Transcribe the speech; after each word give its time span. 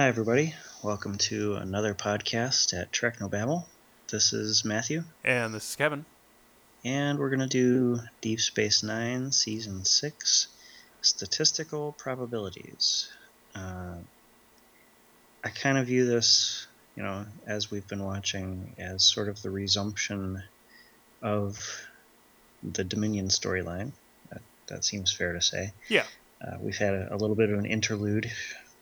Hi, 0.00 0.08
everybody. 0.08 0.54
Welcome 0.82 1.18
to 1.28 1.56
another 1.56 1.92
podcast 1.92 2.72
at 2.72 2.90
Treknobabble. 2.90 3.66
This 4.10 4.32
is 4.32 4.64
Matthew, 4.64 5.04
And 5.22 5.52
this 5.52 5.68
is 5.68 5.76
Kevin. 5.76 6.06
and 6.82 7.18
we're 7.18 7.28
going 7.28 7.40
to 7.40 7.46
do 7.46 8.00
Deep 8.22 8.40
Space 8.40 8.82
Nine, 8.82 9.30
Season 9.30 9.84
6 9.84 10.48
Statistical 11.02 11.92
Probabilities. 11.98 13.10
Uh, 13.54 13.96
I 15.44 15.50
kind 15.50 15.76
of 15.76 15.88
view 15.88 16.06
this, 16.06 16.66
you 16.96 17.02
know, 17.02 17.26
as 17.46 17.70
we've 17.70 17.86
been 17.86 18.02
watching, 18.02 18.74
as 18.78 19.04
sort 19.04 19.28
of 19.28 19.42
the 19.42 19.50
resumption 19.50 20.42
of 21.20 21.62
the 22.62 22.84
Dominion 22.84 23.28
storyline. 23.28 23.92
That, 24.32 24.40
that 24.68 24.82
seems 24.86 25.12
fair 25.12 25.34
to 25.34 25.42
say. 25.42 25.74
Yeah. 25.90 26.06
Uh, 26.40 26.56
we've 26.58 26.78
had 26.78 26.94
a, 26.94 27.14
a 27.14 27.18
little 27.18 27.36
bit 27.36 27.50
of 27.50 27.58
an 27.58 27.66
interlude, 27.66 28.32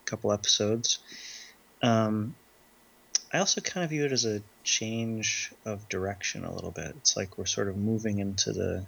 couple 0.09 0.33
episodes. 0.33 0.99
Um, 1.83 2.35
I 3.33 3.39
also 3.39 3.61
kind 3.61 3.85
of 3.85 3.91
view 3.91 4.05
it 4.05 4.13
as 4.13 4.25
a 4.25 4.43
change 4.65 5.53
of 5.65 5.89
direction 5.89 6.45
a 6.45 6.55
little 6.55 6.71
bit. 6.71 6.95
It's 6.97 7.17
like 7.17 7.37
we're 7.37 7.47
sort 7.47 7.69
of 7.69 7.77
moving 7.77 8.19
into 8.19 8.53
the 8.53 8.87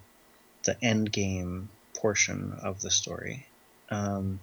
the 0.64 0.76
end 0.84 1.10
game 1.10 1.70
portion 1.94 2.54
of 2.62 2.80
the 2.80 2.90
story. 2.90 3.46
Um, 3.90 4.40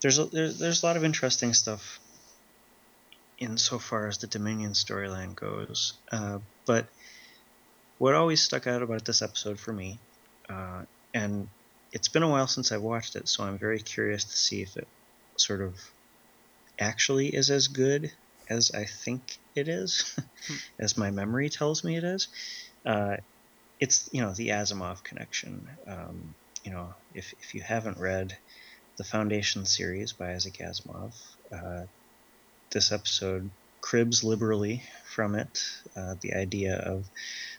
there's 0.00 0.18
a 0.18 0.26
there, 0.26 0.48
there's 0.50 0.82
a 0.82 0.86
lot 0.86 0.96
of 0.96 1.04
interesting 1.04 1.52
stuff 1.54 2.00
insofar 3.38 4.08
as 4.08 4.18
the 4.18 4.26
Dominion 4.26 4.72
storyline 4.72 5.34
goes, 5.34 5.94
uh, 6.10 6.38
but 6.66 6.86
what 7.98 8.14
always 8.14 8.42
stuck 8.42 8.66
out 8.66 8.82
about 8.82 9.04
this 9.04 9.22
episode 9.22 9.58
for 9.58 9.72
me, 9.72 9.98
uh, 10.48 10.82
and 11.14 11.48
it's 11.92 12.08
been 12.08 12.22
a 12.22 12.28
while 12.28 12.46
since 12.46 12.72
I've 12.72 12.82
watched 12.82 13.16
it, 13.16 13.28
so 13.28 13.44
I'm 13.44 13.58
very 13.58 13.80
curious 13.80 14.24
to 14.24 14.36
see 14.36 14.62
if 14.62 14.76
it 14.76 14.88
sort 15.40 15.60
of 15.60 15.76
actually 16.78 17.28
is 17.28 17.50
as 17.50 17.68
good 17.68 18.12
as 18.48 18.70
I 18.72 18.84
think 18.84 19.38
it 19.54 19.68
is, 19.68 20.18
as 20.78 20.96
my 20.96 21.10
memory 21.10 21.50
tells 21.50 21.84
me 21.84 21.96
it 21.96 22.04
is. 22.04 22.28
Uh, 22.84 23.16
it's 23.80 24.08
you 24.12 24.22
know 24.22 24.32
the 24.32 24.48
Asimov 24.48 25.02
connection. 25.02 25.68
Um, 25.86 26.34
you 26.64 26.72
know, 26.72 26.94
if 27.14 27.34
if 27.40 27.54
you 27.54 27.62
haven't 27.62 27.98
read 27.98 28.36
the 28.96 29.04
Foundation 29.04 29.64
series 29.64 30.12
by 30.12 30.34
Isaac 30.34 30.58
Asimov, 30.58 31.14
uh, 31.52 31.84
this 32.70 32.90
episode 32.90 33.50
cribs 33.80 34.24
liberally 34.24 34.82
from 35.04 35.34
it. 35.34 35.64
Uh, 35.96 36.14
the 36.20 36.34
idea 36.34 36.76
of 36.76 37.08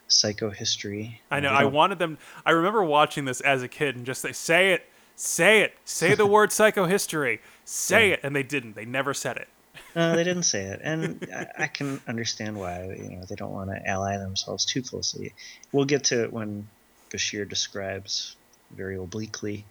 psychohistory. 0.09 1.19
I 1.31 1.39
know. 1.39 1.49
I 1.49 1.65
wanted 1.65 1.99
them. 1.99 2.17
I 2.45 2.51
remember 2.51 2.83
watching 2.83 3.25
this 3.25 3.41
as 3.41 3.63
a 3.63 3.67
kid 3.67 3.95
and 3.95 4.05
just 4.05 4.21
say, 4.21 4.31
say 4.31 4.73
it, 4.73 4.85
say 5.19 5.61
it, 5.61 5.73
say 5.85 6.15
the 6.15 6.25
word 6.35 6.49
psychohistory, 6.49 7.39
say 7.65 8.07
Yeah. 8.09 8.13
it. 8.15 8.19
And 8.23 8.35
they 8.35 8.43
didn't. 8.43 8.75
They 8.75 8.85
never 8.85 9.13
said 9.13 9.37
it. 9.37 9.47
No, 9.95 10.15
they 10.15 10.23
didn't 10.23 10.43
say 10.43 10.65
it, 10.65 10.81
and 10.83 11.27
I, 11.33 11.63
I 11.63 11.67
can 11.67 11.99
understand 12.07 12.57
why. 12.57 12.83
You 12.83 13.17
know, 13.17 13.23
they 13.27 13.35
don't 13.35 13.51
want 13.51 13.69
to 13.71 13.87
ally 13.87 14.17
themselves 14.17 14.65
too 14.65 14.81
closely. 14.83 15.33
We'll 15.71 15.85
get 15.85 16.05
to 16.05 16.23
it 16.23 16.31
when 16.33 16.67
Bashir 17.11 17.47
describes 17.49 18.35
very 18.71 18.97
obliquely 18.97 19.65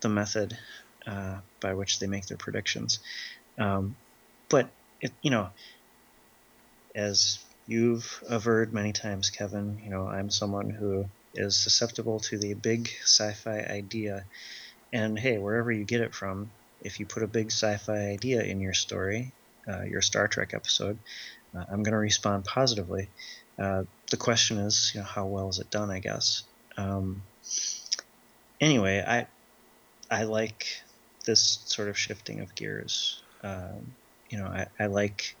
the 0.00 0.08
method 0.10 0.56
uh, 1.06 1.38
by 1.60 1.72
which 1.74 2.00
they 2.00 2.06
make 2.06 2.26
their 2.26 2.36
predictions. 2.36 2.98
Um, 3.58 3.96
but 4.50 4.68
it, 5.00 5.12
you 5.22 5.30
know, 5.30 5.48
as 6.94 7.38
you've 7.66 8.22
averred 8.28 8.72
many 8.74 8.92
times, 8.92 9.30
Kevin, 9.30 9.80
you 9.82 9.90
know, 9.90 10.06
I'm 10.06 10.30
someone 10.30 10.68
who 10.70 11.06
is 11.34 11.56
susceptible 11.56 12.20
to 12.20 12.36
the 12.38 12.54
big 12.54 12.90
sci-fi 13.04 13.60
idea, 13.60 14.24
and 14.92 15.18
hey, 15.18 15.38
wherever 15.38 15.72
you 15.72 15.84
get 15.84 16.00
it 16.00 16.14
from, 16.14 16.50
if 16.82 17.00
you 17.00 17.06
put 17.06 17.22
a 17.22 17.28
big 17.28 17.46
sci-fi 17.46 18.08
idea 18.08 18.42
in 18.42 18.60
your 18.60 18.74
story, 18.74 19.32
uh, 19.68 19.82
your 19.82 20.02
Star 20.02 20.28
Trek 20.28 20.52
episode, 20.54 20.98
uh, 21.56 21.64
I'm 21.70 21.82
going 21.82 21.92
to 21.92 21.98
respond 21.98 22.44
positively. 22.44 23.08
Uh, 23.58 23.84
the 24.10 24.16
question 24.16 24.58
is, 24.58 24.92
you 24.94 25.00
know, 25.00 25.06
how 25.06 25.26
well 25.26 25.48
is 25.48 25.58
it 25.58 25.70
done? 25.70 25.90
I 25.90 26.00
guess. 26.00 26.42
Um, 26.76 27.22
anyway, 28.60 29.04
I 29.06 29.26
I 30.10 30.24
like 30.24 30.66
this 31.24 31.60
sort 31.64 31.88
of 31.88 31.98
shifting 31.98 32.40
of 32.40 32.54
gears. 32.54 33.22
Um, 33.42 33.94
you 34.30 34.38
know, 34.38 34.46
I, 34.46 34.66
I 34.78 34.86
like 34.86 35.36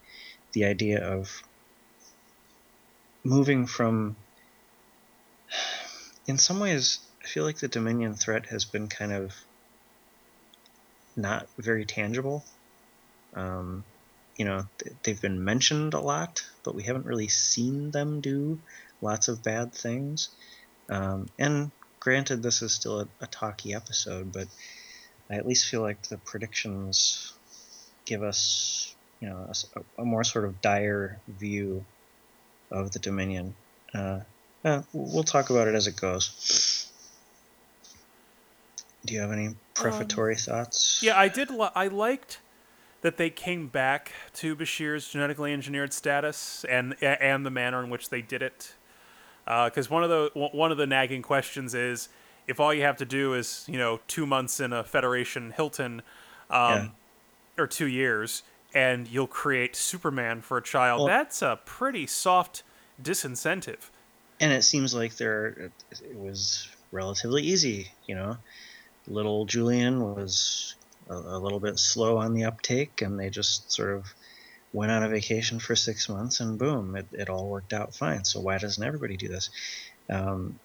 the 0.52 0.64
idea 0.64 1.04
of 1.04 1.42
moving 3.24 3.66
from. 3.66 4.16
In 6.26 6.38
some 6.38 6.60
ways, 6.60 7.00
I 7.22 7.26
feel 7.26 7.44
like 7.44 7.58
the 7.58 7.68
Dominion 7.68 8.14
threat 8.14 8.46
has 8.46 8.64
been 8.64 8.88
kind 8.88 9.12
of 9.12 9.34
not 11.16 11.46
very 11.56 11.84
tangible. 11.84 12.44
Um, 13.34 13.84
you 14.36 14.44
know, 14.44 14.66
they've 15.02 15.20
been 15.20 15.44
mentioned 15.44 15.94
a 15.94 16.00
lot, 16.00 16.42
but 16.64 16.74
we 16.74 16.82
haven't 16.82 17.06
really 17.06 17.28
seen 17.28 17.90
them 17.90 18.20
do 18.20 18.58
lots 19.00 19.28
of 19.28 19.42
bad 19.42 19.72
things. 19.72 20.30
Um, 20.88 21.28
and 21.38 21.70
granted, 22.00 22.42
this 22.42 22.62
is 22.62 22.72
still 22.72 23.00
a, 23.00 23.08
a 23.20 23.26
talky 23.26 23.74
episode, 23.74 24.32
but 24.32 24.48
I 25.30 25.36
at 25.36 25.46
least 25.46 25.68
feel 25.68 25.82
like 25.82 26.02
the 26.02 26.18
predictions 26.18 27.32
give 28.04 28.22
us, 28.22 28.94
you 29.20 29.28
know, 29.28 29.50
a 29.76 30.02
a 30.02 30.04
more 30.04 30.24
sort 30.24 30.44
of 30.44 30.60
dire 30.60 31.20
view 31.28 31.84
of 32.70 32.90
the 32.90 32.98
Dominion. 32.98 33.54
Uh, 33.94 34.20
uh, 34.64 34.82
we'll 34.92 35.22
talk 35.22 35.50
about 35.50 35.68
it 35.68 35.74
as 35.74 35.86
it 35.86 35.96
goes. 35.96 36.90
Do 39.04 39.14
you 39.14 39.20
have 39.20 39.32
any 39.32 39.54
prefatory 39.74 40.36
thoughts? 40.36 41.00
Yeah, 41.02 41.18
I 41.18 41.28
did. 41.28 41.50
Li- 41.50 41.70
I 41.74 41.88
liked 41.88 42.40
that 43.00 43.16
they 43.16 43.30
came 43.30 43.66
back 43.66 44.12
to 44.34 44.54
Bashir's 44.54 45.08
genetically 45.08 45.52
engineered 45.52 45.92
status 45.92 46.64
and 46.68 46.94
and 47.02 47.44
the 47.44 47.50
manner 47.50 47.82
in 47.82 47.90
which 47.90 48.10
they 48.10 48.22
did 48.22 48.42
it. 48.42 48.74
Because 49.44 49.90
one 49.90 50.04
of 50.04 50.10
the 50.10 50.30
one 50.52 50.70
of 50.70 50.78
the 50.78 50.86
nagging 50.86 51.22
questions 51.22 51.74
is 51.74 52.08
if 52.46 52.60
all 52.60 52.72
you 52.72 52.82
have 52.82 52.96
to 52.98 53.04
do 53.04 53.34
is 53.34 53.64
you 53.68 53.76
know 53.78 54.00
two 54.06 54.24
months 54.26 54.60
in 54.60 54.72
a 54.72 54.84
Federation 54.84 55.50
Hilton, 55.50 56.02
um, 56.48 56.92
or 57.58 57.66
two 57.66 57.86
years, 57.88 58.44
and 58.72 59.08
you'll 59.08 59.26
create 59.26 59.74
Superman 59.74 60.40
for 60.42 60.56
a 60.58 60.62
child. 60.62 61.00
Well- 61.00 61.08
That's 61.08 61.42
a 61.42 61.58
pretty 61.64 62.06
soft 62.06 62.62
disincentive. 63.02 63.90
and 64.38 64.52
it 64.52 64.62
seems 64.62 64.94
like 64.94 65.16
there 65.16 65.46
it 65.90 66.16
was 66.16 66.68
relatively 66.92 67.42
easy 67.42 67.90
you 68.06 68.14
know 68.14 68.36
little 69.06 69.44
julian 69.44 70.00
was 70.00 70.76
a, 71.08 71.14
a 71.14 71.38
little 71.38 71.60
bit 71.60 71.78
slow 71.78 72.18
on 72.18 72.34
the 72.34 72.44
uptake 72.44 73.02
and 73.02 73.18
they 73.18 73.30
just 73.30 73.72
sort 73.72 73.96
of 73.96 74.14
went 74.72 74.90
on 74.90 75.02
a 75.02 75.08
vacation 75.08 75.58
for 75.58 75.76
six 75.76 76.08
months 76.08 76.40
and 76.40 76.58
boom 76.58 76.96
it, 76.96 77.06
it 77.12 77.28
all 77.28 77.48
worked 77.48 77.72
out 77.72 77.94
fine. 77.94 78.24
So 78.24 78.40
why 78.40 78.58
doesn't 78.58 78.82
everybody 78.82 79.16
do 79.16 79.28
this? 79.28 79.50
Um, 80.08 80.58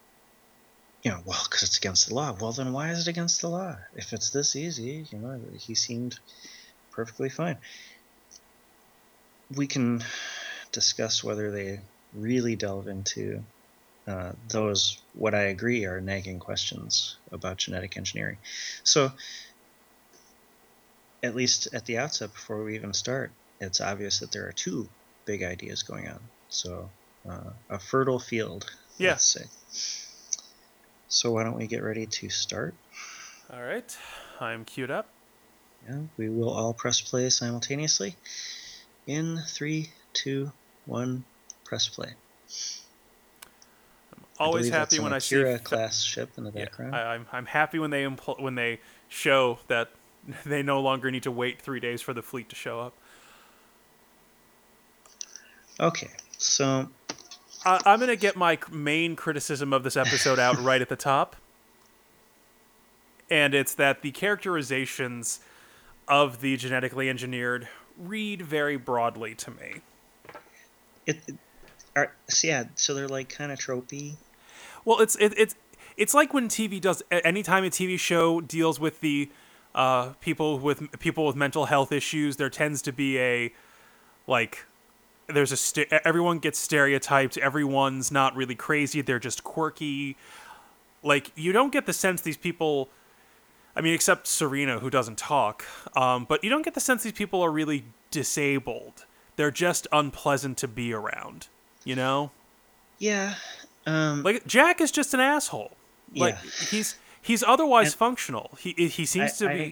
you 1.02 1.10
know 1.10 1.20
well 1.24 1.40
because 1.44 1.62
it's 1.62 1.78
against 1.78 2.08
the 2.08 2.14
law. 2.14 2.36
Well 2.40 2.52
then 2.52 2.72
why 2.72 2.90
is 2.90 3.06
it 3.06 3.10
against 3.10 3.40
the 3.40 3.48
law? 3.48 3.76
If 3.94 4.12
it's 4.12 4.30
this 4.30 4.56
easy 4.56 5.06
you 5.10 5.18
know 5.18 5.40
he 5.58 5.74
seemed 5.74 6.18
perfectly 6.90 7.28
fine. 7.28 7.58
We 9.54 9.66
can 9.66 10.02
discuss 10.72 11.24
whether 11.24 11.50
they 11.50 11.80
really 12.14 12.56
delve 12.56 12.88
into 12.88 13.42
uh, 14.08 14.32
those 14.48 14.98
what 15.14 15.34
I 15.34 15.42
agree 15.42 15.84
are 15.84 16.00
nagging 16.00 16.38
questions 16.38 17.16
about 17.30 17.58
genetic 17.58 17.96
engineering. 17.96 18.38
So, 18.84 19.12
at 21.22 21.34
least 21.34 21.68
at 21.74 21.84
the 21.84 21.98
outset, 21.98 22.32
before 22.32 22.64
we 22.64 22.76
even 22.76 22.94
start, 22.94 23.30
it's 23.60 23.80
obvious 23.80 24.20
that 24.20 24.32
there 24.32 24.46
are 24.46 24.52
two 24.52 24.88
big 25.26 25.42
ideas 25.42 25.82
going 25.82 26.08
on. 26.08 26.20
So, 26.48 26.88
uh, 27.28 27.50
a 27.68 27.78
fertile 27.78 28.20
field, 28.20 28.64
Yeah. 28.96 29.10
let's 29.10 29.26
say. 29.26 29.44
So, 31.08 31.32
why 31.32 31.44
don't 31.44 31.58
we 31.58 31.66
get 31.66 31.82
ready 31.82 32.06
to 32.06 32.30
start? 32.30 32.74
All 33.52 33.62
right, 33.62 33.96
I'm 34.40 34.64
queued 34.64 34.90
up. 34.90 35.08
Yeah, 35.86 36.02
we 36.16 36.28
will 36.28 36.50
all 36.50 36.72
press 36.72 37.00
play 37.00 37.30
simultaneously. 37.30 38.14
In 39.06 39.38
three, 39.48 39.90
two, 40.12 40.52
one, 40.86 41.24
press 41.64 41.88
play. 41.88 42.14
Always 44.40 44.68
happy 44.68 44.98
when 45.00 45.12
I 45.12 45.18
see 45.18 45.36
Akira 45.36 45.58
fa- 45.58 45.64
class 45.64 46.02
ship 46.02 46.30
in 46.36 46.44
the 46.44 46.52
Yeah, 46.52 46.64
background. 46.64 46.94
I, 46.94 47.14
I'm 47.14 47.26
I'm 47.32 47.46
happy 47.46 47.78
when 47.78 47.90
they 47.90 48.04
impl- 48.04 48.40
when 48.40 48.54
they 48.54 48.80
show 49.08 49.58
that 49.68 49.90
they 50.46 50.62
no 50.62 50.80
longer 50.80 51.10
need 51.10 51.22
to 51.24 51.30
wait 51.30 51.60
three 51.60 51.80
days 51.80 52.00
for 52.02 52.12
the 52.14 52.22
fleet 52.22 52.48
to 52.50 52.56
show 52.56 52.80
up. 52.80 52.94
Okay, 55.80 56.10
so 56.36 56.88
I, 57.64 57.80
I'm 57.86 58.00
gonna 58.00 58.16
get 58.16 58.36
my 58.36 58.58
main 58.70 59.14
criticism 59.16 59.72
of 59.72 59.82
this 59.84 59.96
episode 59.96 60.38
out 60.38 60.58
right 60.60 60.82
at 60.82 60.88
the 60.88 60.96
top, 60.96 61.36
and 63.30 63.54
it's 63.54 63.74
that 63.74 64.02
the 64.02 64.10
characterizations 64.10 65.40
of 66.08 66.40
the 66.40 66.56
genetically 66.56 67.08
engineered 67.08 67.68
read 67.96 68.42
very 68.42 68.76
broadly 68.76 69.34
to 69.36 69.50
me. 69.52 69.82
it, 71.06 71.18
it 71.28 71.36
are 71.94 72.12
so 72.28 72.48
yeah, 72.48 72.64
so 72.74 72.94
they're 72.94 73.08
like 73.08 73.28
kind 73.28 73.52
of 73.52 73.58
tropey. 73.58 74.14
Well, 74.84 75.00
it's 75.00 75.16
it, 75.16 75.34
it's 75.36 75.54
it's 75.96 76.14
like 76.14 76.32
when 76.32 76.48
TV 76.48 76.80
does 76.80 77.02
anytime 77.10 77.64
a 77.64 77.70
TV 77.70 77.98
show 77.98 78.40
deals 78.40 78.78
with 78.78 79.00
the 79.00 79.30
uh, 79.74 80.10
people 80.20 80.58
with 80.58 80.98
people 80.98 81.26
with 81.26 81.36
mental 81.36 81.66
health 81.66 81.92
issues, 81.92 82.36
there 82.36 82.50
tends 82.50 82.82
to 82.82 82.92
be 82.92 83.18
a 83.18 83.52
like 84.26 84.66
there's 85.26 85.52
a 85.52 85.56
st- 85.56 85.92
everyone 85.92 86.38
gets 86.38 86.58
stereotyped. 86.58 87.36
Everyone's 87.36 88.10
not 88.10 88.34
really 88.34 88.54
crazy. 88.54 89.02
They're 89.02 89.18
just 89.18 89.44
quirky. 89.44 90.16
Like 91.02 91.32
you 91.36 91.52
don't 91.52 91.72
get 91.72 91.86
the 91.86 91.92
sense 91.92 92.22
these 92.22 92.36
people. 92.36 92.88
I 93.76 93.80
mean, 93.80 93.94
except 93.94 94.26
Serena, 94.26 94.80
who 94.80 94.90
doesn't 94.90 95.18
talk. 95.18 95.64
Um, 95.94 96.24
but 96.28 96.42
you 96.42 96.50
don't 96.50 96.64
get 96.64 96.74
the 96.74 96.80
sense 96.80 97.04
these 97.04 97.12
people 97.12 97.42
are 97.42 97.50
really 97.50 97.84
disabled. 98.10 99.04
They're 99.36 99.52
just 99.52 99.86
unpleasant 99.92 100.58
to 100.58 100.68
be 100.68 100.92
around. 100.92 101.46
You 101.84 101.94
know? 101.94 102.32
Yeah. 102.98 103.34
Um, 103.88 104.22
Like 104.22 104.46
Jack 104.46 104.80
is 104.80 104.90
just 104.90 105.14
an 105.14 105.20
asshole. 105.20 105.72
Like 106.14 106.34
Yeah. 106.42 106.50
he's 106.70 106.96
he's 107.22 107.42
otherwise 107.42 107.88
And- 107.88 107.94
functional. 107.96 108.56
He 108.60 108.72
he 108.88 109.06
seems 109.06 109.32
I- 109.42 109.46
to 109.46 109.50
I- 109.50 109.54
be, 109.56 109.64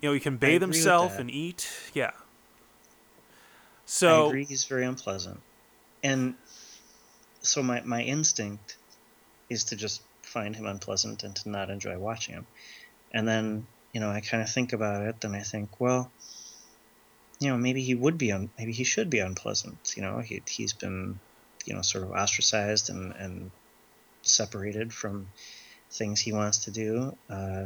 you 0.00 0.08
know, 0.08 0.12
he 0.12 0.20
can 0.20 0.36
bathe 0.36 0.62
himself 0.62 1.18
and 1.18 1.30
eat. 1.30 1.68
Yeah. 1.94 2.12
I 2.14 2.20
So 3.86 4.28
agree 4.28 4.44
he's 4.44 4.64
very 4.64 4.84
unpleasant. 4.84 5.40
And 6.02 6.34
so 7.42 7.62
my, 7.62 7.80
my 7.82 8.02
instinct 8.02 8.76
is 9.48 9.64
to 9.64 9.76
just 9.76 10.02
find 10.22 10.54
him 10.56 10.66
unpleasant 10.66 11.22
and 11.24 11.34
to 11.36 11.48
not 11.48 11.70
enjoy 11.70 11.96
watching 11.98 12.34
him. 12.34 12.46
And 13.12 13.26
then, 13.28 13.66
you 13.92 14.00
know, 14.00 14.10
I 14.10 14.20
kind 14.20 14.42
of 14.42 14.50
think 14.50 14.72
about 14.72 15.02
it 15.02 15.24
and 15.24 15.34
I 15.36 15.42
think, 15.42 15.80
well, 15.80 16.10
you 17.38 17.48
know, 17.48 17.56
maybe 17.56 17.82
he 17.82 17.94
would 17.94 18.18
be, 18.18 18.32
un- 18.32 18.50
maybe 18.58 18.72
he 18.72 18.84
should 18.84 19.08
be 19.08 19.20
unpleasant. 19.20 19.94
You 19.96 20.02
know, 20.02 20.18
he, 20.18 20.42
he's 20.48 20.72
been, 20.72 21.20
you 21.66 21.74
know, 21.74 21.82
sort 21.82 22.04
of 22.04 22.12
ostracized 22.12 22.88
and, 22.88 23.12
and 23.18 23.50
separated 24.22 24.92
from 24.92 25.28
things 25.90 26.20
he 26.20 26.32
wants 26.32 26.64
to 26.64 26.70
do. 26.70 27.14
Uh, 27.28 27.64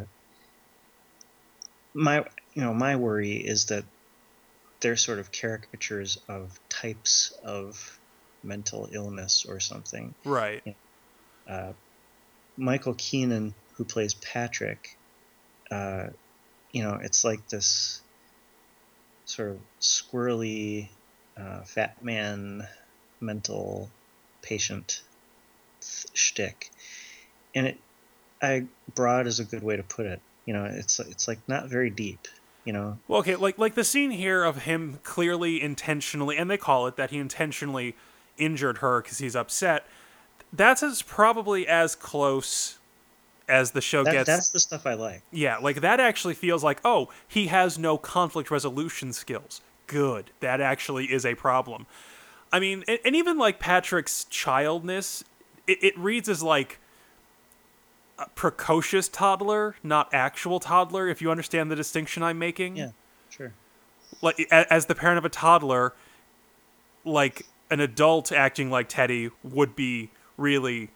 my, 1.94 2.24
you 2.54 2.62
know, 2.62 2.74
my 2.74 2.96
worry 2.96 3.36
is 3.36 3.66
that 3.66 3.84
they're 4.80 4.96
sort 4.96 5.18
of 5.18 5.30
caricatures 5.30 6.18
of 6.28 6.58
types 6.68 7.32
of 7.44 7.98
mental 8.42 8.88
illness 8.90 9.44
or 9.46 9.60
something. 9.60 10.14
right. 10.24 10.62
Uh, 11.48 11.72
Michael 12.56 12.94
Keenan, 12.96 13.54
who 13.74 13.84
plays 13.84 14.14
Patrick, 14.14 14.96
uh, 15.70 16.06
you 16.72 16.82
know, 16.82 16.98
it's 17.02 17.24
like 17.24 17.48
this 17.48 18.00
sort 19.24 19.50
of 19.50 19.58
squirrely, 19.80 20.88
uh, 21.36 21.62
fat 21.62 22.02
man 22.04 22.66
mental 23.20 23.90
patient 24.42 25.02
shtick, 26.14 26.70
and 27.54 27.66
it, 27.66 27.78
I 28.42 28.64
broad 28.94 29.26
is 29.26 29.40
a 29.40 29.44
good 29.44 29.62
way 29.62 29.76
to 29.76 29.82
put 29.82 30.06
it. 30.06 30.20
You 30.46 30.54
know, 30.54 30.64
it's 30.64 30.98
it's 31.00 31.28
like 31.28 31.38
not 31.48 31.68
very 31.68 31.90
deep. 31.90 32.28
You 32.64 32.74
know, 32.74 32.98
Well, 33.08 33.20
okay, 33.20 33.36
like 33.36 33.58
like 33.58 33.74
the 33.74 33.84
scene 33.84 34.10
here 34.10 34.44
of 34.44 34.64
him 34.64 34.98
clearly 35.02 35.62
intentionally, 35.62 36.36
and 36.36 36.50
they 36.50 36.58
call 36.58 36.86
it 36.86 36.96
that 36.96 37.10
he 37.10 37.18
intentionally 37.18 37.96
injured 38.36 38.78
her 38.78 39.00
because 39.00 39.18
he's 39.18 39.34
upset. 39.34 39.86
That's 40.52 40.82
as 40.82 41.02
probably 41.02 41.66
as 41.66 41.94
close 41.94 42.78
as 43.48 43.72
the 43.72 43.80
show 43.80 44.04
that, 44.04 44.12
gets. 44.12 44.26
that's 44.26 44.50
the 44.50 44.60
stuff 44.60 44.86
I 44.86 44.94
like. 44.94 45.22
Yeah, 45.30 45.58
like 45.58 45.80
that 45.80 46.00
actually 46.00 46.34
feels 46.34 46.62
like, 46.62 46.80
oh, 46.84 47.10
he 47.26 47.48
has 47.48 47.78
no 47.78 47.98
conflict 47.98 48.50
resolution 48.50 49.12
skills. 49.12 49.60
Good. 49.86 50.30
That 50.40 50.60
actually 50.60 51.06
is 51.06 51.26
a 51.26 51.34
problem. 51.34 51.86
I 52.52 52.60
mean, 52.60 52.84
and, 52.88 52.98
and 53.04 53.16
even 53.16 53.38
like 53.38 53.58
Patrick's 53.58 54.24
childness, 54.24 55.24
it, 55.66 55.78
it 55.82 55.98
reads 55.98 56.28
as 56.28 56.42
like 56.42 56.78
a 58.18 58.28
precocious 58.30 59.08
toddler, 59.08 59.76
not 59.82 60.08
actual 60.12 60.60
toddler, 60.60 61.08
if 61.08 61.22
you 61.22 61.30
understand 61.30 61.70
the 61.70 61.76
distinction 61.76 62.22
I'm 62.22 62.38
making. 62.38 62.76
Yeah, 62.76 62.90
sure. 63.30 63.52
Like, 64.20 64.38
a- 64.50 64.72
as 64.72 64.86
the 64.86 64.94
parent 64.94 65.18
of 65.18 65.24
a 65.24 65.28
toddler, 65.30 65.94
like 67.04 67.46
an 67.70 67.80
adult 67.80 68.30
acting 68.32 68.70
like 68.70 68.88
Teddy 68.88 69.30
would 69.42 69.74
be 69.76 70.10
really 70.36 70.90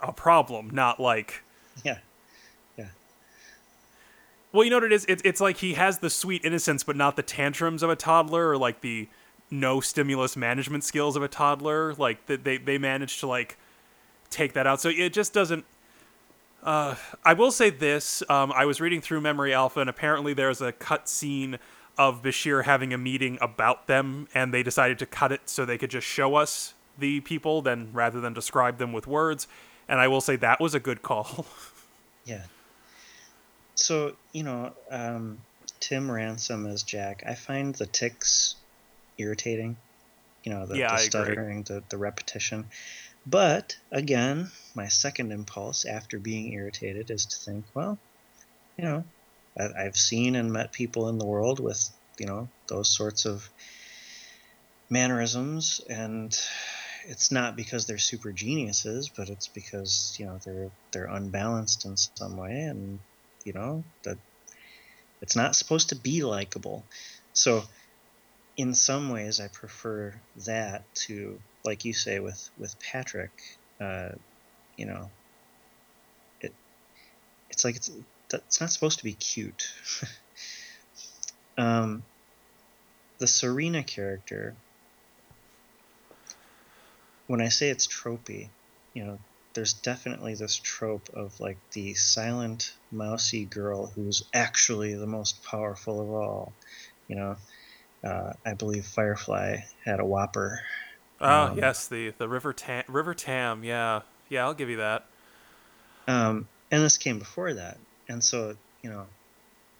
a 0.00 0.12
problem, 0.12 0.70
not 0.70 1.00
like 1.00 1.42
Yeah. 1.84 1.98
Yeah. 2.76 2.86
Well, 4.52 4.64
you 4.64 4.70
know 4.70 4.76
what 4.76 4.84
it 4.84 4.92
is? 4.92 5.04
It's 5.06 5.20
it's 5.24 5.40
like 5.40 5.58
he 5.58 5.74
has 5.74 5.98
the 5.98 6.08
sweet 6.08 6.44
innocence, 6.44 6.82
but 6.84 6.96
not 6.96 7.16
the 7.16 7.22
tantrums 7.22 7.82
of 7.82 7.90
a 7.90 7.96
toddler, 7.96 8.48
or 8.50 8.56
like 8.56 8.80
the 8.80 9.08
no 9.50 9.80
stimulus 9.80 10.36
management 10.36 10.84
skills 10.84 11.16
of 11.16 11.22
a 11.22 11.28
toddler. 11.28 11.94
Like 11.94 12.26
that 12.26 12.44
they 12.44 12.58
they 12.58 12.78
manage 12.78 13.20
to 13.20 13.26
like 13.26 13.56
take 14.30 14.52
that 14.54 14.66
out. 14.66 14.80
So 14.80 14.88
it 14.88 15.12
just 15.12 15.32
doesn't. 15.32 15.64
Uh, 16.62 16.96
I 17.24 17.34
will 17.34 17.52
say 17.52 17.70
this: 17.70 18.22
um, 18.28 18.52
I 18.52 18.64
was 18.64 18.80
reading 18.80 19.00
through 19.00 19.20
Memory 19.20 19.54
Alpha, 19.54 19.80
and 19.80 19.90
apparently 19.90 20.34
there's 20.34 20.60
a 20.60 20.72
cut 20.72 21.08
scene 21.08 21.58
of 21.96 22.22
Bashir 22.22 22.64
having 22.64 22.92
a 22.92 22.98
meeting 22.98 23.38
about 23.40 23.86
them, 23.86 24.28
and 24.34 24.54
they 24.54 24.62
decided 24.62 24.98
to 25.00 25.06
cut 25.06 25.32
it 25.32 25.48
so 25.48 25.64
they 25.64 25.78
could 25.78 25.90
just 25.90 26.06
show 26.06 26.36
us 26.36 26.74
the 26.96 27.20
people, 27.20 27.62
then 27.62 27.90
rather 27.92 28.20
than 28.20 28.32
describe 28.32 28.78
them 28.78 28.92
with 28.92 29.06
words. 29.06 29.46
And 29.88 30.00
I 30.00 30.08
will 30.08 30.20
say 30.20 30.36
that 30.36 30.60
was 30.60 30.74
a 30.74 30.80
good 30.80 31.02
call. 31.02 31.46
Yeah. 32.24 32.42
So, 33.74 34.16
you 34.32 34.42
know, 34.42 34.74
um, 34.90 35.38
Tim 35.80 36.10
Ransom 36.10 36.66
as 36.66 36.82
Jack, 36.82 37.22
I 37.26 37.34
find 37.34 37.74
the 37.74 37.86
ticks 37.86 38.56
irritating. 39.18 39.76
You 40.44 40.52
know, 40.54 40.66
the, 40.66 40.76
Yeah, 40.76 40.92
the 40.92 40.98
stuttering, 40.98 41.64
the, 41.64 41.82
the 41.90 41.98
repetition. 41.98 42.68
But 43.26 43.76
again, 43.92 44.50
my 44.74 44.88
second 44.88 45.32
impulse 45.32 45.84
after 45.84 46.18
being 46.18 46.52
irritated 46.52 47.10
is 47.10 47.26
to 47.26 47.36
think, 47.44 47.66
well, 47.74 47.98
you 48.78 48.84
know, 48.84 49.04
I, 49.58 49.84
I've 49.84 49.96
seen 49.96 50.36
and 50.36 50.52
met 50.52 50.72
people 50.72 51.08
in 51.08 51.18
the 51.18 51.26
world 51.26 51.60
with, 51.60 51.80
you 52.18 52.26
know, 52.26 52.48
those 52.68 52.96
sorts 52.96 53.26
of 53.26 53.48
mannerisms, 54.90 55.80
and 55.88 56.34
it's 57.06 57.30
not 57.30 57.56
because 57.56 57.86
they're 57.86 57.98
super 57.98 58.32
geniuses, 58.32 59.10
but 59.16 59.28
it's 59.28 59.48
because 59.48 60.16
you 60.18 60.26
know 60.26 60.38
they're 60.44 60.70
they're 60.92 61.06
unbalanced 61.06 61.84
in 61.84 61.96
some 61.96 62.36
way, 62.36 62.52
and 62.52 62.98
you 63.44 63.52
know 63.52 63.84
that 64.04 64.18
it's 65.20 65.36
not 65.36 65.56
supposed 65.56 65.90
to 65.90 65.96
be 65.96 66.22
likable. 66.22 66.86
So, 67.32 67.62
in 68.58 68.74
some 68.74 69.08
ways, 69.08 69.40
I 69.40 69.46
prefer 69.46 70.20
that 70.44 70.82
to, 71.06 71.38
like 71.64 71.84
you 71.84 71.94
say 71.94 72.18
with 72.18 72.50
with 72.58 72.74
Patrick, 72.80 73.30
uh, 73.80 74.10
you 74.76 74.86
know, 74.86 75.08
it 76.40 76.52
it's 77.50 77.64
like 77.64 77.76
it's 77.76 77.90
it's 78.34 78.60
not 78.60 78.72
supposed 78.72 78.98
to 78.98 79.04
be 79.04 79.14
cute. 79.14 79.62
um, 81.56 82.02
the 83.20 83.28
Serena 83.28 83.84
character 83.84 84.56
when 87.28 87.40
I 87.40 87.48
say 87.48 87.68
it's 87.68 87.86
tropey, 87.86 88.48
you 88.94 89.04
know, 89.04 89.18
there's 89.54 89.74
definitely 89.74 90.34
this 90.34 90.56
trope 90.56 91.08
of 91.14 91.38
like 91.38 91.58
the 91.72 91.94
silent, 91.94 92.72
mousy 92.90 93.44
girl 93.44 93.86
who's 93.86 94.24
actually 94.34 94.94
the 94.94 95.06
most 95.06 95.44
powerful 95.44 96.00
of 96.00 96.08
all. 96.08 96.52
You 97.06 97.16
know, 97.16 97.36
uh, 98.04 98.32
I 98.44 98.54
believe 98.54 98.86
Firefly 98.86 99.58
had 99.84 100.00
a 100.00 100.04
Whopper. 100.04 100.60
Oh 101.20 101.46
Um, 101.46 101.58
yes, 101.58 101.88
the 101.88 102.10
the 102.18 102.28
River 102.28 102.52
Tam, 102.52 102.84
River 102.88 103.14
Tam. 103.14 103.64
Yeah, 103.64 104.02
yeah, 104.28 104.44
I'll 104.44 104.54
give 104.54 104.68
you 104.70 104.76
that. 104.76 105.04
Um, 106.06 106.48
and 106.70 106.82
this 106.82 106.96
came 106.96 107.18
before 107.18 107.54
that, 107.54 107.78
and 108.08 108.22
so 108.22 108.56
you 108.82 108.90
know, 108.90 109.06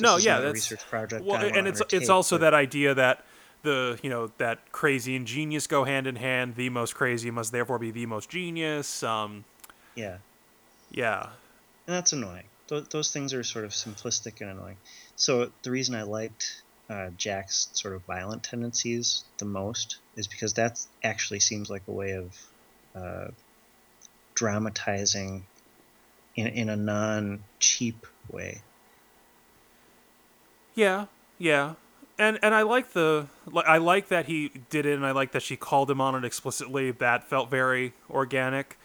No, 0.00 0.16
yeah, 0.16 0.36
that's- 0.38 0.54
research 0.54 0.86
project. 0.88 1.24
Well, 1.24 1.40
and 1.42 1.66
it's 1.68 1.80
it's 1.92 2.08
also 2.08 2.36
but- 2.36 2.40
that 2.42 2.54
idea 2.54 2.94
that 2.94 3.24
the 3.62 3.98
you 4.02 4.10
know 4.10 4.30
that 4.38 4.70
crazy 4.72 5.16
and 5.16 5.26
genius 5.26 5.66
go 5.66 5.84
hand 5.84 6.06
in 6.06 6.16
hand. 6.16 6.56
The 6.56 6.70
most 6.70 6.94
crazy 6.94 7.30
must 7.30 7.52
therefore 7.52 7.78
be 7.78 7.90
the 7.90 8.06
most 8.06 8.28
genius. 8.30 9.02
Um, 9.02 9.44
yeah, 9.94 10.18
yeah, 10.90 11.22
and 11.86 11.96
that's 11.96 12.12
annoying. 12.12 12.44
Th- 12.68 12.84
those 12.90 13.12
things 13.12 13.32
are 13.32 13.42
sort 13.42 13.64
of 13.64 13.70
simplistic 13.72 14.40
and 14.40 14.50
annoying. 14.50 14.76
So 15.16 15.50
the 15.62 15.70
reason 15.70 15.94
I 15.94 16.02
liked 16.02 16.62
uh, 16.88 17.10
Jack's 17.16 17.68
sort 17.72 17.94
of 17.94 18.02
violent 18.02 18.42
tendencies 18.42 19.24
the 19.38 19.44
most 19.44 19.98
is 20.16 20.26
because 20.26 20.54
that 20.54 20.84
actually 21.04 21.40
seems 21.40 21.68
like 21.68 21.82
a 21.86 21.92
way 21.92 22.12
of 22.12 22.36
uh, 22.94 23.28
dramatizing 24.34 25.46
in 26.36 26.46
in 26.46 26.68
a 26.68 26.76
non 26.76 27.42
cheap 27.58 28.06
way. 28.30 28.62
yeah, 30.74 31.06
yeah. 31.38 31.74
And 32.18 32.38
and 32.42 32.54
I 32.54 32.62
like 32.62 32.92
the 32.92 33.26
I 33.54 33.78
like 33.78 34.08
that 34.08 34.26
he 34.26 34.50
did 34.70 34.86
it, 34.86 34.94
and 34.94 35.04
I 35.04 35.10
like 35.12 35.32
that 35.32 35.42
she 35.42 35.56
called 35.56 35.90
him 35.90 36.00
on 36.00 36.14
it 36.14 36.24
explicitly. 36.24 36.90
That 36.90 37.28
felt 37.28 37.50
very 37.50 37.92
organic. 38.10 38.78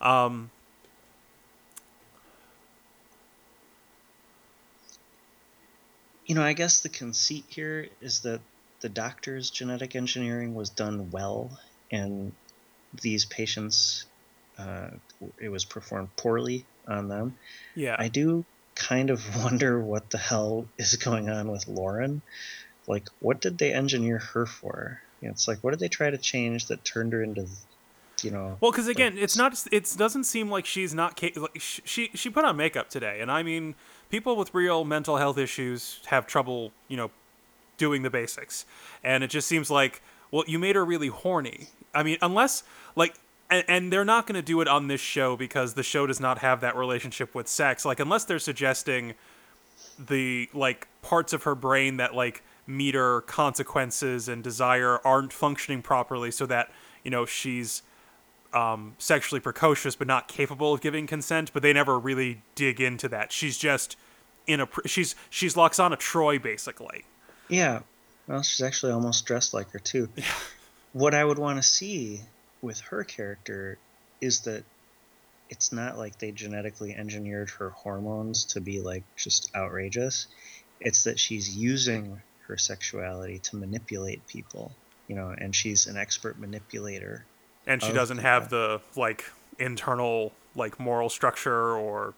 Um, 0.00 0.50
You 6.30 6.36
know, 6.36 6.44
I 6.44 6.52
guess 6.52 6.78
the 6.78 6.88
conceit 6.88 7.44
here 7.48 7.88
is 8.00 8.20
that 8.20 8.40
the 8.82 8.88
doctor's 8.88 9.50
genetic 9.50 9.96
engineering 9.96 10.54
was 10.54 10.70
done 10.70 11.10
well, 11.10 11.58
and 11.90 12.30
these 13.02 13.24
patients, 13.24 14.06
uh, 14.56 14.90
it 15.40 15.48
was 15.48 15.64
performed 15.64 16.14
poorly 16.14 16.66
on 16.86 17.08
them. 17.08 17.36
yeah, 17.74 17.96
I 17.98 18.06
do 18.06 18.44
kind 18.76 19.10
of 19.10 19.20
wonder 19.44 19.80
what 19.80 20.08
the 20.10 20.18
hell 20.18 20.68
is 20.78 20.94
going 20.94 21.28
on 21.28 21.50
with 21.50 21.66
Lauren. 21.66 22.22
Like, 22.86 23.08
what 23.18 23.40
did 23.40 23.58
they 23.58 23.72
engineer 23.72 24.20
her 24.20 24.46
for? 24.46 25.00
You 25.20 25.26
know, 25.26 25.32
it's 25.32 25.48
like, 25.48 25.58
what 25.64 25.72
did 25.72 25.80
they 25.80 25.88
try 25.88 26.10
to 26.10 26.18
change 26.18 26.66
that 26.66 26.84
turned 26.84 27.12
her 27.12 27.24
into, 27.24 27.48
you 28.22 28.30
know? 28.30 28.56
Well, 28.60 28.70
because 28.70 28.86
again, 28.86 29.14
like, 29.14 29.24
it's 29.24 29.36
not. 29.36 29.66
It 29.72 29.92
doesn't 29.96 30.24
seem 30.24 30.48
like 30.48 30.64
she's 30.64 30.94
not. 30.94 31.20
Like, 31.20 31.58
she 31.58 32.10
she 32.14 32.30
put 32.30 32.44
on 32.44 32.56
makeup 32.56 32.88
today, 32.88 33.18
and 33.20 33.32
I 33.32 33.42
mean, 33.42 33.74
people 34.10 34.36
with 34.36 34.52
real 34.52 34.84
mental 34.84 35.16
health 35.16 35.38
issues 35.38 36.00
have 36.06 36.26
trouble, 36.26 36.72
you 36.88 36.96
know, 36.96 37.10
doing 37.76 38.02
the 38.02 38.10
basics, 38.10 38.66
and 39.02 39.24
it 39.24 39.28
just 39.28 39.48
seems 39.48 39.70
like, 39.70 40.02
well, 40.30 40.44
you 40.46 40.58
made 40.58 40.76
her 40.76 40.84
really 40.84 41.08
horny. 41.08 41.68
I 41.94 42.02
mean, 42.02 42.18
unless 42.20 42.62
like 42.94 43.14
and, 43.50 43.64
and 43.66 43.92
they're 43.92 44.04
not 44.04 44.26
going 44.26 44.36
to 44.36 44.42
do 44.42 44.60
it 44.60 44.68
on 44.68 44.88
this 44.88 45.00
show 45.00 45.36
because 45.36 45.74
the 45.74 45.82
show 45.82 46.06
does 46.06 46.20
not 46.20 46.38
have 46.38 46.60
that 46.60 46.76
relationship 46.76 47.34
with 47.34 47.48
sex. 47.48 47.84
Like 47.84 48.00
unless 48.00 48.24
they're 48.24 48.38
suggesting 48.38 49.14
the 49.98 50.48
like 50.54 50.88
parts 51.02 51.32
of 51.32 51.42
her 51.44 51.54
brain 51.54 51.96
that 51.96 52.14
like 52.14 52.42
meter 52.66 53.22
consequences 53.22 54.28
and 54.28 54.44
desire 54.44 54.98
aren't 55.04 55.32
functioning 55.32 55.82
properly, 55.82 56.30
so 56.30 56.46
that 56.46 56.70
you 57.04 57.10
know 57.10 57.26
she's 57.26 57.82
um, 58.52 58.94
sexually 58.98 59.40
precocious 59.40 59.96
but 59.96 60.06
not 60.06 60.28
capable 60.28 60.74
of 60.74 60.80
giving 60.80 61.06
consent. 61.06 61.52
But 61.52 61.62
they 61.62 61.72
never 61.72 61.98
really 61.98 62.42
dig 62.54 62.80
into 62.80 63.08
that. 63.08 63.32
She's 63.32 63.58
just 63.58 63.96
in 64.46 64.60
a 64.60 64.68
she's 64.86 65.14
she's 65.28 65.54
Lwaxana 65.54 65.96
Troi 65.96 66.42
basically. 66.42 67.04
Yeah, 67.48 67.80
well, 68.26 68.42
she's 68.42 68.62
actually 68.62 68.92
almost 68.92 69.26
dressed 69.26 69.54
like 69.54 69.70
her 69.70 69.78
too. 69.78 70.08
Yeah. 70.16 70.24
What 70.92 71.14
I 71.14 71.24
would 71.24 71.38
want 71.38 71.56
to 71.56 71.68
see 71.68 72.20
with 72.62 72.80
her 72.80 73.04
character 73.04 73.78
is 74.20 74.40
that 74.40 74.64
it's 75.48 75.72
not 75.72 75.98
like 75.98 76.18
they 76.18 76.30
genetically 76.30 76.94
engineered 76.94 77.50
her 77.50 77.70
hormones 77.70 78.44
to 78.46 78.60
be 78.60 78.80
like 78.80 79.04
just 79.16 79.50
outrageous. 79.54 80.26
It's 80.80 81.04
that 81.04 81.18
she's 81.18 81.56
using 81.56 82.20
her 82.46 82.56
sexuality 82.56 83.38
to 83.40 83.56
manipulate 83.56 84.26
people, 84.26 84.72
you 85.08 85.16
know, 85.16 85.34
and 85.36 85.54
she's 85.54 85.86
an 85.86 85.96
expert 85.96 86.38
manipulator. 86.38 87.24
And 87.70 87.82
she 87.82 87.92
doesn't 87.92 88.18
people. 88.18 88.30
have 88.30 88.50
the 88.50 88.80
like 88.96 89.24
internal 89.58 90.32
like 90.56 90.80
moral 90.80 91.08
structure 91.08 91.76
or 91.76 92.14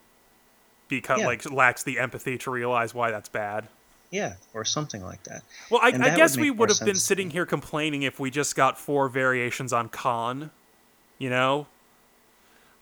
because 0.88 1.20
yeah. 1.20 1.26
like 1.26 1.50
lacks 1.50 1.82
the 1.82 1.98
empathy 1.98 2.38
to 2.38 2.50
realize 2.50 2.94
why 2.94 3.10
that's 3.10 3.28
bad. 3.28 3.68
Yeah, 4.10 4.34
or 4.52 4.64
something 4.64 5.02
like 5.02 5.24
that. 5.24 5.42
Well, 5.70 5.80
I, 5.82 5.88
I 5.88 6.14
guess 6.14 6.36
would 6.36 6.42
we 6.42 6.50
would 6.50 6.68
have 6.68 6.84
been 6.84 6.96
sitting 6.96 7.30
here 7.30 7.46
complaining 7.46 8.02
if 8.02 8.20
we 8.20 8.30
just 8.30 8.54
got 8.54 8.78
four 8.78 9.08
variations 9.08 9.72
on 9.72 9.88
Khan, 9.88 10.50
you 11.18 11.30
know, 11.30 11.66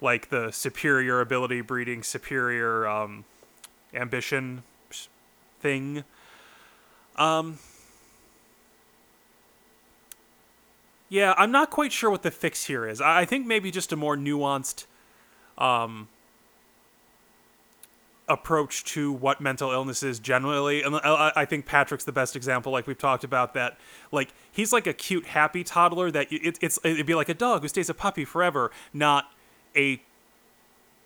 like 0.00 0.30
the 0.30 0.50
superior 0.50 1.20
ability 1.20 1.60
breeding 1.60 2.02
superior 2.02 2.88
um, 2.88 3.24
ambition 3.94 4.64
thing. 5.60 6.02
Um, 7.14 7.58
yeah, 11.10 11.34
I'm 11.36 11.50
not 11.50 11.70
quite 11.70 11.92
sure 11.92 12.08
what 12.08 12.22
the 12.22 12.30
fix 12.30 12.64
here 12.64 12.88
is. 12.88 13.00
I, 13.00 13.20
I 13.20 13.24
think 13.26 13.46
maybe 13.46 13.70
just 13.70 13.92
a 13.92 13.96
more 13.96 14.16
nuanced 14.16 14.86
um, 15.58 16.08
approach 18.28 18.84
to 18.84 19.12
what 19.12 19.40
mental 19.40 19.72
illness 19.72 20.04
is 20.04 20.20
generally 20.20 20.82
and 20.84 20.94
i 20.94 21.44
think 21.44 21.66
patrick's 21.66 22.04
the 22.04 22.12
best 22.12 22.36
example 22.36 22.70
like 22.70 22.86
we've 22.86 22.96
talked 22.96 23.24
about 23.24 23.54
that 23.54 23.76
like 24.12 24.28
he's 24.52 24.72
like 24.72 24.86
a 24.86 24.92
cute 24.92 25.26
happy 25.26 25.64
toddler 25.64 26.12
that 26.12 26.32
it, 26.32 26.56
it's 26.60 26.78
it'd 26.84 27.06
be 27.06 27.14
like 27.14 27.28
a 27.28 27.34
dog 27.34 27.60
who 27.60 27.66
stays 27.66 27.90
a 27.90 27.94
puppy 27.94 28.24
forever 28.24 28.70
not 28.92 29.32
a 29.74 30.00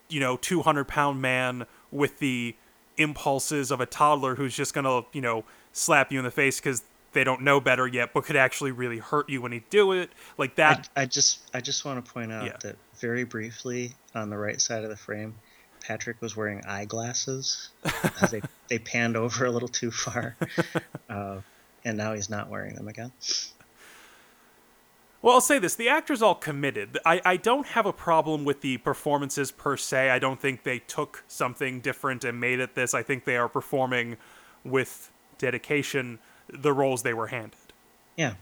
you 0.07 0.19
know 0.19 0.37
200 0.37 0.87
pound 0.87 1.19
man 1.19 1.65
with 1.91 2.19
the 2.19 2.55
impulses 2.97 3.71
of 3.71 3.81
a 3.81 3.87
toddler 3.87 4.35
who's 4.35 4.55
just 4.55 4.75
gonna 4.75 5.01
you 5.11 5.21
know 5.21 5.43
slap 5.73 6.11
you 6.11 6.19
in 6.19 6.25
the 6.25 6.31
face 6.31 6.59
because 6.59 6.83
they 7.15 7.23
don't 7.23 7.41
know 7.41 7.59
better 7.59 7.87
yet 7.87 8.11
but 8.13 8.23
could 8.23 8.35
actually 8.35 8.71
really 8.71 8.99
hurt 8.99 9.27
you 9.27 9.41
when 9.41 9.51
he 9.51 9.63
do 9.71 9.91
it 9.91 10.11
like 10.37 10.55
that 10.55 10.87
i, 10.95 11.01
I 11.01 11.05
just 11.07 11.49
i 11.55 11.59
just 11.59 11.83
want 11.83 12.05
to 12.05 12.11
point 12.11 12.31
out 12.31 12.45
yeah. 12.45 12.57
that 12.61 12.77
very 12.99 13.23
briefly 13.23 13.93
on 14.13 14.29
the 14.29 14.37
right 14.37 14.61
side 14.61 14.83
of 14.83 14.91
the 14.91 14.95
frame 14.95 15.33
Patrick 15.85 16.19
was 16.19 16.35
wearing 16.35 16.63
eyeglasses. 16.65 17.69
they 18.31 18.41
they 18.69 18.79
panned 18.79 19.15
over 19.15 19.45
a 19.45 19.51
little 19.51 19.67
too 19.67 19.91
far, 19.91 20.35
uh, 21.09 21.41
and 21.83 21.97
now 21.97 22.13
he's 22.13 22.29
not 22.29 22.49
wearing 22.49 22.75
them 22.75 22.87
again. 22.87 23.11
Well, 25.21 25.35
I'll 25.35 25.41
say 25.41 25.59
this: 25.59 25.75
the 25.75 25.89
actors 25.89 26.21
all 26.23 26.35
committed. 26.35 26.97
I, 27.05 27.21
I 27.23 27.37
don't 27.37 27.67
have 27.67 27.85
a 27.85 27.93
problem 27.93 28.45
with 28.45 28.61
the 28.61 28.77
performances 28.77 29.51
per 29.51 29.77
se. 29.77 30.09
I 30.09 30.17
don't 30.17 30.39
think 30.39 30.63
they 30.63 30.79
took 30.79 31.23
something 31.27 31.81
different 31.81 32.23
and 32.23 32.39
made 32.39 32.59
it 32.59 32.73
this. 32.73 32.95
I 32.95 33.03
think 33.03 33.25
they 33.25 33.37
are 33.37 33.49
performing 33.49 34.17
with 34.63 35.11
dedication 35.37 36.17
the 36.49 36.73
roles 36.73 37.03
they 37.03 37.13
were 37.13 37.27
handed. 37.27 37.57
Yeah, 38.15 38.33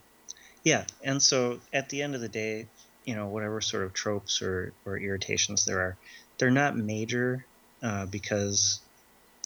yeah. 0.63 0.85
And 1.03 1.21
so 1.21 1.59
at 1.71 1.89
the 1.89 2.01
end 2.01 2.15
of 2.15 2.21
the 2.21 2.29
day, 2.29 2.67
you 3.05 3.15
know, 3.15 3.27
whatever 3.27 3.61
sort 3.61 3.83
of 3.83 3.93
tropes 3.93 4.41
or 4.41 4.73
or 4.85 4.97
irritations 4.97 5.65
there 5.65 5.79
are, 5.79 5.97
they're 6.37 6.51
not 6.51 6.75
major 6.75 7.45
uh, 7.81 8.05
because 8.05 8.79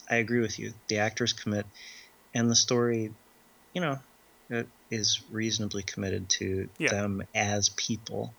I 0.10 0.18
agree 0.18 0.40
with 0.40 0.60
you. 0.60 0.74
The 0.88 1.00
actors 1.00 1.34
commit, 1.34 1.66
and 2.34 2.50
the 2.50 2.56
story, 2.56 3.14
you 3.74 3.82
know, 3.82 4.00
is 4.90 5.22
reasonably 5.32 5.84
committed 5.84 6.30
to 6.30 6.70
yeah. 6.78 6.90
them 6.90 7.24
as 7.36 7.70
people. 7.70 8.34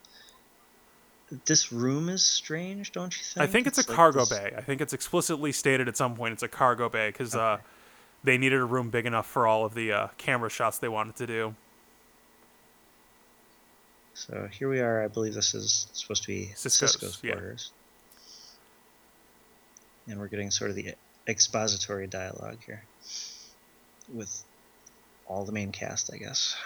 This 1.44 1.72
room 1.72 2.08
is 2.08 2.24
strange, 2.24 2.92
don't 2.92 3.14
you 3.14 3.22
think? 3.22 3.42
I 3.42 3.46
think 3.46 3.66
it's, 3.66 3.78
it's 3.78 3.88
a 3.88 3.90
like 3.90 3.96
cargo 3.96 4.20
this... 4.20 4.30
bay. 4.30 4.54
I 4.56 4.62
think 4.62 4.80
it's 4.80 4.94
explicitly 4.94 5.52
stated 5.52 5.86
at 5.88 5.96
some 5.96 6.16
point 6.16 6.32
it's 6.32 6.42
a 6.42 6.48
cargo 6.48 6.88
bay 6.88 7.08
because 7.10 7.34
uh, 7.34 7.38
okay. 7.38 7.62
uh, 7.62 7.66
they 8.24 8.38
needed 8.38 8.60
a 8.60 8.64
room 8.64 8.90
big 8.90 9.06
enough 9.06 9.26
for 9.26 9.46
all 9.46 9.64
of 9.64 9.74
the 9.74 9.92
uh, 9.92 10.08
camera 10.18 10.50
shots 10.50 10.78
they 10.78 10.88
wanted 10.88 11.16
to 11.16 11.26
do. 11.26 11.54
So 14.14 14.48
here 14.50 14.68
we 14.68 14.80
are. 14.80 15.02
I 15.04 15.08
believe 15.08 15.34
this 15.34 15.54
is 15.54 15.86
supposed 15.92 16.22
to 16.22 16.28
be 16.28 16.52
Cisco's, 16.56 16.96
Sisko's 16.96 17.16
quarters. 17.16 17.70
Yeah 17.72 17.78
and 20.08 20.18
we're 20.18 20.28
getting 20.28 20.50
sort 20.50 20.70
of 20.70 20.76
the 20.76 20.94
expository 21.26 22.06
dialogue 22.06 22.58
here 22.64 22.82
with 24.12 24.42
all 25.26 25.44
the 25.44 25.52
main 25.52 25.70
cast, 25.70 26.12
I 26.12 26.16
guess. 26.16 26.56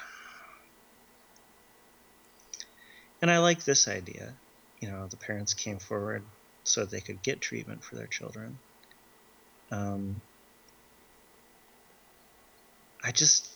And 3.20 3.30
I 3.30 3.38
like 3.38 3.64
this 3.64 3.88
idea. 3.88 4.32
You 4.80 4.90
know, 4.90 5.06
the 5.08 5.16
parents 5.16 5.54
came 5.54 5.78
forward 5.78 6.22
so 6.64 6.84
they 6.84 7.00
could 7.00 7.22
get 7.22 7.40
treatment 7.40 7.82
for 7.82 7.96
their 7.96 8.06
children. 8.06 8.58
Um, 9.70 10.20
I 13.02 13.12
just. 13.12 13.48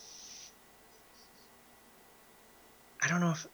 I 3.01 3.07
don't 3.07 3.21
know 3.21 3.31
if 3.31 3.45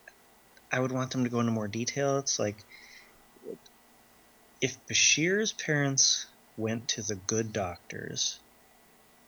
I 0.72 0.80
would 0.80 0.92
want 0.92 1.10
them 1.10 1.24
to 1.24 1.30
go 1.30 1.40
into 1.40 1.52
more 1.52 1.68
detail. 1.68 2.18
It's 2.18 2.38
like 2.38 2.56
if 4.60 4.76
Bashir's 4.86 5.52
parents 5.52 6.26
went 6.56 6.88
to 6.88 7.02
the 7.02 7.14
good 7.14 7.52
doctors, 7.52 8.40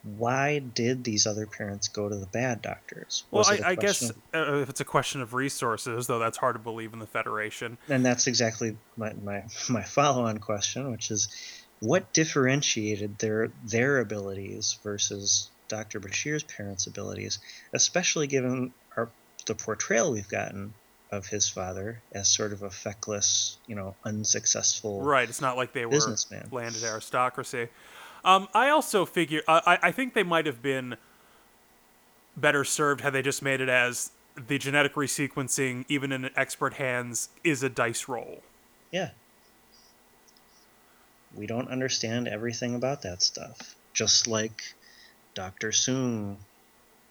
why 0.02 0.60
did 0.60 1.04
these 1.04 1.26
other 1.26 1.46
parents 1.46 1.88
go 1.88 2.08
to 2.08 2.16
the 2.16 2.26
bad 2.26 2.62
doctors? 2.62 3.24
Was 3.30 3.48
well, 3.48 3.58
I, 3.64 3.70
I 3.70 3.74
guess 3.74 4.10
of, 4.10 4.16
uh, 4.34 4.54
if 4.56 4.68
it's 4.68 4.80
a 4.80 4.84
question 4.84 5.20
of 5.20 5.34
resources, 5.34 6.06
though, 6.06 6.18
that's 6.18 6.38
hard 6.38 6.54
to 6.54 6.60
believe 6.60 6.92
in 6.92 7.00
the 7.00 7.06
Federation. 7.06 7.76
And 7.88 8.04
that's 8.04 8.26
exactly 8.26 8.76
my, 8.96 9.12
my, 9.22 9.42
my 9.68 9.82
follow 9.82 10.26
on 10.26 10.38
question, 10.38 10.90
which 10.90 11.10
is 11.10 11.28
what 11.80 12.12
differentiated 12.12 13.18
their 13.18 13.50
their 13.64 13.98
abilities 13.98 14.78
versus 14.82 15.50
Dr. 15.68 16.00
Bashir's 16.00 16.42
parents' 16.42 16.86
abilities, 16.86 17.38
especially 17.72 18.26
given 18.26 18.72
our, 18.96 19.08
the 19.46 19.54
portrayal 19.54 20.12
we've 20.12 20.28
gotten 20.28 20.74
of 21.12 21.26
his 21.26 21.48
father 21.48 22.00
as 22.12 22.28
sort 22.28 22.52
of 22.52 22.62
a 22.62 22.70
feckless, 22.70 23.58
you 23.66 23.74
know, 23.74 23.94
unsuccessful. 24.04 25.02
Right. 25.02 25.28
It's 25.28 25.40
not 25.40 25.56
like 25.56 25.72
they 25.72 25.86
were 25.86 26.16
landed 26.50 26.82
aristocracy. 26.82 27.68
Um, 28.24 28.48
I 28.54 28.70
also 28.70 29.06
figure 29.06 29.42
I, 29.46 29.78
I 29.82 29.92
think 29.92 30.14
they 30.14 30.24
might 30.24 30.46
have 30.46 30.60
been 30.60 30.96
better 32.36 32.64
served 32.64 33.00
had 33.00 33.12
they 33.12 33.22
just 33.22 33.40
made 33.40 33.60
it 33.60 33.68
as 33.68 34.10
the 34.36 34.58
genetic 34.58 34.94
resequencing, 34.94 35.84
even 35.88 36.12
in 36.12 36.28
expert 36.36 36.74
hands, 36.74 37.30
is 37.42 37.62
a 37.62 37.68
dice 37.68 38.08
roll. 38.08 38.42
Yeah. 38.90 39.10
We 41.34 41.46
don't 41.46 41.68
understand 41.68 42.28
everything 42.28 42.74
about 42.74 43.02
that 43.02 43.22
stuff. 43.22 43.76
Just 43.94 44.26
like 44.26 44.74
Dr. 45.36 45.68
Soong 45.68 46.36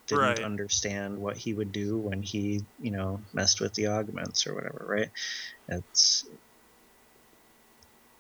didn't 0.08 0.24
right. 0.24 0.40
understand 0.44 1.18
what 1.18 1.38
he 1.38 1.54
would 1.54 1.72
do 1.72 1.98
when 1.98 2.22
he, 2.22 2.66
you 2.82 2.92
know, 2.92 3.22
messed 3.34 3.62
with 3.62 3.74
the 3.76 3.88
augments 3.88 4.46
or 4.46 4.54
whatever, 4.54 4.84
right? 4.88 5.10
It's 5.70 6.26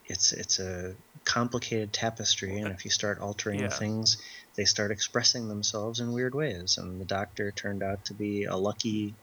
it's 0.07 0.31
it's 0.31 0.59
a 0.59 0.95
complicated 1.23 1.91
tapestry 1.91 2.59
and 2.59 2.71
if 2.71 2.85
you 2.85 2.91
start 2.91 3.19
altering 3.19 3.61
yeah. 3.61 3.69
things, 3.69 4.17
they 4.55 4.65
start 4.65 4.91
expressing 4.91 5.47
themselves 5.47 5.99
in 5.99 6.11
weird 6.11 6.35
ways 6.35 6.77
and 6.77 7.01
the 7.01 7.05
doctor 7.05 7.51
turned 7.51 7.81
out 7.81 8.05
to 8.05 8.13
be 8.13 8.45
a 8.45 8.55
lucky 8.55 9.15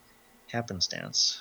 happenstance. 0.50 1.40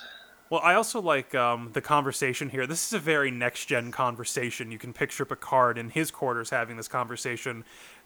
Well, 0.52 0.62
I 0.62 0.74
also 0.74 1.02
like 1.02 1.34
um, 1.34 1.70
the 1.72 1.82
conversation 1.82 2.50
here. 2.50 2.68
This 2.68 2.86
is 2.86 2.92
a 2.92 3.00
very 3.00 3.32
next 3.32 3.68
gen 3.68 3.90
conversation. 3.90 4.70
You 4.70 4.78
can 4.78 4.92
picture 4.92 5.24
Picard 5.24 5.78
in 5.78 5.92
his 5.92 6.12
quarters 6.12 6.50
having 6.50 6.76
this 6.76 6.90
conversation. 6.90 7.64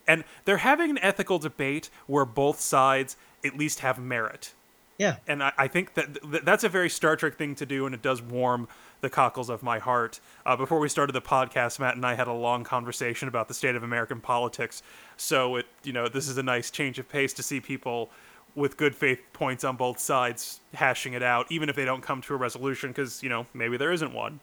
And 0.07 0.23
they're 0.45 0.57
having 0.57 0.89
an 0.91 0.99
ethical 1.01 1.39
debate 1.39 1.89
where 2.07 2.25
both 2.25 2.59
sides 2.59 3.17
at 3.43 3.57
least 3.57 3.79
have 3.79 3.99
merit. 3.99 4.53
Yeah. 4.97 5.17
And 5.27 5.43
I, 5.43 5.51
I 5.57 5.67
think 5.67 5.93
that 5.95 6.21
th- 6.21 6.43
that's 6.43 6.63
a 6.63 6.69
very 6.69 6.89
Star 6.89 7.15
Trek 7.15 7.35
thing 7.35 7.55
to 7.55 7.65
do, 7.65 7.85
and 7.85 7.93
it 7.93 8.01
does 8.01 8.21
warm 8.21 8.67
the 9.01 9.09
cockles 9.09 9.49
of 9.49 9.61
my 9.61 9.77
heart. 9.77 10.19
Uh, 10.45 10.55
before 10.55 10.79
we 10.79 10.87
started 10.87 11.13
the 11.13 11.21
podcast, 11.21 11.79
Matt 11.79 11.95
and 11.95 12.05
I 12.05 12.15
had 12.15 12.27
a 12.27 12.33
long 12.33 12.63
conversation 12.63 13.27
about 13.27 13.47
the 13.47 13.53
state 13.53 13.75
of 13.75 13.83
American 13.83 14.21
politics. 14.21 14.81
So 15.17 15.57
it, 15.57 15.65
you 15.83 15.91
know, 15.91 16.07
this 16.07 16.27
is 16.27 16.37
a 16.37 16.43
nice 16.43 16.71
change 16.71 16.97
of 16.97 17.09
pace 17.09 17.33
to 17.33 17.43
see 17.43 17.59
people 17.59 18.09
with 18.55 18.77
good 18.77 18.95
faith 18.95 19.19
points 19.33 19.65
on 19.65 19.75
both 19.75 19.99
sides 19.99 20.61
hashing 20.73 21.13
it 21.13 21.21
out, 21.21 21.51
even 21.51 21.67
if 21.67 21.75
they 21.75 21.85
don't 21.85 22.01
come 22.01 22.21
to 22.21 22.33
a 22.33 22.37
resolution, 22.37 22.89
because 22.89 23.21
you 23.21 23.29
know 23.29 23.45
maybe 23.53 23.75
there 23.77 23.91
isn't 23.91 24.13
one. 24.13 24.39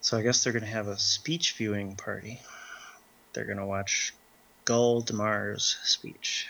So 0.00 0.18
I 0.18 0.22
guess 0.22 0.42
they're 0.44 0.52
going 0.52 0.64
to 0.64 0.68
have 0.70 0.88
a 0.88 0.98
speech 0.98 1.52
viewing 1.52 1.96
party. 1.96 2.40
They're 3.32 3.44
going 3.46 3.58
to 3.58 3.66
watch 3.66 4.12
Gul 4.64 5.00
Damar's 5.02 5.78
speech. 5.82 6.46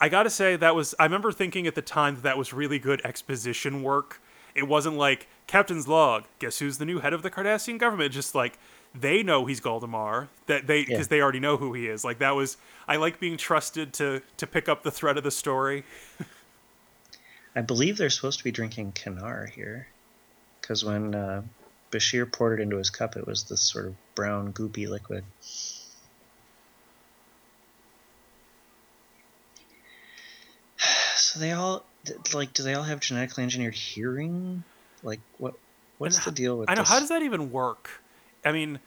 I 0.00 0.08
gotta 0.08 0.28
say 0.28 0.56
that 0.56 0.74
was 0.74 0.94
I 0.98 1.04
remember 1.04 1.30
thinking 1.32 1.66
at 1.66 1.76
the 1.76 1.80
time 1.82 2.16
that 2.16 2.22
that 2.24 2.36
was 2.36 2.52
really 2.52 2.78
good 2.78 3.00
exposition 3.04 3.82
work. 3.82 4.20
It 4.54 4.68
wasn't 4.68 4.96
like 4.96 5.28
Captain's 5.46 5.88
log. 5.88 6.24
Guess 6.40 6.58
who's 6.58 6.78
the 6.78 6.84
new 6.84 6.98
head 6.98 7.12
of 7.14 7.22
the 7.22 7.30
Cardassian 7.30 7.78
government? 7.78 8.12
Just 8.12 8.34
like 8.34 8.58
they 8.94 9.22
know 9.22 9.46
he's 9.46 9.60
Gul 9.60 9.80
Damar 9.80 10.28
that 10.46 10.66
they 10.66 10.82
because 10.84 11.06
Yeah. 11.06 11.10
they 11.10 11.20
already 11.22 11.40
know 11.40 11.56
who 11.56 11.72
he 11.72 11.86
is. 11.86 12.04
Like 12.04 12.18
that 12.18 12.32
was 12.34 12.56
I 12.88 12.96
like 12.96 13.18
being 13.20 13.36
trusted 13.36 13.92
to 13.94 14.20
to 14.36 14.46
pick 14.46 14.68
up 14.68 14.82
the 14.82 14.90
thread 14.90 15.16
of 15.16 15.22
the 15.24 15.30
story. 15.30 15.84
I 17.56 17.62
believe 17.62 17.96
they're 17.96 18.10
supposed 18.10 18.38
to 18.38 18.44
be 18.44 18.50
drinking 18.50 18.92
Kanar 18.92 19.48
here, 19.48 19.86
because 20.60 20.84
when 20.84 21.14
uh, 21.14 21.42
Bashir 21.94 22.30
poured 22.30 22.58
it 22.58 22.62
into 22.64 22.76
his 22.76 22.90
cup, 22.90 23.16
it 23.16 23.26
was 23.26 23.44
this 23.44 23.60
sort 23.60 23.86
of 23.86 23.94
brown, 24.16 24.52
goopy 24.52 24.88
liquid. 24.88 25.24
So 31.16 31.40
they 31.40 31.52
all 31.52 31.84
like, 32.32 32.52
do 32.52 32.62
they 32.62 32.74
all 32.74 32.82
have 32.82 33.00
genetically 33.00 33.44
engineered 33.44 33.74
hearing? 33.74 34.62
Like, 35.02 35.20
what? 35.38 35.54
What's 35.98 36.16
And 36.18 36.26
the 36.26 36.32
deal 36.32 36.58
with 36.58 36.68
I 36.68 36.74
know 36.74 36.82
this? 36.82 36.90
how 36.90 37.00
does 37.00 37.08
that 37.08 37.22
even 37.22 37.50
work? 37.50 38.02
I 38.44 38.52
mean, 38.52 38.78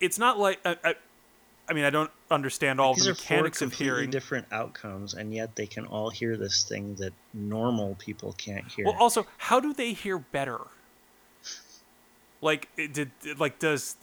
it's 0.00 0.18
not 0.18 0.38
like 0.38 0.60
I, 0.64 0.76
I, 0.84 0.94
I 1.68 1.72
mean 1.72 1.84
I 1.84 1.90
don't 1.90 2.10
understand 2.30 2.80
all 2.80 2.94
These 2.94 3.04
the 3.04 3.10
mechanics 3.12 3.60
of 3.62 3.72
hearing. 3.72 4.10
different 4.10 4.46
outcomes, 4.52 5.14
and 5.14 5.34
yet 5.34 5.56
they 5.56 5.66
can 5.66 5.86
all 5.86 6.10
hear 6.10 6.36
this 6.36 6.64
thing 6.64 6.94
that 6.96 7.12
normal 7.34 7.96
people 7.96 8.34
can't 8.38 8.66
hear. 8.68 8.84
Well, 8.84 8.96
also, 8.98 9.26
how 9.38 9.58
do 9.58 9.72
they 9.72 9.92
hear 9.94 10.18
better? 10.18 10.60
Like, 12.40 12.68
it 12.76 12.92
did 12.92 13.10
like 13.38 13.58
does 13.58 13.96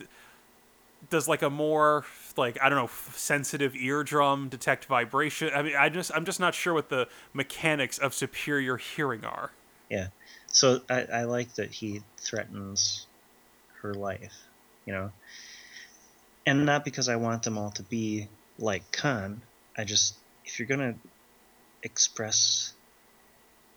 does 1.10 1.28
like 1.28 1.42
a 1.42 1.50
more 1.50 2.06
like 2.38 2.58
I 2.62 2.70
don't 2.70 2.78
know 2.78 2.90
sensitive 3.14 3.76
eardrum 3.76 4.50
detect 4.50 4.86
vibration? 4.86 5.52
I 5.54 5.62
mean, 5.62 5.76
I 5.76 5.90
just 5.90 6.12
I'm 6.14 6.26
just 6.26 6.40
not 6.40 6.54
sure 6.54 6.74
what 6.74 6.90
the 6.90 7.08
mechanics 7.34 7.98
of 7.98 8.14
superior 8.14 8.78
hearing 8.78 9.26
are. 9.26 9.52
Yeah. 9.90 10.08
So 10.48 10.82
I, 10.90 11.04
I 11.04 11.24
like 11.24 11.54
that 11.56 11.72
he 11.72 12.02
threatens 12.18 13.08
her 13.82 13.94
life, 13.94 14.34
you 14.86 14.94
know. 14.94 15.12
And 16.46 16.66
not 16.66 16.86
because 16.86 17.10
I 17.10 17.16
want 17.16 17.44
them 17.44 17.58
all 17.58 17.72
to 17.72 17.84
be 17.84 18.28
like 18.60 18.92
Khan. 18.92 19.42
I 19.78 19.84
just 19.84 20.16
if 20.46 20.60
you're 20.60 20.68
gonna 20.68 20.96
express 21.84 22.74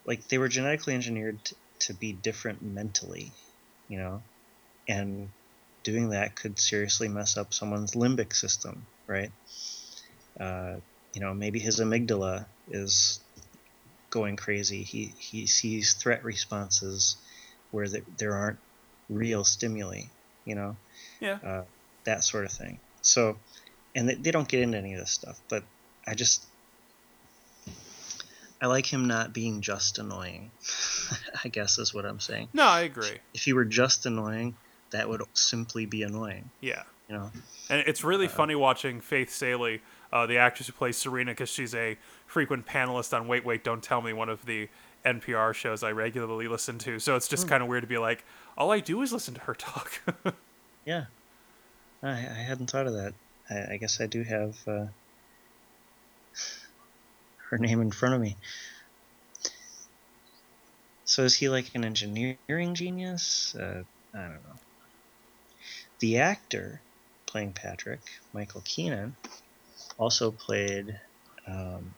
like 0.04 0.26
they 0.28 0.38
were 0.38 0.48
genetically 0.48 0.94
engineered 0.94 1.38
to 1.80 1.94
be 1.94 2.12
different 2.12 2.62
mentally, 2.62 3.32
you 3.88 3.98
know, 3.98 4.22
and 4.88 5.28
doing 5.84 6.10
that 6.10 6.34
could 6.36 6.58
seriously 6.58 7.08
mess 7.08 7.36
up 7.36 7.52
someone's 7.54 7.94
limbic 7.94 8.34
system, 8.34 8.86
right? 9.06 9.30
Uh, 10.40 10.76
you 11.14 11.20
know, 11.20 11.34
maybe 11.34 11.58
his 11.58 11.80
amygdala 11.80 12.46
is 12.68 13.20
going 14.10 14.36
crazy. 14.36 14.82
He 14.82 15.14
he 15.18 15.46
sees 15.46 15.94
threat 15.94 16.24
responses 16.24 17.16
where 17.70 17.88
there, 17.88 18.02
there 18.16 18.34
aren't 18.34 18.58
real 19.08 19.44
stimuli, 19.44 20.02
you 20.44 20.54
know, 20.54 20.76
Yeah. 21.20 21.38
uh, 21.44 21.62
that 22.04 22.24
sort 22.24 22.44
of 22.44 22.52
thing. 22.52 22.80
So, 23.02 23.38
and 23.94 24.08
they, 24.08 24.14
they 24.14 24.30
don't 24.30 24.48
get 24.48 24.60
into 24.60 24.78
any 24.78 24.94
of 24.94 25.00
this 25.00 25.10
stuff, 25.12 25.38
but 25.50 25.64
I 26.06 26.14
just 26.14 26.46
I 28.60 28.66
like 28.66 28.86
him 28.86 29.06
not 29.06 29.32
being 29.32 29.60
just 29.60 29.98
annoying. 29.98 30.50
I 31.44 31.48
guess 31.48 31.78
is 31.78 31.94
what 31.94 32.04
I'm 32.04 32.20
saying. 32.20 32.48
No, 32.52 32.64
I 32.64 32.80
agree. 32.82 33.18
If 33.32 33.42
he 33.42 33.52
were 33.52 33.64
just 33.64 34.04
annoying, 34.06 34.56
that 34.90 35.08
would 35.08 35.22
simply 35.34 35.86
be 35.86 36.02
annoying, 36.02 36.50
Yeah. 36.60 36.82
you 37.08 37.16
know. 37.16 37.30
And 37.70 37.82
it's 37.86 38.02
really 38.04 38.26
Uh, 38.26 38.30
funny 38.30 38.54
watching 38.54 39.00
Faith 39.00 39.30
Salie, 39.30 39.82
uh, 40.12 40.26
the 40.26 40.38
actress 40.38 40.66
who 40.66 40.72
plays 40.72 40.96
Serena, 40.96 41.32
because 41.32 41.50
she's 41.50 41.74
a 41.74 41.96
frequent 42.26 42.66
panelist 42.66 43.12
on 43.14 43.28
Wait, 43.28 43.44
Wait, 43.44 43.62
Don't 43.64 43.82
Tell 43.82 44.00
Me, 44.00 44.12
one 44.12 44.28
of 44.28 44.46
the 44.46 44.68
NPR 45.04 45.54
shows 45.54 45.82
I 45.82 45.92
regularly 45.92 46.48
listen 46.48 46.78
to. 46.78 46.98
So 46.98 47.16
it's 47.16 47.28
just 47.28 47.44
Hmm. 47.44 47.48
kind 47.50 47.62
of 47.62 47.68
weird 47.68 47.82
to 47.82 47.86
be 47.88 47.98
like, 47.98 48.24
all 48.56 48.70
I 48.72 48.80
do 48.80 49.00
is 49.02 49.12
listen 49.12 49.34
to 49.34 49.40
her 49.42 49.54
talk. 49.54 50.00
Yeah, 50.86 51.04
I, 52.02 52.08
I 52.10 52.12
hadn't 52.48 52.70
thought 52.70 52.86
of 52.86 52.94
that. 52.94 53.12
I, 53.50 53.74
I 53.74 53.76
guess 53.76 54.00
I 54.00 54.06
do 54.06 54.22
have 54.22 54.56
uh, 54.66 54.86
her 57.50 57.58
name 57.58 57.82
in 57.82 57.90
front 57.90 58.14
of 58.14 58.20
me. 58.22 58.36
So 61.04 61.24
is 61.24 61.34
he 61.34 61.48
like 61.50 61.74
an 61.74 61.84
engineering 61.84 62.74
genius? 62.74 63.54
Uh, 63.54 63.82
I 64.14 64.18
don't 64.18 64.32
know. 64.44 64.58
The 66.00 66.18
actor 66.18 66.80
playing 67.26 67.52
Patrick, 67.52 68.00
Michael 68.32 68.62
Keenan, 68.64 69.16
also 69.98 70.30
played 70.30 70.98
um, 71.46 71.94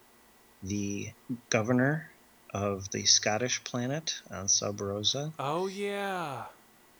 the 0.63 1.11
governor 1.49 2.09
of 2.53 2.89
the 2.91 3.05
Scottish 3.05 3.63
planet 3.63 4.21
on 4.29 4.47
Sub 4.47 4.81
Rosa, 4.81 5.31
oh, 5.39 5.67
yeah. 5.67 6.45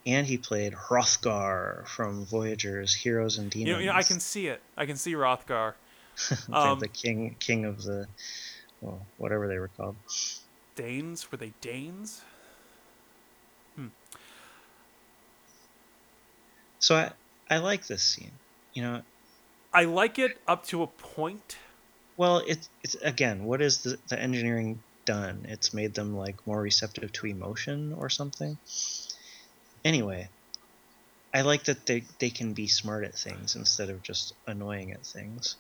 and 0.05 0.25
he 0.25 0.37
played 0.37 0.73
Hrothgar 0.73 1.87
from 1.87 2.25
Voyager's 2.25 2.93
Heroes 2.93 3.37
and 3.37 3.51
Demons. 3.51 3.67
You 3.67 3.73
know, 3.73 3.79
you 3.79 3.85
know, 3.87 3.93
I 3.93 4.03
can 4.03 4.19
see 4.19 4.47
it. 4.47 4.61
I 4.77 4.85
can 4.85 4.95
see 4.95 5.13
Hrothgar. 5.13 5.73
um, 6.53 6.79
the 6.79 6.87
king 6.87 7.35
king 7.39 7.65
of 7.65 7.83
the 7.83 8.07
well, 8.81 9.05
whatever 9.17 9.47
they 9.47 9.57
were 9.59 9.69
called. 9.69 9.95
Danes? 10.75 11.31
Were 11.31 11.37
they 11.37 11.53
Danes? 11.61 12.21
So 16.81 16.95
I 16.95 17.11
I 17.49 17.57
like 17.59 17.87
this 17.87 18.03
scene. 18.03 18.31
You 18.73 18.81
know, 18.83 19.01
I 19.73 19.85
like 19.85 20.19
it 20.19 20.37
up 20.47 20.65
to 20.67 20.83
a 20.83 20.87
point. 20.87 21.57
well, 22.17 22.41
it's 22.45 22.67
it's 22.83 22.95
again, 22.95 23.45
what 23.45 23.61
is 23.61 23.83
the, 23.83 23.97
the 24.09 24.19
engineering 24.19 24.81
done? 25.05 25.45
It's 25.47 25.73
made 25.73 25.93
them 25.93 26.15
like 26.17 26.45
more 26.45 26.61
receptive 26.61 27.11
to 27.13 27.27
emotion 27.27 27.93
or 27.97 28.09
something. 28.09 28.57
Anyway, 29.85 30.27
I 31.33 31.41
like 31.41 31.63
that 31.65 31.85
they 31.85 32.03
they 32.19 32.29
can 32.29 32.53
be 32.53 32.67
smart 32.67 33.03
at 33.03 33.15
things 33.15 33.55
instead 33.55 33.89
of 33.89 34.03
just 34.03 34.33
annoying 34.47 34.91
at 34.91 35.05
things. 35.05 35.55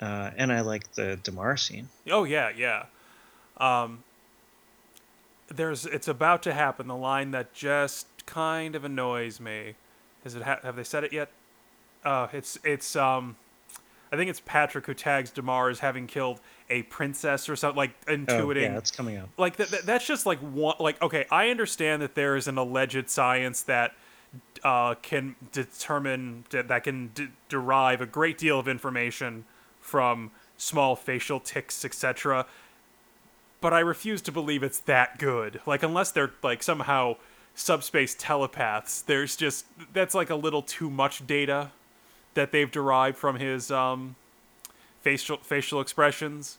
Uh, 0.00 0.30
and 0.36 0.52
I 0.52 0.60
like 0.60 0.92
the 0.92 1.18
Damar 1.22 1.56
scene. 1.56 1.88
Oh 2.10 2.24
yeah, 2.24 2.50
yeah. 2.56 2.84
Um, 3.56 4.04
there's 5.48 5.86
it's 5.86 6.08
about 6.08 6.42
to 6.44 6.52
happen. 6.52 6.86
The 6.86 6.96
line 6.96 7.30
that 7.32 7.52
just 7.54 8.06
kind 8.26 8.74
of 8.76 8.84
annoys 8.84 9.40
me. 9.40 9.74
Is 10.26 10.34
it? 10.34 10.42
Ha- 10.42 10.58
have 10.62 10.76
they 10.76 10.84
said 10.84 11.04
it 11.04 11.12
yet? 11.12 11.30
Uh, 12.04 12.26
it's 12.32 12.58
it's 12.64 12.96
um, 12.96 13.36
I 14.12 14.16
think 14.16 14.28
it's 14.28 14.40
Patrick 14.44 14.86
who 14.86 14.94
tags 14.94 15.30
Damar 15.30 15.70
as 15.70 15.78
having 15.78 16.06
killed 16.06 16.40
a 16.68 16.82
princess 16.82 17.48
or 17.48 17.56
something 17.56 17.76
like 17.76 18.04
intuiting. 18.06 18.56
Oh, 18.56 18.72
yeah, 18.72 18.76
it's 18.78 18.90
coming 18.90 19.16
up. 19.18 19.28
like 19.38 19.56
that, 19.56 19.68
that, 19.68 19.86
that's 19.86 20.06
just 20.06 20.26
like 20.26 20.40
one 20.40 20.74
like 20.80 21.00
okay 21.00 21.24
i 21.30 21.48
understand 21.48 22.02
that 22.02 22.16
there 22.16 22.34
is 22.34 22.48
an 22.48 22.58
alleged 22.58 23.08
science 23.08 23.62
that 23.62 23.94
uh, 24.64 24.94
can 24.96 25.36
determine 25.52 26.44
that, 26.50 26.66
that 26.66 26.82
can 26.82 27.08
d- 27.14 27.28
derive 27.48 28.00
a 28.00 28.06
great 28.06 28.36
deal 28.36 28.58
of 28.58 28.66
information 28.66 29.44
from 29.80 30.32
small 30.58 30.96
facial 30.96 31.38
ticks, 31.38 31.84
etc 31.84 32.44
but 33.60 33.72
i 33.72 33.78
refuse 33.78 34.20
to 34.22 34.32
believe 34.32 34.64
it's 34.64 34.80
that 34.80 35.18
good 35.18 35.60
like 35.66 35.84
unless 35.84 36.10
they're 36.10 36.32
like 36.42 36.62
somehow 36.64 37.14
subspace 37.56 38.14
telepaths 38.18 39.02
there's 39.02 39.34
just 39.34 39.66
that's 39.92 40.14
like 40.14 40.30
a 40.30 40.36
little 40.36 40.62
too 40.62 40.88
much 40.88 41.26
data 41.26 41.70
that 42.34 42.52
they've 42.52 42.70
derived 42.70 43.16
from 43.16 43.36
his 43.38 43.70
um 43.70 44.14
facial 45.00 45.38
facial 45.38 45.80
expressions 45.80 46.58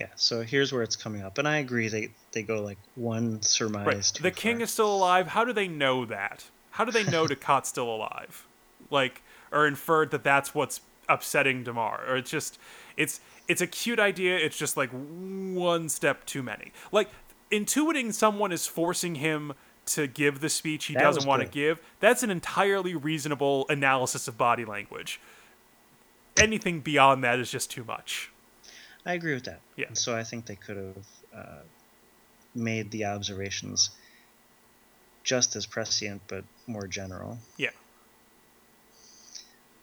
Yeah, 0.00 0.06
so 0.14 0.42
here's 0.42 0.72
where 0.72 0.84
it's 0.84 0.94
coming 0.94 1.22
up, 1.22 1.38
and 1.38 1.48
I 1.48 1.56
agree. 1.56 1.88
They 1.88 2.10
they 2.30 2.42
go 2.42 2.62
like 2.62 2.78
one 2.94 3.42
surmise. 3.42 3.86
Right. 3.86 4.18
The 4.22 4.30
king 4.30 4.60
is 4.60 4.70
still 4.70 4.94
alive. 4.94 5.26
How 5.26 5.44
do 5.44 5.52
they 5.52 5.66
know 5.66 6.04
that? 6.04 6.44
How 6.70 6.84
do 6.84 6.92
they 6.92 7.02
know 7.02 7.26
Dukat's 7.32 7.68
still 7.68 7.92
alive? 7.92 8.46
Like, 8.92 9.22
or 9.50 9.66
inferred 9.66 10.12
that 10.12 10.22
that's 10.22 10.54
what's 10.54 10.82
upsetting 11.08 11.64
Damar, 11.64 12.04
or 12.06 12.16
it's 12.16 12.30
just 12.30 12.60
it's 12.96 13.20
it's 13.48 13.60
a 13.60 13.66
cute 13.66 13.98
idea. 13.98 14.36
It's 14.36 14.56
just 14.56 14.76
like 14.76 14.90
one 14.90 15.88
step 15.88 16.24
too 16.26 16.44
many. 16.44 16.70
Like 16.92 17.08
intuiting 17.50 18.12
someone 18.12 18.52
is 18.52 18.66
forcing 18.66 19.16
him 19.16 19.52
to 19.86 20.06
give 20.06 20.40
the 20.40 20.48
speech 20.48 20.86
he 20.86 20.94
That 20.94 21.00
doesn't 21.02 21.26
want 21.26 21.42
to 21.42 21.48
give. 21.48 21.80
That's 22.00 22.22
an 22.22 22.30
entirely 22.30 22.94
reasonable 22.94 23.66
analysis 23.68 24.28
of 24.28 24.36
body 24.36 24.64
language. 24.64 25.20
Anything 26.38 26.80
beyond 26.80 27.24
that 27.24 27.38
is 27.38 27.50
just 27.50 27.70
too 27.70 27.84
much. 27.84 28.30
I 29.06 29.14
agree 29.14 29.34
with 29.34 29.44
that. 29.44 29.60
Yeah. 29.76 29.86
And 29.86 29.98
so 29.98 30.14
I 30.14 30.24
think 30.24 30.46
they 30.46 30.56
could 30.56 30.76
have 30.76 31.06
uh, 31.34 31.62
made 32.54 32.90
the 32.90 33.06
observations 33.06 33.90
just 35.24 35.56
as 35.56 35.66
prescient, 35.66 36.22
but 36.28 36.44
more 36.66 36.86
general. 36.86 37.38
Yeah. 37.56 37.70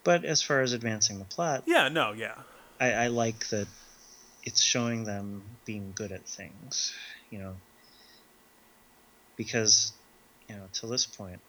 But 0.03 0.23
as 0.23 0.41
far 0.41 0.61
as 0.61 0.73
advancing 0.73 1.17
the 1.17 1.25
plot, 1.25 1.63
Yeah, 1.65 1.89
no, 1.89 2.13
yeah. 2.13 2.35
I, 2.79 2.91
I 2.91 3.07
like 3.07 3.47
that 3.49 3.67
it's 4.43 4.61
showing 4.61 5.03
them 5.05 5.41
being 5.65 5.93
good 5.95 6.11
at 6.11 6.25
things, 6.27 6.93
you 7.29 7.39
know. 7.39 7.55
Because, 9.37 9.91
you 10.47 10.55
know, 10.55 10.63
to 10.73 10.87
this 10.87 11.05
point, 11.05 11.41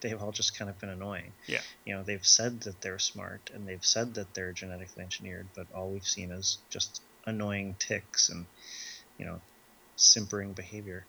they've 0.00 0.20
all 0.20 0.32
just 0.32 0.58
kind 0.58 0.70
of 0.70 0.78
been 0.78 0.88
annoying. 0.90 1.32
Yeah. 1.46 1.60
You 1.84 1.94
know, 1.94 2.02
they've 2.02 2.24
said 2.24 2.60
that 2.62 2.80
they're 2.80 2.98
smart 2.98 3.50
and 3.54 3.66
they've 3.66 3.84
said 3.84 4.14
that 4.14 4.34
they're 4.34 4.52
genetically 4.52 5.02
engineered, 5.02 5.46
but 5.54 5.66
all 5.74 5.90
we've 5.90 6.06
seen 6.06 6.30
is 6.30 6.58
just 6.70 7.02
annoying 7.26 7.76
ticks 7.78 8.28
and, 8.28 8.46
you 9.18 9.26
know, 9.26 9.40
simpering 9.96 10.52
behavior. 10.52 11.04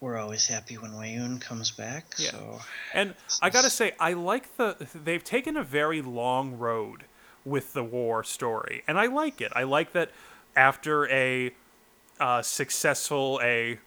We're 0.00 0.18
always 0.18 0.46
happy 0.46 0.76
when 0.76 0.90
Weyoun 0.92 1.40
comes 1.40 1.70
back, 1.70 2.04
Yeah. 2.18 2.30
so 2.30 2.60
And 2.92 3.14
I 3.40 3.48
gotta 3.48 3.70
say, 3.70 3.92
I 3.98 4.12
like 4.12 4.56
the 4.56 4.76
they've 4.94 5.24
taken 5.24 5.56
a 5.56 5.64
very 5.64 6.02
long 6.02 6.58
road 6.58 7.04
with 7.44 7.72
the 7.72 7.84
war 7.84 8.24
story, 8.24 8.82
and 8.86 8.98
I 8.98 9.06
like 9.06 9.40
it. 9.40 9.52
I 9.54 9.64
like 9.64 9.92
that 9.92 10.10
after 10.56 11.08
a 11.08 11.52
uh, 12.20 12.42
successful 12.42 13.40
a 13.42 13.78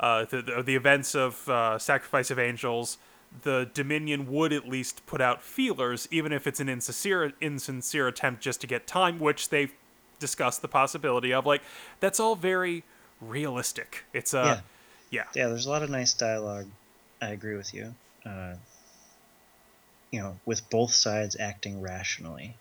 uh, 0.00 0.24
the, 0.26 0.62
the 0.64 0.76
events 0.76 1.14
of 1.14 1.48
uh, 1.48 1.78
Sacrifice 1.78 2.30
of 2.30 2.38
Angels, 2.38 2.98
the 3.42 3.68
Dominion 3.74 4.30
would 4.30 4.52
at 4.52 4.68
least 4.68 5.04
put 5.06 5.20
out 5.20 5.42
feelers, 5.42 6.06
even 6.10 6.32
if 6.32 6.46
it's 6.46 6.60
an 6.60 6.68
insincere 6.68 7.32
insincere 7.40 8.06
attempt 8.06 8.42
just 8.42 8.60
to 8.60 8.66
get 8.66 8.86
time, 8.86 9.18
which 9.18 9.48
they've 9.48 9.72
discussed 10.18 10.62
the 10.62 10.68
possibility 10.68 11.32
of. 11.32 11.46
Like 11.46 11.62
that's 12.00 12.20
all 12.20 12.36
very 12.36 12.84
realistic. 13.20 14.04
It's 14.12 14.34
uh, 14.34 14.60
yeah. 15.10 15.24
yeah, 15.34 15.48
there's 15.48 15.66
a 15.66 15.70
lot 15.70 15.82
of 15.82 15.90
nice 15.90 16.14
dialogue. 16.14 16.66
I 17.20 17.30
agree 17.30 17.56
with 17.56 17.74
you. 17.74 17.94
Uh, 18.24 18.54
you 20.10 20.20
know, 20.20 20.40
with 20.46 20.68
both 20.70 20.92
sides 20.92 21.36
acting 21.38 21.80
rationally. 21.80 22.60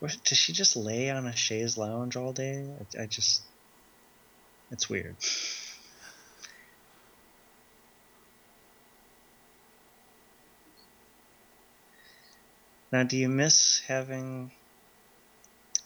Does 0.00 0.38
she 0.38 0.52
just 0.52 0.76
lay 0.76 1.10
on 1.10 1.26
a 1.26 1.36
chaise 1.36 1.76
lounge 1.76 2.16
all 2.16 2.32
day? 2.32 2.66
I, 2.98 3.02
I 3.02 3.06
just, 3.06 3.46
it's 4.70 4.88
weird. 4.88 5.16
Now, 12.92 13.02
do 13.04 13.16
you 13.16 13.28
miss 13.28 13.80
having 13.86 14.50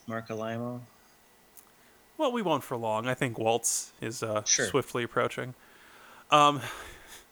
Marc 0.06 0.28
Alaimo? 0.28 0.80
Well, 2.16 2.32
we 2.32 2.42
won't 2.42 2.64
for 2.64 2.76
long. 2.76 3.06
I 3.08 3.14
think 3.14 3.38
Waltz 3.38 3.92
is 4.00 4.22
uh, 4.22 4.42
Sure. 4.44 4.66
swiftly 4.66 5.02
approaching. 5.02 5.54
Um, 6.30 6.60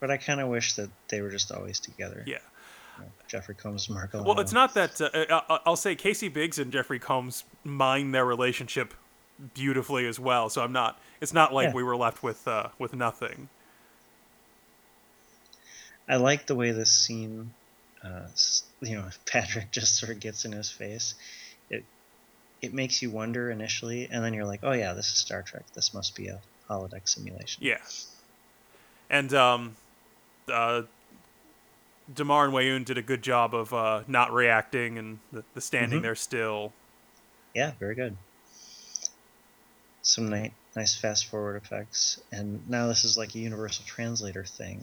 But 0.01 0.11
I 0.11 0.17
kind 0.17 0.41
of 0.41 0.49
wish 0.49 0.75
that 0.75 0.91
they 1.09 1.21
were 1.21 1.31
just 1.31 1.53
always 1.53 1.79
together. 1.79 2.25
yeah. 2.27 2.39
You 2.99 3.05
know, 3.05 3.11
Jeffrey 3.29 3.55
Combs, 3.55 3.87
and 3.89 3.95
Marco 3.97 4.23
Well, 4.23 4.41
it's 4.41 4.53
not 4.53 4.75
that. 4.75 5.01
Uh, 5.01 5.41
I- 5.49 5.61
I'll 5.65 5.77
say 5.77 5.95
Casey 5.95 6.29
Biggs 6.29 6.59
and 6.59 6.71
Jeffrey 6.73 6.99
Combs 6.99 7.45
mine 7.65 8.11
their 8.11 8.25
relationship 8.27 8.93
beautifully 9.55 10.07
as 10.07 10.19
well. 10.21 10.51
So 10.51 10.63
I'm 10.63 10.73
not. 10.73 11.01
It's 11.21 11.33
not 11.33 11.55
like 11.55 11.69
Yeah. 11.69 11.75
we 11.75 11.83
were 11.85 11.97
left 11.97 12.23
with 12.23 12.47
uh, 12.47 12.69
with 12.79 12.93
nothing. 12.95 13.49
I 16.09 16.17
like 16.17 16.47
the 16.47 16.55
way 16.55 16.73
this 16.73 16.91
scene, 16.93 17.55
uh, 18.05 18.27
you 18.81 18.97
know, 18.97 19.09
Patrick 19.27 19.71
just 19.71 19.97
sort 19.97 20.11
of 20.13 20.21
gets 20.21 20.45
in 20.45 20.53
his 20.53 20.71
face. 20.71 21.15
It 21.71 21.85
it 22.61 22.73
makes 22.75 23.03
you 23.03 23.11
wonder 23.11 23.51
initially, 23.51 24.09
and 24.11 24.25
then 24.25 24.35
you're 24.35 24.45
like, 24.47 24.61
oh 24.63 24.73
yeah, 24.73 24.93
this 24.95 25.07
is 25.07 25.19
Star 25.19 25.43
Trek. 25.43 25.65
This 25.75 25.93
must 25.95 26.15
be 26.15 26.29
a 26.29 26.41
holodeck 26.71 27.09
simulation. 27.09 27.63
Yeah. 27.65 27.79
And 29.11 29.33
um, 29.35 29.77
uh, 30.51 30.83
Damar 32.13 32.45
and 32.47 32.55
Weyoun 32.55 32.85
did 32.85 32.99
a 32.99 33.03
good 33.03 33.23
job 33.23 33.55
of 33.55 33.73
uh, 33.75 34.03
not 34.07 34.33
reacting 34.33 34.99
and 34.99 35.19
the, 35.33 35.45
the 35.55 35.61
standing 35.61 35.99
Mhm. 35.99 36.03
there 36.03 36.15
still. 36.15 36.73
Yeah, 37.55 37.73
very 37.79 37.95
good. 37.95 38.17
Some 40.03 40.31
ni- 40.31 40.53
nice 40.75 40.95
fast 40.95 41.27
forward 41.27 41.57
effects, 41.63 42.21
and 42.33 42.69
now 42.69 42.89
this 42.89 43.05
is 43.05 43.17
like 43.17 43.35
a 43.35 43.39
universal 43.39 43.85
translator 43.87 44.45
thing, 44.45 44.83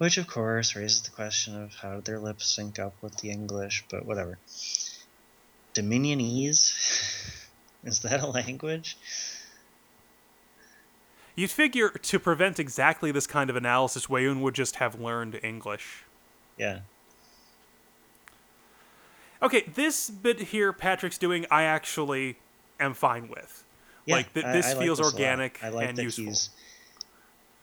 which 0.00 0.16
of 0.16 0.26
course 0.26 0.74
raises 0.74 1.02
the 1.02 1.10
question 1.10 1.62
of 1.62 1.74
how 1.74 1.96
did 1.96 2.06
their 2.06 2.18
lips 2.18 2.46
sync 2.48 2.78
up 2.78 2.94
with 3.02 3.18
the 3.18 3.30
English, 3.30 3.84
but 3.90 4.06
whatever. 4.06 4.38
Dominionese, 5.74 6.72
is 7.84 7.98
that 8.00 8.22
a 8.22 8.26
language? 8.26 8.96
You'd 11.34 11.50
figure 11.50 11.90
to 11.90 12.18
prevent 12.18 12.58
exactly 12.58 13.12
this 13.12 13.26
kind 13.26 13.50
of 13.50 13.56
analysis, 13.56 14.06
Weyoun 14.06 14.40
would 14.40 14.54
just 14.54 14.76
have 14.76 14.98
learned 14.98 15.38
English. 15.42 16.04
Yeah, 16.56 16.80
Okay, 19.42 19.62
this 19.74 20.08
bit 20.10 20.38
here 20.40 20.70
Patrick's 20.72 21.16
doing, 21.18 21.46
I 21.50 21.62
actually 21.62 22.36
am 22.78 22.92
fine 22.94 23.28
with. 23.28 23.64
yeah. 24.06 24.16
Like, 24.16 24.32
th- 24.34 24.44
I- 24.46 24.52
this 24.52 24.66
I 24.66 24.72
like 24.74 24.78
feels 24.82 24.98
this 24.98 25.12
organic 25.12 25.62
I 25.62 25.68
like 25.70 25.88
and 25.90 25.98
that 25.98 26.02
useful. 26.02 26.24
he's 26.26 26.50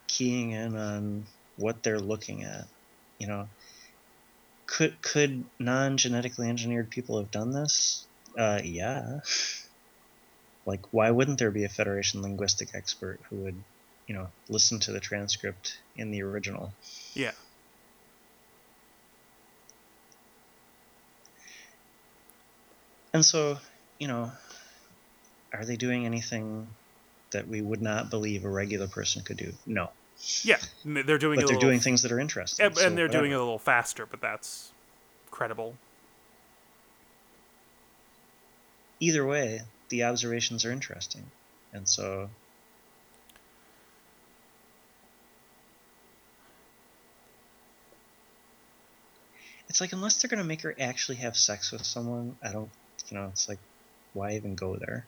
keying 0.08 0.50
in 0.52 0.76
on 0.76 1.26
what 1.58 1.82
they're 1.82 2.00
looking 2.00 2.44
at. 2.44 2.66
You 3.18 3.26
know, 3.26 3.48
could 4.66 5.00
could 5.02 5.44
non-genetically 5.58 6.48
engineered 6.48 6.90
people 6.90 7.18
have 7.18 7.30
done 7.30 7.52
this? 7.52 8.06
Uh, 8.36 8.60
yeah. 8.62 9.20
Like, 10.64 10.92
why 10.92 11.10
wouldn't 11.10 11.38
there 11.38 11.50
be 11.50 11.64
a 11.64 11.68
Federation 11.68 12.22
linguistic 12.22 12.74
expert 12.74 13.20
who 13.30 13.36
would, 13.36 13.56
you 14.06 14.14
know, 14.14 14.28
listen 14.48 14.78
to 14.80 14.92
the 14.92 15.00
transcript 15.00 15.78
in 15.96 16.10
the 16.10 16.22
original? 16.22 16.72
Yeah. 17.14 17.32
And 23.14 23.24
so, 23.24 23.58
you 23.98 24.06
know, 24.06 24.30
are 25.52 25.64
they 25.64 25.76
doing 25.76 26.04
anything 26.04 26.68
that 27.30 27.48
we 27.48 27.62
would 27.62 27.82
not 27.82 28.10
believe 28.10 28.44
a 28.44 28.50
regular 28.50 28.86
person 28.86 29.22
could 29.22 29.38
do? 29.38 29.52
No. 29.66 29.90
Yeah, 30.42 30.58
they're 30.84 31.18
doing 31.18 31.36
But 31.36 31.46
they're 31.46 31.56
little, 31.56 31.60
doing 31.60 31.80
things 31.80 32.02
that 32.02 32.10
are 32.12 32.18
interesting. 32.18 32.66
and, 32.66 32.76
so 32.76 32.86
and 32.86 32.98
they're 32.98 33.08
doing 33.08 33.30
it 33.30 33.34
a 33.34 33.38
little 33.38 33.58
faster, 33.58 34.04
but 34.04 34.20
that's 34.20 34.72
credible. 35.30 35.76
Either 39.00 39.24
way, 39.24 39.60
the 39.90 40.02
observations 40.04 40.64
are 40.64 40.72
interesting. 40.72 41.24
And 41.72 41.88
so 41.88 42.28
it's 49.68 49.80
like 49.80 49.92
unless 49.92 50.20
they're 50.20 50.28
gonna 50.28 50.42
make 50.42 50.62
her 50.62 50.74
actually 50.80 51.18
have 51.18 51.36
sex 51.36 51.70
with 51.70 51.84
someone, 51.84 52.36
I 52.42 52.50
don't 52.50 52.70
you 53.08 53.16
know, 53.16 53.28
it's 53.28 53.48
like 53.48 53.60
why 54.14 54.32
even 54.32 54.56
go 54.56 54.76
there? 54.76 55.06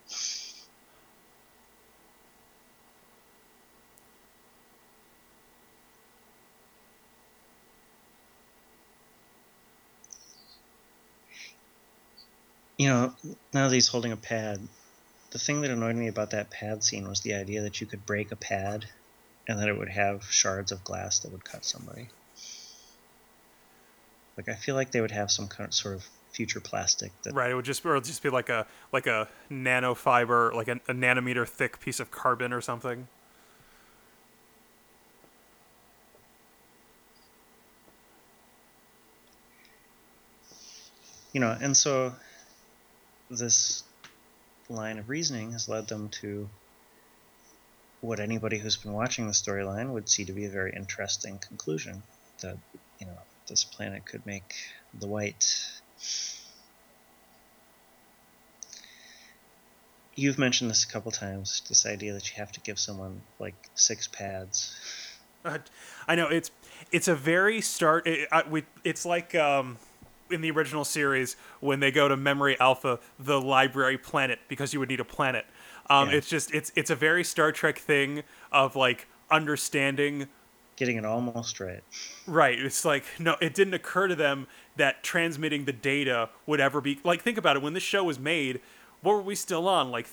You 12.81 12.89
know, 12.89 13.15
now 13.53 13.69
that 13.69 13.75
he's 13.75 13.89
holding 13.89 14.11
a 14.11 14.17
pad, 14.17 14.59
the 15.33 15.39
thing 15.39 15.61
that 15.61 15.71
annoyed 15.71 15.97
me 15.97 16.09
about 16.09 16.31
that 16.31 16.49
pad 16.51 16.83
scene 16.83 17.07
was 17.07 17.21
the 17.21 17.35
idea 17.35 17.61
that 17.61 17.79
you 17.79 17.87
could 17.87 18.07
break 18.07 18.33
a 18.33 18.37
pad 18.37 18.87
and 19.47 19.61
that 19.61 19.69
it 19.69 19.77
would 19.77 19.91
have 19.91 20.25
shards 20.25 20.73
of 20.73 20.83
glass 20.83 21.19
that 21.19 21.31
would 21.31 21.45
cut 21.45 21.67
somebody. 21.67 22.09
Like 24.39 24.49
I 24.49 24.55
feel 24.55 24.77
like 24.77 24.93
they 24.93 25.03
would 25.03 25.11
have 25.11 25.31
some 25.31 25.47
kind 25.47 25.69
of 25.69 25.75
sort 25.75 25.95
of 25.95 26.09
future 26.33 26.59
plastic 26.61 27.13
that 27.25 27.35
Right, 27.35 27.51
it 27.51 27.55
would 27.55 27.67
just 27.67 27.85
or 27.85 27.97
it'd 27.97 28.05
just 28.05 28.23
be 28.23 28.31
like 28.31 28.49
a 28.49 28.67
like 28.95 29.07
a 29.07 29.29
nanofiber, 29.51 30.55
like 30.55 30.69
a, 30.69 30.81
a 30.89 30.95
nanometer 30.95 31.47
thick 31.47 31.81
piece 31.81 32.01
of 32.01 32.11
carbon 32.11 32.51
or 32.51 32.63
something. 32.63 33.09
you 41.33 41.41
know, 41.41 41.57
and 41.61 41.77
so 41.77 42.13
this 43.31 43.85
line 44.69 44.99
of 44.99 45.09
reasoning 45.09 45.53
has 45.53 45.69
led 45.69 45.89
them 45.89 46.09
to 46.09 46.49
what 48.01 48.21
anybody 48.21 48.59
who's 48.59 48.77
been 48.77 48.93
watching 48.93 49.27
the 49.27 49.33
storyline 49.33 49.93
would 49.93 50.09
see 50.09 50.25
to 50.25 50.33
be 50.33 50.47
a 50.47 50.51
very 50.51 50.73
interesting 50.75 51.39
conclusion 51.39 52.03
that 52.41 52.57
you 52.99 53.07
know 53.07 53.19
this 53.49 53.65
planet 53.65 54.05
could 54.07 54.25
make 54.25 54.55
the 54.99 55.07
white. 55.07 55.65
You've 60.15 60.39
mentioned 60.39 60.71
this 60.71 60.85
a 60.85 60.89
couple 60.89 61.13
times 61.13 61.63
this 61.69 61.87
idea 61.87 62.13
that 62.15 62.31
you 62.31 62.37
have 62.37 62.53
to 62.53 62.61
give 62.61 62.79
someone 62.79 63.21
like 63.39 63.55
six 63.75 64.07
pads. 64.09 64.77
Uh, 65.43 65.57
i 66.07 66.15
know 66.15 66.29
it's 66.29 66.51
it's 66.93 67.09
a 67.09 67.15
very 67.15 67.63
start 67.63 68.07
it, 68.07 68.29
I, 68.31 68.43
we, 68.47 68.65
it's 68.85 69.07
like 69.07 69.35
um, 69.35 69.79
in 70.31 70.41
the 70.41 70.51
original 70.51 70.85
series 70.85 71.37
when 71.61 71.81
they 71.81 71.91
go 71.91 72.09
to 72.09 72.17
memory 72.17 72.59
alpha 72.61 72.99
the 73.19 73.41
library 73.41 73.99
planet 73.99 74.39
because 74.49 74.73
you 74.73 74.81
would 74.81 74.89
need 74.89 75.01
a 75.01 75.05
planet. 75.05 75.47
Um, 75.89 76.11
yeah. 76.11 76.17
it's 76.17 76.29
just 76.29 76.53
it's 76.55 76.73
it's 76.77 76.91
a 76.91 76.97
very 76.97 77.25
star 77.25 77.53
trek 77.53 77.79
thing 77.79 78.23
of 78.53 78.77
like 78.77 79.07
understanding 79.31 80.29
getting 80.77 80.97
it 80.97 81.05
almost 81.05 81.61
right. 81.61 81.83
Right. 82.27 82.59
It's 82.59 82.85
like 82.85 83.05
no 83.19 83.37
it 83.41 83.55
didn't 83.55 83.75
occur 83.75 84.09
to 84.09 84.15
them 84.15 84.47
that 84.77 85.03
transmitting 85.03 85.65
the 85.65 85.73
data 85.73 86.31
would 86.47 86.61
ever 86.61 86.81
be 86.81 87.01
like 87.05 87.23
think 87.23 87.39
about 87.39 87.57
it. 87.57 87.63
When 87.63 87.75
this 87.75 87.83
show 87.83 88.05
was 88.05 88.19
made 88.19 88.61
what 89.03 89.15
were 89.15 89.23
we 89.23 89.35
still 89.35 89.69
on? 89.69 89.91
Like 89.91 90.07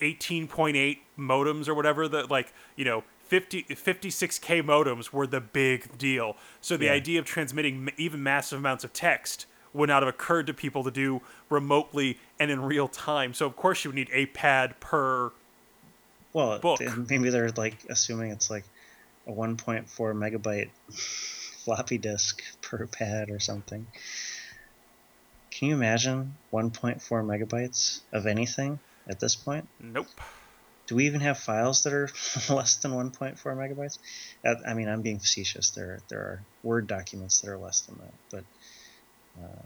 18.8 0.00 0.98
modems 1.18 1.68
or 1.68 1.74
whatever 1.74 2.08
that 2.08 2.30
like 2.30 2.52
you 2.76 2.84
know 2.84 3.04
50 3.30 3.62
56k 3.62 4.60
modems 4.62 5.12
were 5.12 5.24
the 5.26 5.40
big 5.40 5.96
deal 5.96 6.36
so 6.60 6.76
the 6.76 6.86
yeah. 6.86 6.92
idea 6.92 7.20
of 7.20 7.24
transmitting 7.24 7.88
even 7.96 8.24
massive 8.24 8.58
amounts 8.58 8.82
of 8.82 8.92
text 8.92 9.46
would 9.72 9.88
not 9.88 10.02
have 10.02 10.08
occurred 10.12 10.48
to 10.48 10.52
people 10.52 10.82
to 10.82 10.90
do 10.90 11.22
remotely 11.48 12.18
and 12.40 12.50
in 12.50 12.60
real 12.60 12.88
time 12.88 13.32
so 13.32 13.46
of 13.46 13.54
course 13.54 13.84
you 13.84 13.90
would 13.90 13.94
need 13.94 14.10
a 14.12 14.26
pad 14.26 14.78
per 14.80 15.30
well 16.32 16.58
book. 16.58 16.80
maybe 17.08 17.30
they're 17.30 17.50
like 17.50 17.76
assuming 17.88 18.32
it's 18.32 18.50
like 18.50 18.64
a 19.28 19.30
1.4 19.30 19.86
megabyte 19.86 20.70
floppy 21.64 21.98
disk 21.98 22.42
per 22.62 22.84
pad 22.86 23.30
or 23.30 23.38
something 23.38 23.86
can 25.52 25.68
you 25.68 25.74
imagine 25.74 26.36
1.4 26.52 27.00
megabytes 27.00 28.00
of 28.12 28.26
anything 28.26 28.80
at 29.06 29.20
this 29.20 29.34
point? 29.34 29.68
Nope. 29.78 30.06
Do 30.90 30.96
we 30.96 31.06
even 31.06 31.20
have 31.20 31.38
files 31.38 31.84
that 31.84 31.92
are 31.92 32.08
less 32.52 32.74
than 32.78 32.90
1.4 32.90 33.38
megabytes? 33.38 33.98
I 34.66 34.74
mean, 34.74 34.88
I'm 34.88 35.02
being 35.02 35.20
facetious. 35.20 35.70
There, 35.70 36.00
there 36.08 36.18
are 36.18 36.42
Word 36.64 36.88
documents 36.88 37.40
that 37.40 37.50
are 37.50 37.58
less 37.58 37.82
than 37.82 37.96
that, 37.98 38.12
but 38.32 38.44
uh, 39.40 39.62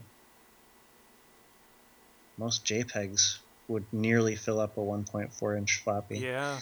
most 2.36 2.66
JPEGs 2.66 3.38
would 3.68 3.86
nearly 3.90 4.36
fill 4.36 4.60
up 4.60 4.76
a 4.76 4.80
1.4 4.80 5.56
inch 5.56 5.80
floppy. 5.82 6.18
Yeah. 6.18 6.60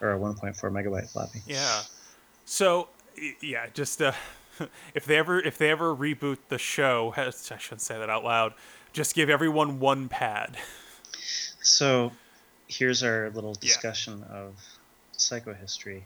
Or 0.00 0.14
a 0.14 0.18
1.4 0.18 0.56
megabyte 0.56 1.08
floppy. 1.10 1.42
Yeah. 1.46 1.82
So, 2.44 2.88
yeah, 3.40 3.66
just 3.72 4.02
uh, 4.02 4.10
if 4.92 5.04
they 5.04 5.16
ever 5.16 5.38
if 5.38 5.56
they 5.56 5.70
ever 5.70 5.94
reboot 5.94 6.38
the 6.48 6.58
show, 6.58 7.14
I 7.16 7.30
shouldn't 7.30 7.80
say 7.80 7.96
that 7.96 8.10
out 8.10 8.24
loud. 8.24 8.54
Just 8.92 9.14
give 9.14 9.30
everyone 9.30 9.78
one 9.78 10.08
pad. 10.08 10.56
So, 11.62 12.10
here's 12.70 13.02
our 13.02 13.30
little 13.30 13.54
discussion 13.54 14.24
yeah. 14.28 14.36
of 14.36 14.54
psychohistory. 15.16 16.02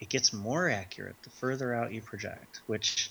It 0.00 0.08
gets 0.08 0.32
more 0.32 0.68
accurate 0.68 1.16
the 1.22 1.30
further 1.30 1.74
out 1.74 1.92
you 1.92 2.00
project, 2.00 2.60
which 2.66 3.10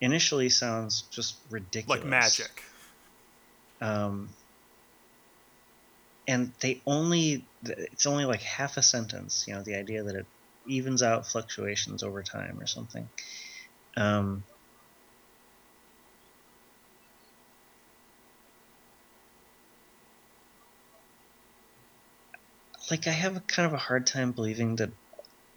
initially 0.00 0.48
sounds 0.48 1.02
just 1.10 1.36
ridiculous. 1.50 2.00
Like 2.00 2.08
magic. 2.08 2.62
Um, 3.80 4.30
and 6.26 6.52
they 6.60 6.80
only 6.86 7.44
it's 7.64 8.06
only 8.06 8.24
like 8.24 8.42
half 8.42 8.76
a 8.76 8.82
sentence 8.82 9.44
you 9.46 9.54
know 9.54 9.62
the 9.62 9.74
idea 9.74 10.04
that 10.04 10.14
it 10.14 10.26
evens 10.66 11.02
out 11.02 11.26
fluctuations 11.26 12.02
over 12.02 12.22
time 12.22 12.58
or 12.60 12.66
something 12.66 13.08
um, 13.96 14.44
like 22.92 23.06
I 23.06 23.10
have 23.10 23.36
a 23.38 23.40
kind 23.40 23.64
of 23.66 23.72
a 23.72 23.78
hard 23.78 24.06
time 24.06 24.32
believing 24.32 24.76
that 24.76 24.90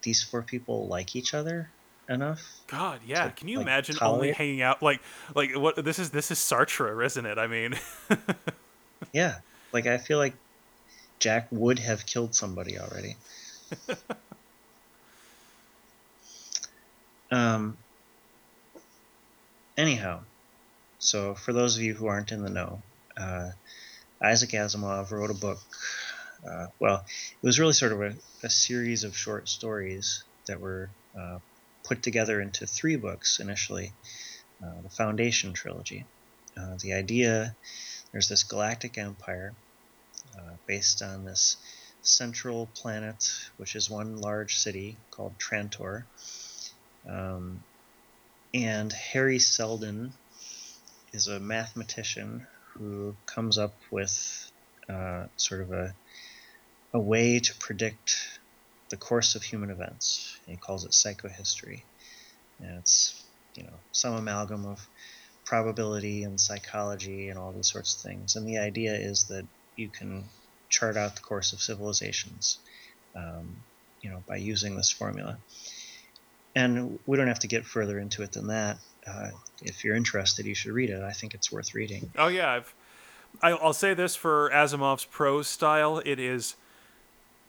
these 0.04 0.24
four 0.24 0.42
people 0.42 0.88
like 0.88 1.18
each 1.18 1.34
other 1.34 1.70
enough. 2.08 2.42
God, 2.68 3.02
yeah. 3.06 3.26
To, 3.26 3.32
Can 3.32 3.50
you 3.50 3.58
like, 3.58 3.66
imagine 3.66 3.96
tolerate? 3.98 4.16
only 4.16 4.32
hanging 4.32 4.62
out 4.62 4.82
like 4.82 5.02
like 5.36 5.54
what 5.54 5.84
this 5.84 6.00
is 6.00 6.12
this 6.12 6.32
is 6.32 6.38
Sartre, 6.38 7.06
isn't 7.06 7.26
it? 7.26 7.38
I 7.38 7.48
mean 7.48 7.76
Yeah. 9.12 9.40
Like 9.74 9.86
I 9.86 9.98
feel 9.98 10.18
like 10.18 10.34
Jack 11.20 11.50
would 11.52 11.80
have 11.80 12.06
killed 12.06 12.34
somebody 12.34 12.80
already. 12.80 13.18
um 17.32 17.76
anyhow, 19.78 20.22
so 21.00 21.36
for 21.36 21.52
those 21.52 21.76
of 21.76 21.84
you 21.84 21.96
who 21.96 22.08
aren't 22.08 22.32
in 22.32 22.44
the 22.44 22.50
know, 22.50 22.82
uh, 23.18 23.50
Isaac 24.22 24.52
Asimov 24.52 25.12
wrote 25.12 25.32
a 25.32 25.34
book. 25.34 25.60
Uh, 26.48 26.68
well, 26.80 27.04
it 27.06 27.46
was 27.46 27.60
really 27.60 27.74
sort 27.74 27.92
of 27.92 28.02
a, 28.02 28.14
a, 28.44 28.50
series 28.50 29.04
of 29.04 29.18
short 29.18 29.50
stories 29.50 30.24
that 30.46 30.60
were 30.60 30.90
uh, 31.20 31.40
put 31.84 32.04
together 32.04 32.40
into 32.40 32.68
three 32.68 32.96
books 32.96 33.40
initially 33.40 33.92
uh, 34.64 34.82
the 34.84 34.90
Foundation 34.90 35.54
trilogy. 35.54 36.06
Uh, 36.58 36.76
the 36.82 36.94
idea 36.94 37.56
there's 38.12 38.30
this 38.30 38.44
galactic 38.44 38.98
empire 38.98 39.54
uh, 40.38 40.54
based 40.68 41.02
on 41.02 41.26
this 41.26 41.58
central 42.02 42.68
planet, 42.76 43.30
which 43.58 43.76
is 43.76 43.90
one 43.90 44.22
large 44.22 44.56
city 44.56 44.96
called 45.12 45.38
Trantor. 45.38 46.04
Um, 47.10 47.64
and 48.54 48.94
Hari 48.94 49.40
Seldon 49.40 50.14
is 51.12 51.28
a 51.28 51.40
mathematician 51.40 52.48
who 52.74 53.16
comes 53.26 53.58
up 53.58 53.74
with 53.92 54.52
uh, 54.88 55.26
sort 55.36 55.62
of 55.62 55.72
a, 55.74 55.94
a 56.96 57.00
way 57.00 57.40
to 57.40 57.56
predict 57.58 58.18
the 58.90 58.98
course 58.98 59.36
of 59.36 59.44
human 59.44 59.70
events. 59.70 60.38
He 60.48 60.56
calls 60.56 60.86
it 60.86 60.92
psychohistory. 60.92 61.82
And 62.60 62.78
it's, 62.80 63.24
you 63.56 63.64
know, 63.64 63.78
some 63.92 64.16
amalgam 64.16 64.66
of 64.66 64.88
probability 65.44 66.24
and 66.24 66.40
psychology 66.40 67.30
and 67.30 67.38
all 67.38 67.52
these 67.52 67.72
sorts 67.72 67.96
of 67.96 68.02
things. 68.02 68.36
And 68.36 68.48
the 68.48 68.60
idea 68.60 68.94
is 68.94 69.26
that 69.26 69.46
you 69.76 69.90
can 69.90 70.24
chart 70.70 70.98
out 70.98 71.16
the 71.16 71.22
course 71.22 71.54
of 71.54 71.62
civilizations, 71.62 72.60
um, 73.16 73.58
you 74.02 74.10
know, 74.10 74.24
by 74.28 74.38
using 74.38 74.76
this 74.76 74.90
formula 74.90 75.38
and 76.56 76.98
we 77.06 77.18
don't 77.18 77.28
have 77.28 77.40
to 77.40 77.48
get 77.48 77.66
further 77.66 78.00
into 78.00 78.24
it 78.24 78.32
than 78.32 78.48
that. 78.48 78.78
Uh, 79.06 79.30
if 79.62 79.84
you're 79.84 79.96
interested, 79.96 80.46
you 80.46 80.56
should 80.56 80.72
read 80.72 80.90
it. 80.90 81.04
I 81.04 81.12
think 81.12 81.34
it's 81.34 81.52
worth 81.52 81.76
reading. 81.76 82.12
Oh 82.18 82.28
yeah, 82.28 82.52
I've, 82.52 82.74
I'll 83.44 83.74
say 83.74 83.94
this 83.94 84.16
for 84.16 84.50
Asimov's 84.52 85.06
prose 85.06 85.48
style: 85.48 86.02
it 86.06 86.20
is 86.20 86.56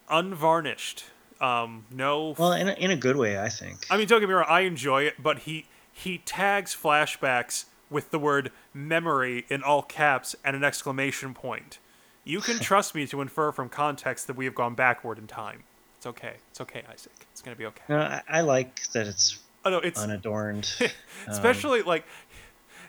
unvarnished. 0.08 1.04
Um, 1.40 1.86
no. 1.90 2.34
Well, 2.38 2.52
in 2.52 2.68
a, 2.68 2.72
in 2.72 2.90
a 2.90 2.96
good 2.96 3.16
way, 3.16 3.38
I 3.38 3.48
think. 3.48 3.86
I 3.90 3.96
mean, 3.96 4.06
don't 4.06 4.20
get 4.20 4.28
me 4.28 4.34
wrong. 4.34 4.46
I 4.48 4.60
enjoy 4.60 5.02
it, 5.02 5.22
but 5.22 5.40
he 5.40 5.66
he 5.92 6.18
tags 6.18 6.74
flashbacks 6.74 7.66
with 7.90 8.10
the 8.10 8.18
word 8.18 8.50
memory 8.74 9.46
in 9.48 9.62
all 9.62 9.82
caps 9.82 10.34
and 10.44 10.56
an 10.56 10.64
exclamation 10.64 11.34
point. 11.34 11.78
You 12.24 12.40
can 12.40 12.58
trust 12.60 12.94
me 12.94 13.06
to 13.08 13.20
infer 13.20 13.52
from 13.52 13.68
context 13.68 14.26
that 14.26 14.36
we 14.36 14.44
have 14.44 14.54
gone 14.54 14.74
backward 14.74 15.18
in 15.18 15.26
time. 15.26 15.64
It's 15.98 16.06
okay. 16.06 16.34
It's 16.50 16.60
okay, 16.60 16.82
Isaac. 16.92 17.12
It's 17.32 17.42
gonna 17.42 17.56
be 17.56 17.66
okay. 17.66 17.82
No, 17.88 17.98
I, 17.98 18.22
I 18.28 18.40
like 18.40 18.90
that 18.92 19.06
it's 19.06 19.40
oh 19.64 19.70
no, 19.70 19.78
it's 19.78 20.00
unadorned. 20.00 20.72
Especially 21.26 21.80
um, 21.80 21.86
like 21.86 22.04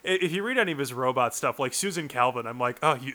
if 0.04 0.32
you 0.32 0.44
read 0.44 0.58
any 0.58 0.72
of 0.72 0.78
his 0.78 0.94
robot 0.94 1.36
stuff, 1.36 1.60
like 1.60 1.74
Susan 1.74 2.08
Calvin, 2.08 2.48
I'm 2.48 2.60
like, 2.60 2.80
oh, 2.82 2.96
you, 2.96 3.14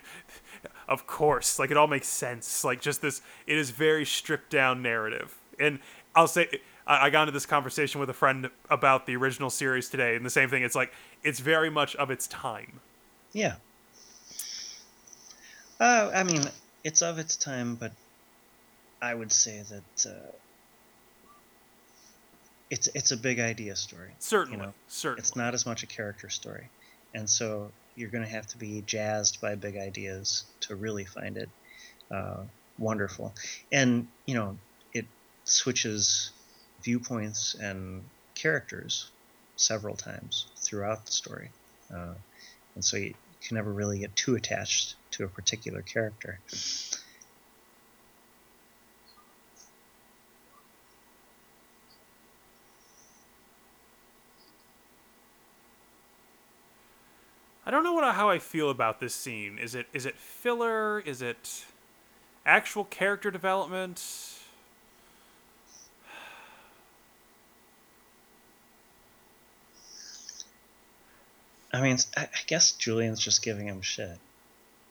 of 0.88 1.06
course, 1.06 1.58
like 1.58 1.70
it 1.70 1.76
all 1.76 1.86
makes 1.86 2.08
sense. 2.08 2.64
Like 2.64 2.80
just 2.80 3.02
this, 3.02 3.22
it 3.46 3.56
is 3.56 3.70
very 3.70 4.04
stripped 4.04 4.50
down 4.50 4.82
narrative. 4.82 5.36
And 5.58 5.78
I'll 6.14 6.28
say, 6.28 6.48
I 6.86 7.10
got 7.10 7.22
into 7.22 7.32
this 7.32 7.46
conversation 7.46 8.00
with 8.00 8.10
a 8.10 8.14
friend 8.14 8.50
about 8.68 9.06
the 9.06 9.16
original 9.16 9.50
series 9.50 9.88
today, 9.88 10.16
and 10.16 10.26
the 10.26 10.30
same 10.30 10.48
thing. 10.48 10.62
It's 10.62 10.74
like 10.74 10.92
it's 11.22 11.40
very 11.40 11.70
much 11.70 11.94
of 11.96 12.10
its 12.10 12.26
time. 12.26 12.80
Yeah. 13.32 13.54
Uh, 15.78 16.10
I 16.14 16.22
mean, 16.24 16.42
it's 16.84 17.02
of 17.02 17.18
its 17.18 17.36
time, 17.36 17.76
but 17.76 17.92
I 19.00 19.14
would 19.14 19.32
say 19.32 19.62
that 19.68 20.10
uh, 20.10 20.32
it's 22.70 22.88
it's 22.88 23.12
a 23.12 23.16
big 23.16 23.38
idea 23.38 23.76
story. 23.76 24.10
Certainly, 24.18 24.58
you 24.58 24.66
know? 24.66 24.72
certainly, 24.88 25.20
it's 25.20 25.36
not 25.36 25.54
as 25.54 25.66
much 25.66 25.82
a 25.82 25.86
character 25.86 26.28
story, 26.30 26.68
and 27.14 27.28
so 27.28 27.70
you're 27.94 28.10
going 28.10 28.24
to 28.24 28.30
have 28.30 28.46
to 28.48 28.58
be 28.58 28.82
jazzed 28.82 29.40
by 29.40 29.54
big 29.54 29.76
ideas 29.76 30.44
to 30.60 30.76
really 30.76 31.04
find 31.04 31.36
it 31.36 31.50
uh, 32.14 32.44
wonderful. 32.78 33.34
And 33.72 34.08
you 34.26 34.34
know, 34.34 34.58
it 34.92 35.06
switches 35.44 36.32
viewpoints 36.84 37.54
and 37.60 38.04
characters 38.34 39.12
several 39.56 39.96
times 39.96 40.52
throughout 40.66 41.06
the 41.06 41.12
story. 41.12 41.50
uh, 41.94 42.14
and 42.74 42.84
so 42.84 42.96
you 42.96 43.14
can 43.46 43.56
never 43.56 43.72
really 43.72 44.00
get 44.00 44.16
too 44.16 44.34
attached 44.34 44.96
to 45.12 45.24
a 45.24 45.28
particular 45.28 45.82
character. 45.82 46.40
I 57.64 57.70
don't 57.70 57.84
know 57.84 57.92
what 57.92 58.14
how 58.14 58.28
I 58.28 58.38
feel 58.38 58.70
about 58.70 59.00
this 59.00 59.14
scene. 59.14 59.58
Is 59.58 59.74
it 59.74 59.86
is 59.92 60.06
it 60.06 60.16
filler? 60.16 61.00
Is 61.00 61.22
it 61.22 61.64
actual 62.44 62.84
character 62.84 63.30
development? 63.30 64.02
I 71.72 71.80
mean, 71.80 71.96
I 72.16 72.28
guess 72.46 72.72
Julian's 72.72 73.20
just 73.20 73.42
giving 73.42 73.66
him 73.66 73.80
shit. 73.80 74.18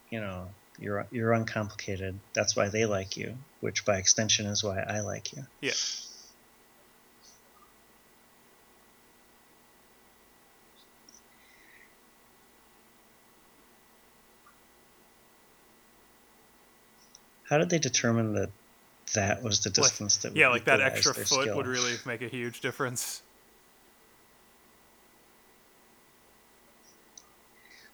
You 0.10 0.20
know, 0.20 0.48
you're 0.80 1.06
you're 1.12 1.34
uncomplicated. 1.34 2.20
That's 2.34 2.56
why 2.56 2.70
they 2.70 2.86
like 2.86 3.18
you, 3.18 3.38
which 3.60 3.86
by 3.86 3.98
extension 3.98 4.48
is 4.48 4.64
why 4.64 4.80
I 4.80 5.02
like 5.02 5.34
you. 5.34 5.46
Yeah. 5.60 5.74
How 17.52 17.58
did 17.58 17.70
they 17.70 17.80
determine 17.80 18.36
that 18.36 18.54
that 19.14 19.44
was 19.44 19.62
the 19.62 19.72
distance 19.72 20.24
like, 20.24 20.34
that? 20.34 20.40
Yeah, 20.40 20.48
like 20.48 20.64
that 20.66 20.80
extra 20.80 21.14
foot 21.14 21.42
skill? 21.42 21.58
would 21.58 21.68
really 21.68 21.96
make 22.06 22.22
a 22.22 22.30
huge 22.30 22.62
difference. 22.62 23.22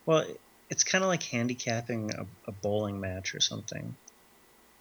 Well, 0.05 0.25
it's 0.69 0.83
kind 0.83 1.03
of 1.03 1.07
like 1.07 1.23
handicapping 1.23 2.11
a, 2.13 2.27
a 2.47 2.51
bowling 2.51 3.01
match 3.01 3.33
or 3.33 3.39
something. 3.39 3.97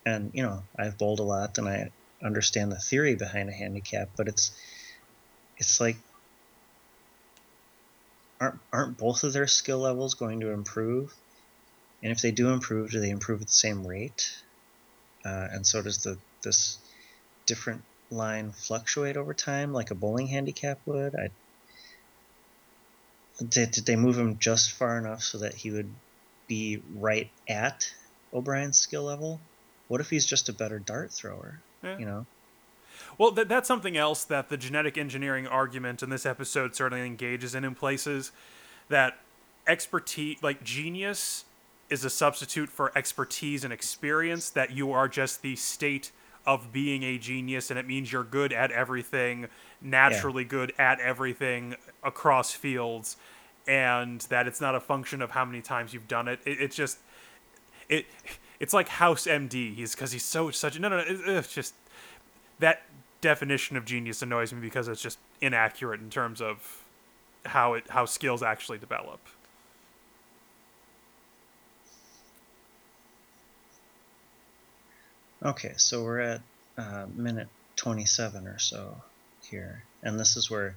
And 0.05 0.33
you 0.35 0.43
know, 0.43 0.65
I've 0.79 0.99
bowled 0.99 1.21
a 1.21 1.23
lot, 1.23 1.57
and 1.57 1.67
I 1.67 1.91
understand 2.23 2.71
the 2.71 2.79
theory 2.79 3.17
behind 3.17 3.49
a 3.49 3.53
handicap, 3.53 4.11
but 4.15 4.29
it's 4.29 4.55
it's 5.57 5.81
like 5.81 5.97
aren't 8.39 8.61
aren't 8.75 8.99
both 8.99 9.25
of 9.25 9.33
their 9.33 9.47
skill 9.47 9.79
levels 9.79 10.13
going 10.13 10.41
to 10.41 10.51
improve? 10.51 11.15
And 12.03 12.13
if 12.13 12.21
they 12.21 12.31
do 12.31 12.51
improve, 12.51 12.91
do 12.91 13.01
they 13.01 13.09
improve 13.09 13.41
at 13.41 13.47
the 13.47 13.53
same 13.55 13.87
rate? 13.87 14.23
Uh, 15.27 15.49
and 15.51 15.67
so 15.67 15.83
does 15.83 15.99
the 16.05 16.17
this 16.43 16.79
different 17.47 17.83
line 18.11 18.53
fluctuate 18.53 19.17
over 19.17 19.35
time 19.35 19.73
like 19.73 19.91
a 19.91 19.95
bowling 19.95 20.29
handicap 20.29 20.79
would? 20.87 21.17
I 21.17 21.31
did, 23.49 23.73
did 23.73 23.87
they 23.87 23.97
move 23.97 24.17
him 24.17 24.39
just 24.39 24.73
far 24.73 24.99
enough 24.99 25.23
so 25.23 25.39
that 25.39 25.55
he 25.55 25.71
would 25.71 25.93
be 26.47 26.81
right 26.95 27.29
at 27.49 27.93
O'Brien's 28.33 28.79
skill 28.79 29.03
level? 29.03 29.41
What 29.89 30.01
if 30.01 30.11
he's 30.11 30.27
just 30.27 30.49
a 30.49 30.53
better 30.53 30.79
dart 30.79 31.13
thrower? 31.13 31.61
Yeah. 31.83 31.99
You 31.99 32.07
know? 32.07 32.27
Well, 33.19 33.33
th- 33.33 33.49
that's 33.49 33.69
something 33.69 33.97
else 33.97 34.25
that 34.25 34.49
the 34.49 34.57
genetic 34.57 34.97
engineering 34.97 35.47
argument 35.47 36.03
in 36.03 36.11
this 36.11 36.25
episode 36.25 36.75
certainly 36.75 37.05
engages 37.05 37.55
in 37.55 37.65
in 37.65 37.75
places 37.75 38.33
that 38.89 39.19
expertise, 39.67 40.39
like 40.43 40.63
genius, 40.63 41.45
is 41.89 42.05
a 42.05 42.11
substitute 42.11 42.69
for 42.69 42.97
expertise 42.97 43.65
and 43.65 43.73
experience, 43.73 44.51
that 44.51 44.73
you 44.73 44.93
are 44.93 45.09
just 45.09 45.43
the 45.43 45.57
state 45.57 46.11
of 46.47 46.73
being 46.73 47.03
a 47.03 47.19
genius 47.19 47.71
and 47.71 47.79
it 47.79 47.87
means 47.87 48.13
you're 48.13 48.25
good 48.25 48.53
at 48.53 48.71
everything, 48.71 49.49
naturally 49.81 50.45
yeah. 50.45 50.49
good 50.49 50.73
at 50.79 51.01
everything 51.01 51.75
across 52.05 52.53
fields, 52.53 53.17
and 53.67 54.21
that 54.23 54.47
it's 54.47 54.61
not 54.61 54.75
a 54.75 54.81
function 54.81 55.21
of 55.21 55.33
how 55.33 55.45
many 55.45 55.61
times 55.61 55.93
you've 55.93 56.09
done 56.09 56.29
it. 56.29 56.39
it 56.45 56.61
it's 56.61 56.77
just 56.77 56.99
it 57.89 58.07
it's 58.61 58.73
like 58.73 58.89
House 58.89 59.27
MD. 59.27 59.75
He's 59.75 59.95
because 59.95 60.13
he's 60.13 60.25
so 60.25 60.51
such 60.51 60.79
no 60.79 60.89
no 60.89 60.99
no. 60.99 61.03
It, 61.03 61.21
it's 61.27 61.53
just 61.53 61.75
that 62.61 62.83
definition 63.21 63.77
of 63.77 63.85
genius 63.85 64.23
annoys 64.23 64.53
me 64.53 64.61
because 64.61 64.89
it's 64.89 65.03
just 65.03 65.19
inaccurate 65.41 66.01
in 66.01 66.11
terms 66.11 66.41
of 66.41 66.85
how 67.45 67.75
it 67.75 67.85
how 67.89 68.05
skills 68.07 68.43
actually 68.43 68.79
develop. 68.79 69.21
Okay, 75.45 75.75
so 75.77 76.03
we're 76.03 76.21
at 76.21 76.41
uh, 76.79 77.07
minute 77.15 77.49
27 77.77 78.47
or 78.47 78.59
so 78.59 78.97
here. 79.43 79.83
And 80.03 80.19
this 80.19 80.37
is 80.37 80.51
where, 80.51 80.77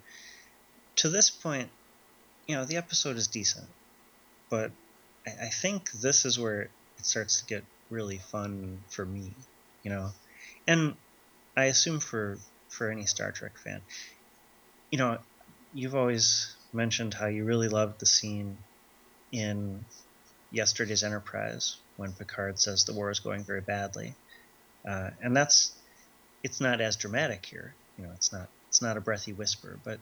to 0.97 1.09
this 1.09 1.29
point, 1.29 1.69
you 2.45 2.55
know, 2.55 2.65
the 2.65 2.75
episode 2.75 3.15
is 3.15 3.27
decent. 3.27 3.67
But 4.49 4.71
I, 5.25 5.45
I 5.45 5.49
think 5.49 5.91
this 5.91 6.25
is 6.25 6.37
where 6.37 6.63
it 6.63 6.71
starts 7.03 7.39
to 7.39 7.45
get 7.45 7.63
really 7.89 8.17
fun 8.17 8.79
for 8.89 9.05
me, 9.05 9.31
you 9.83 9.91
know? 9.91 10.09
And 10.67 10.95
I 11.55 11.65
assume 11.65 12.01
for, 12.01 12.37
for 12.67 12.91
any 12.91 13.05
Star 13.05 13.31
Trek 13.31 13.57
fan. 13.57 13.81
You 14.91 14.97
know, 14.97 15.19
you've 15.73 15.95
always 15.95 16.53
mentioned 16.73 17.13
how 17.13 17.27
you 17.27 17.45
really 17.45 17.69
loved 17.69 17.99
the 17.99 18.05
scene 18.05 18.57
in 19.31 19.85
yesterday's 20.51 21.03
Enterprise 21.03 21.77
when 21.95 22.11
Picard 22.11 22.59
says 22.59 22.83
the 22.83 22.93
war 22.93 23.09
is 23.09 23.21
going 23.21 23.43
very 23.45 23.61
badly 23.61 24.15
uh, 24.87 25.09
and 25.21 25.35
that's 25.35 25.73
it's 26.43 26.61
not 26.61 26.81
as 26.81 26.95
dramatic 26.95 27.45
here. 27.45 27.73
You 27.97 28.05
know, 28.05 28.11
it's 28.15 28.31
not 28.31 28.47
it's 28.67 28.81
not 28.81 28.97
a 28.97 29.01
breathy 29.01 29.33
whisper, 29.33 29.77
but 29.83 29.99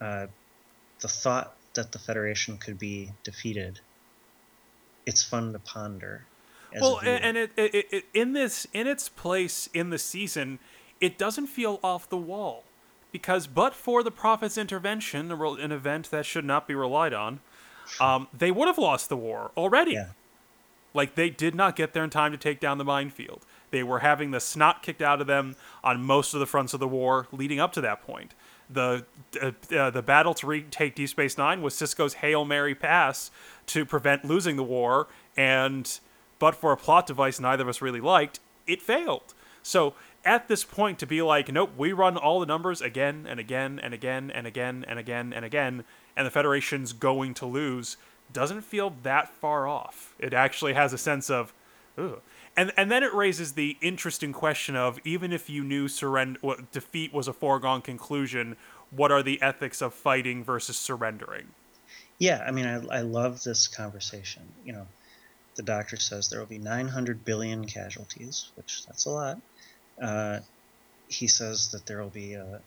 uh, 0.00 0.26
the 1.00 1.08
thought 1.08 1.54
that 1.74 1.92
the 1.92 1.98
Federation 1.98 2.58
could 2.58 2.78
be 2.78 3.10
defeated, 3.22 3.80
it's 5.06 5.22
fun 5.22 5.52
to 5.52 5.58
ponder. 5.58 6.24
well, 6.80 7.00
and 7.02 7.36
it, 7.36 7.50
it, 7.56 7.86
it, 7.90 8.04
in 8.14 8.32
this 8.32 8.66
in 8.72 8.86
its 8.86 9.08
place 9.08 9.68
in 9.74 9.90
the 9.90 9.98
season, 9.98 10.58
it 11.00 11.18
doesn't 11.18 11.46
feel 11.48 11.78
off 11.82 12.08
the 12.08 12.16
wall 12.16 12.64
because 13.12 13.46
but 13.46 13.74
for 13.74 14.02
the 14.02 14.10
prophet's 14.10 14.56
intervention, 14.58 15.30
an 15.30 15.72
event 15.72 16.10
that 16.10 16.26
should 16.26 16.44
not 16.44 16.66
be 16.66 16.74
relied 16.74 17.12
on, 17.12 17.40
um, 18.00 18.28
they 18.36 18.50
would 18.50 18.66
have 18.66 18.78
lost 18.78 19.08
the 19.08 19.16
war 19.16 19.50
already. 19.56 19.92
Yeah. 19.92 20.08
Like 20.94 21.14
they 21.14 21.30
did 21.30 21.54
not 21.54 21.76
get 21.76 21.92
there 21.92 22.04
in 22.04 22.10
time 22.10 22.32
to 22.32 22.38
take 22.38 22.60
down 22.60 22.78
the 22.78 22.84
minefield. 22.84 23.44
They 23.72 23.82
were 23.82 23.98
having 23.98 24.30
the 24.30 24.38
snot 24.38 24.82
kicked 24.82 25.02
out 25.02 25.20
of 25.20 25.26
them 25.26 25.56
on 25.82 26.04
most 26.04 26.34
of 26.34 26.40
the 26.40 26.46
fronts 26.46 26.72
of 26.74 26.78
the 26.78 26.86
war 26.86 27.26
leading 27.32 27.58
up 27.58 27.72
to 27.72 27.80
that 27.80 28.02
point. 28.06 28.34
The 28.70 29.04
uh, 29.42 29.50
uh, 29.74 29.90
the 29.90 30.02
battle 30.02 30.34
to 30.34 30.46
retake 30.46 30.94
Deep 30.94 31.08
Space 31.08 31.36
Nine 31.36 31.60
was 31.60 31.74
Sisko's 31.74 32.14
hail 32.14 32.44
mary 32.44 32.74
pass 32.74 33.30
to 33.66 33.84
prevent 33.84 34.24
losing 34.24 34.56
the 34.56 34.62
war, 34.62 35.08
and 35.36 35.98
but 36.38 36.54
for 36.54 36.70
a 36.70 36.76
plot 36.76 37.06
device 37.06 37.40
neither 37.40 37.64
of 37.64 37.68
us 37.68 37.82
really 37.82 38.00
liked, 38.00 38.40
it 38.66 38.80
failed. 38.80 39.34
So 39.62 39.94
at 40.24 40.48
this 40.48 40.64
point, 40.64 40.98
to 41.00 41.06
be 41.06 41.22
like, 41.22 41.52
nope, 41.52 41.70
we 41.76 41.92
run 41.92 42.16
all 42.16 42.40
the 42.40 42.46
numbers 42.46 42.80
again 42.80 43.26
and 43.28 43.40
again 43.40 43.80
and 43.82 43.92
again 43.92 44.30
and 44.30 44.46
again 44.46 44.84
and 44.86 44.98
again 44.98 45.32
and 45.32 45.44
again, 45.44 45.84
and 46.16 46.26
the 46.26 46.30
Federation's 46.30 46.92
going 46.92 47.34
to 47.34 47.46
lose, 47.46 47.96
doesn't 48.32 48.62
feel 48.62 48.94
that 49.02 49.28
far 49.28 49.66
off. 49.66 50.14
It 50.18 50.32
actually 50.32 50.74
has 50.74 50.92
a 50.92 50.98
sense 50.98 51.30
of, 51.30 51.52
ooh, 51.98 52.20
and 52.56 52.72
and 52.76 52.90
then 52.90 53.02
it 53.02 53.14
raises 53.14 53.52
the 53.52 53.76
interesting 53.80 54.32
question 54.32 54.76
of 54.76 54.98
even 55.04 55.32
if 55.32 55.48
you 55.48 55.64
knew 55.64 55.88
surrender 55.88 56.38
defeat 56.70 57.12
was 57.12 57.28
a 57.28 57.32
foregone 57.32 57.82
conclusion, 57.82 58.56
what 58.90 59.10
are 59.10 59.22
the 59.22 59.40
ethics 59.40 59.80
of 59.80 59.94
fighting 59.94 60.44
versus 60.44 60.76
surrendering? 60.76 61.48
Yeah, 62.18 62.44
I 62.46 62.50
mean, 62.50 62.66
I, 62.66 62.98
I 62.98 63.00
love 63.00 63.42
this 63.42 63.68
conversation. 63.68 64.42
You 64.64 64.74
know, 64.74 64.86
the 65.56 65.62
doctor 65.62 65.96
says 65.96 66.28
there 66.28 66.38
will 66.38 66.46
be 66.46 66.58
900 66.58 67.24
billion 67.24 67.64
casualties, 67.66 68.50
which 68.54 68.86
that's 68.86 69.06
a 69.06 69.10
lot. 69.10 69.40
Uh, 70.00 70.40
he 71.08 71.26
says 71.26 71.72
that 71.72 71.86
there 71.86 72.02
will 72.02 72.10
be 72.10 72.34
a 72.34 72.60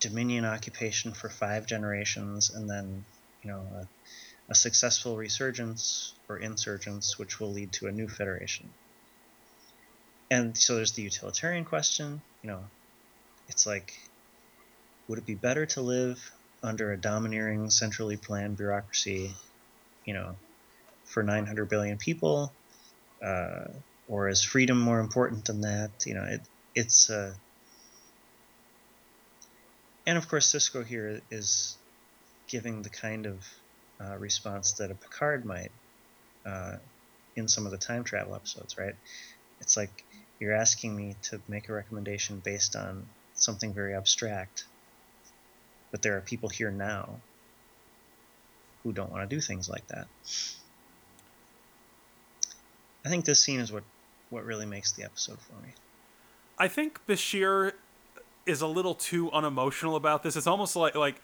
Dominion 0.00 0.44
occupation 0.44 1.12
for 1.12 1.28
five 1.28 1.64
generations, 1.64 2.50
and 2.50 2.68
then 2.68 3.04
you 3.42 3.50
know 3.50 3.60
a 3.60 3.86
a 4.48 4.54
successful 4.54 5.16
resurgence 5.16 6.12
or 6.32 6.38
insurgence, 6.38 7.18
which 7.18 7.38
will 7.38 7.52
lead 7.52 7.72
to 7.72 7.86
a 7.86 7.92
new 7.92 8.08
federation. 8.08 8.68
And 10.30 10.56
so 10.56 10.76
there's 10.76 10.92
the 10.92 11.02
utilitarian 11.02 11.64
question. 11.64 12.22
You 12.42 12.50
know, 12.50 12.64
it's 13.48 13.66
like, 13.66 13.92
would 15.08 15.18
it 15.18 15.26
be 15.26 15.34
better 15.34 15.66
to 15.66 15.82
live 15.82 16.18
under 16.62 16.92
a 16.92 16.96
domineering, 16.96 17.68
centrally 17.70 18.16
planned 18.16 18.56
bureaucracy, 18.56 19.30
you 20.06 20.14
know, 20.14 20.36
for 21.04 21.22
900 21.22 21.68
billion 21.68 21.98
people, 21.98 22.50
uh, 23.22 23.64
or 24.08 24.28
is 24.28 24.42
freedom 24.42 24.80
more 24.80 25.00
important 25.00 25.44
than 25.44 25.60
that? 25.60 25.90
You 26.06 26.14
know, 26.14 26.24
it 26.24 26.40
it's 26.74 27.10
uh, 27.10 27.34
and 30.06 30.16
of 30.16 30.28
course 30.28 30.50
Sisko 30.50 30.86
here 30.86 31.20
is 31.30 31.76
giving 32.48 32.80
the 32.80 32.88
kind 32.88 33.26
of 33.26 33.46
uh, 34.00 34.16
response 34.16 34.72
that 34.72 34.90
a 34.90 34.94
Picard 34.94 35.44
might 35.44 35.70
uh, 36.44 36.76
in 37.36 37.48
some 37.48 37.66
of 37.66 37.72
the 37.72 37.78
time 37.78 38.04
travel 38.04 38.34
episodes, 38.34 38.76
right? 38.78 38.94
It's 39.60 39.76
like 39.76 40.04
you're 40.40 40.54
asking 40.54 40.94
me 40.96 41.16
to 41.22 41.40
make 41.48 41.68
a 41.68 41.72
recommendation 41.72 42.40
based 42.44 42.76
on 42.76 43.06
something 43.34 43.72
very 43.72 43.94
abstract, 43.94 44.64
but 45.90 46.02
there 46.02 46.16
are 46.16 46.20
people 46.20 46.48
here 46.48 46.70
now 46.70 47.20
who 48.82 48.92
don't 48.92 49.10
want 49.10 49.28
to 49.28 49.34
do 49.34 49.40
things 49.40 49.68
like 49.68 49.86
that. 49.88 50.06
I 53.04 53.08
think 53.08 53.24
this 53.24 53.40
scene 53.40 53.60
is 53.60 53.72
what 53.72 53.84
what 54.30 54.44
really 54.44 54.66
makes 54.66 54.92
the 54.92 55.04
episode 55.04 55.38
for 55.40 55.54
me. 55.64 55.74
I 56.58 56.68
think 56.68 57.00
Bashir 57.06 57.72
is 58.46 58.60
a 58.60 58.66
little 58.66 58.94
too 58.94 59.30
unemotional 59.30 59.94
about 59.94 60.22
this. 60.22 60.36
It's 60.36 60.46
almost 60.46 60.74
like 60.76 60.94
like 60.94 61.20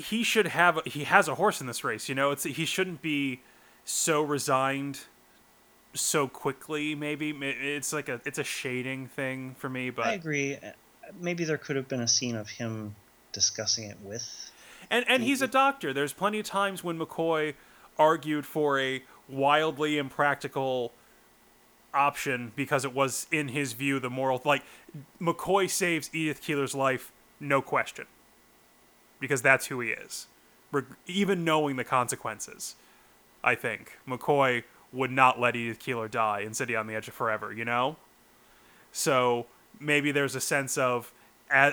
he 0.00 0.22
should 0.22 0.48
have 0.48 0.80
he 0.84 1.04
has 1.04 1.28
a 1.28 1.34
horse 1.34 1.60
in 1.60 1.66
this 1.66 1.84
race, 1.84 2.08
you 2.08 2.14
know. 2.14 2.30
It's 2.30 2.44
he 2.44 2.64
shouldn't 2.64 3.02
be 3.02 3.40
so 3.84 4.22
resigned 4.22 5.00
so 5.94 6.28
quickly 6.28 6.94
maybe. 6.94 7.30
It's 7.30 7.92
like 7.92 8.08
a 8.08 8.20
it's 8.24 8.38
a 8.38 8.44
shading 8.44 9.06
thing 9.08 9.54
for 9.58 9.68
me 9.68 9.90
but 9.90 10.06
I 10.06 10.12
agree. 10.12 10.56
Uh, 10.56 10.70
maybe 11.20 11.44
there 11.44 11.58
could 11.58 11.76
have 11.76 11.88
been 11.88 12.00
a 12.00 12.08
scene 12.08 12.36
of 12.36 12.48
him 12.48 12.94
discussing 13.32 13.90
it 13.90 13.98
with 14.02 14.50
and 14.90 15.04
and 15.08 15.22
he's 15.22 15.42
a 15.42 15.48
doctor. 15.48 15.92
There's 15.92 16.12
plenty 16.12 16.40
of 16.40 16.46
times 16.46 16.82
when 16.82 16.98
McCoy 16.98 17.54
argued 17.98 18.46
for 18.46 18.80
a 18.80 19.02
wildly 19.28 19.98
impractical 19.98 20.92
option 21.92 22.52
because 22.56 22.84
it 22.84 22.94
was 22.94 23.26
in 23.32 23.48
his 23.48 23.72
view 23.72 23.98
the 23.98 24.10
moral 24.10 24.40
like 24.44 24.62
McCoy 25.20 25.68
saves 25.68 26.08
Edith 26.12 26.40
Keeler's 26.40 26.74
life 26.74 27.12
no 27.40 27.60
question 27.60 28.06
because 29.20 29.42
that's 29.42 29.66
who 29.66 29.80
he 29.80 29.90
is 29.90 30.26
even 31.06 31.44
knowing 31.44 31.76
the 31.76 31.84
consequences 31.84 32.76
I 33.42 33.54
think 33.54 33.98
McCoy 34.06 34.64
would 34.92 35.10
not 35.10 35.40
let 35.40 35.56
Edith 35.56 35.78
Keeler 35.78 36.08
die 36.08 36.40
in 36.40 36.54
City 36.54 36.76
on 36.76 36.86
the 36.86 36.94
Edge 36.94 37.08
of 37.08 37.14
Forever, 37.14 37.52
you 37.52 37.64
know? 37.64 37.96
So 38.92 39.46
maybe 39.78 40.12
there's 40.12 40.34
a 40.34 40.40
sense 40.40 40.76
of 40.76 41.12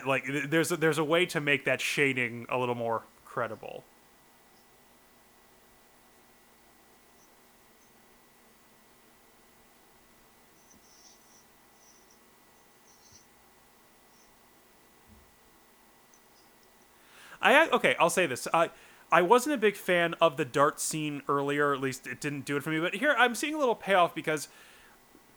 like 0.05 0.25
there's 0.49 0.71
a, 0.71 0.77
there's 0.77 0.97
a 0.97 1.03
way 1.03 1.25
to 1.27 1.41
make 1.41 1.65
that 1.65 1.81
shading 1.81 2.45
a 2.49 2.57
little 2.57 2.75
more 2.75 3.03
credible. 3.25 3.83
I 17.53 17.69
okay, 17.69 17.95
I'll 17.99 18.09
say 18.09 18.25
this. 18.25 18.47
I 18.53 18.69
I 19.11 19.21
wasn't 19.21 19.55
a 19.55 19.57
big 19.57 19.75
fan 19.75 20.15
of 20.15 20.37
the 20.37 20.45
dart 20.45 20.79
scene 20.79 21.21
earlier. 21.29 21.73
At 21.73 21.79
least 21.79 22.07
it 22.07 22.19
didn't 22.19 22.45
do 22.45 22.57
it 22.57 22.63
for 22.63 22.69
me. 22.69 22.79
But 22.79 22.95
here 22.95 23.15
I'm 23.17 23.35
seeing 23.35 23.53
a 23.53 23.57
little 23.57 23.75
payoff 23.75 24.13
because 24.13 24.47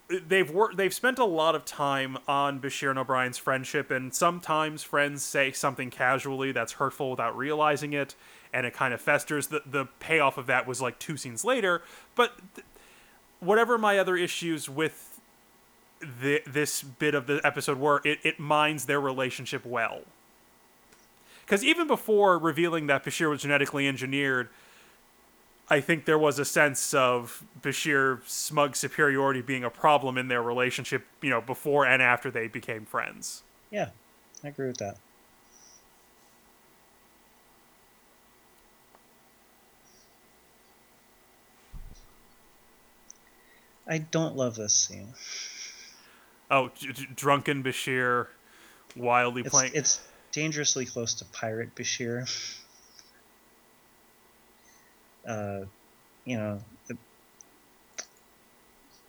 they've 0.08 0.50
worked. 0.50 0.76
They've 0.76 0.92
spent 0.92 1.18
a 1.18 1.24
lot 1.24 1.54
of 1.54 1.64
time 1.64 2.18
on 2.26 2.61
Bashir 2.61 2.90
and 2.90 2.98
O'Brien's 2.98 3.38
friendship, 3.38 3.90
and 3.90 4.12
sometimes 4.14 4.82
friends 4.82 5.22
say 5.22 5.52
something 5.52 5.90
casually 5.90 6.52
that's 6.52 6.72
hurtful 6.72 7.11
without 7.11 7.36
realizing 7.36 7.92
it, 7.92 8.14
and 8.52 8.66
it 8.66 8.74
kind 8.74 8.92
of 8.92 9.00
festers. 9.00 9.48
The 9.48 9.62
the 9.64 9.86
payoff 10.00 10.36
of 10.36 10.46
that 10.46 10.66
was 10.66 10.80
like 10.80 10.98
two 10.98 11.16
scenes 11.16 11.44
later. 11.44 11.82
But 12.16 12.38
th- 12.54 12.66
whatever 13.38 13.78
my 13.78 13.98
other 13.98 14.16
issues 14.16 14.68
with 14.68 15.20
the, 16.00 16.42
this 16.46 16.82
bit 16.82 17.14
of 17.14 17.26
the 17.26 17.40
episode 17.44 17.78
were, 17.78 18.00
it, 18.04 18.18
it 18.22 18.40
mines 18.40 18.86
their 18.86 19.00
relationship 19.00 19.64
well 19.64 20.02
because 21.51 21.64
even 21.64 21.88
before 21.88 22.38
revealing 22.38 22.86
that 22.86 23.05
Bashir 23.05 23.28
was 23.28 23.42
genetically 23.42 23.88
engineered, 23.88 24.48
I 25.68 25.80
think 25.80 26.05
there 26.05 26.16
was 26.16 26.38
a 26.38 26.44
sense 26.44 26.94
of 26.94 27.42
Bashir's 27.61 28.30
smug 28.30 28.76
superiority 28.76 29.40
being 29.40 29.64
a 29.64 29.70
problem 29.70 30.16
in 30.16 30.28
their 30.28 30.44
relationship, 30.44 31.05
you 31.20 31.28
know, 31.28 31.40
before 31.40 31.84
and 31.84 32.01
after 32.01 32.30
they 32.30 32.46
became 32.46 32.86
friends. 32.86 33.42
Yeah, 33.72 33.88
I 34.44 34.48
agree 34.48 34.68
with 34.68 34.76
that. 34.76 34.98
I 43.88 43.98
don't 43.98 44.36
love 44.36 44.55
this 44.55 44.72
scene. 44.72 45.14
Oh, 46.48 46.70
d- 46.78 47.09
drunken 47.16 47.64
Bashir, 47.64 48.28
wildly 48.94 49.42
it's, 49.42 49.51
playing. 49.51 49.72
It's 49.74 50.01
dangerously 50.32 50.86
close 50.86 51.14
to 51.14 51.24
Pirate 51.26 51.74
Bashir. 51.74 52.28
Uh, 55.26 55.60
you 56.24 56.36
know, 56.36 56.60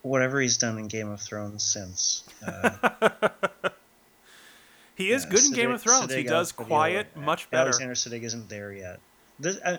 whatever 0.01 0.41
he's 0.41 0.57
done 0.57 0.78
in 0.78 0.88
Game 0.88 1.09
of 1.09 1.22
Thrones 1.22 1.63
since. 1.63 2.24
Uh, 2.45 3.30
he 4.95 5.11
is 5.11 5.24
yeah, 5.24 5.30
good 5.30 5.43
in 5.45 5.53
Game 5.53 5.72
of 5.72 5.82
Thrones. 5.82 6.13
he 6.13 6.24
does 6.24 6.51
quiet 6.51 7.07
video, 7.13 7.26
much 7.26 7.49
better. 7.49 7.63
Alexander 7.63 7.93
Siddig 7.93 8.24
isn't 8.24 8.49
there 8.49 8.74
yet. 8.74 8.99
This, 9.39 9.57
uh, 9.63 9.78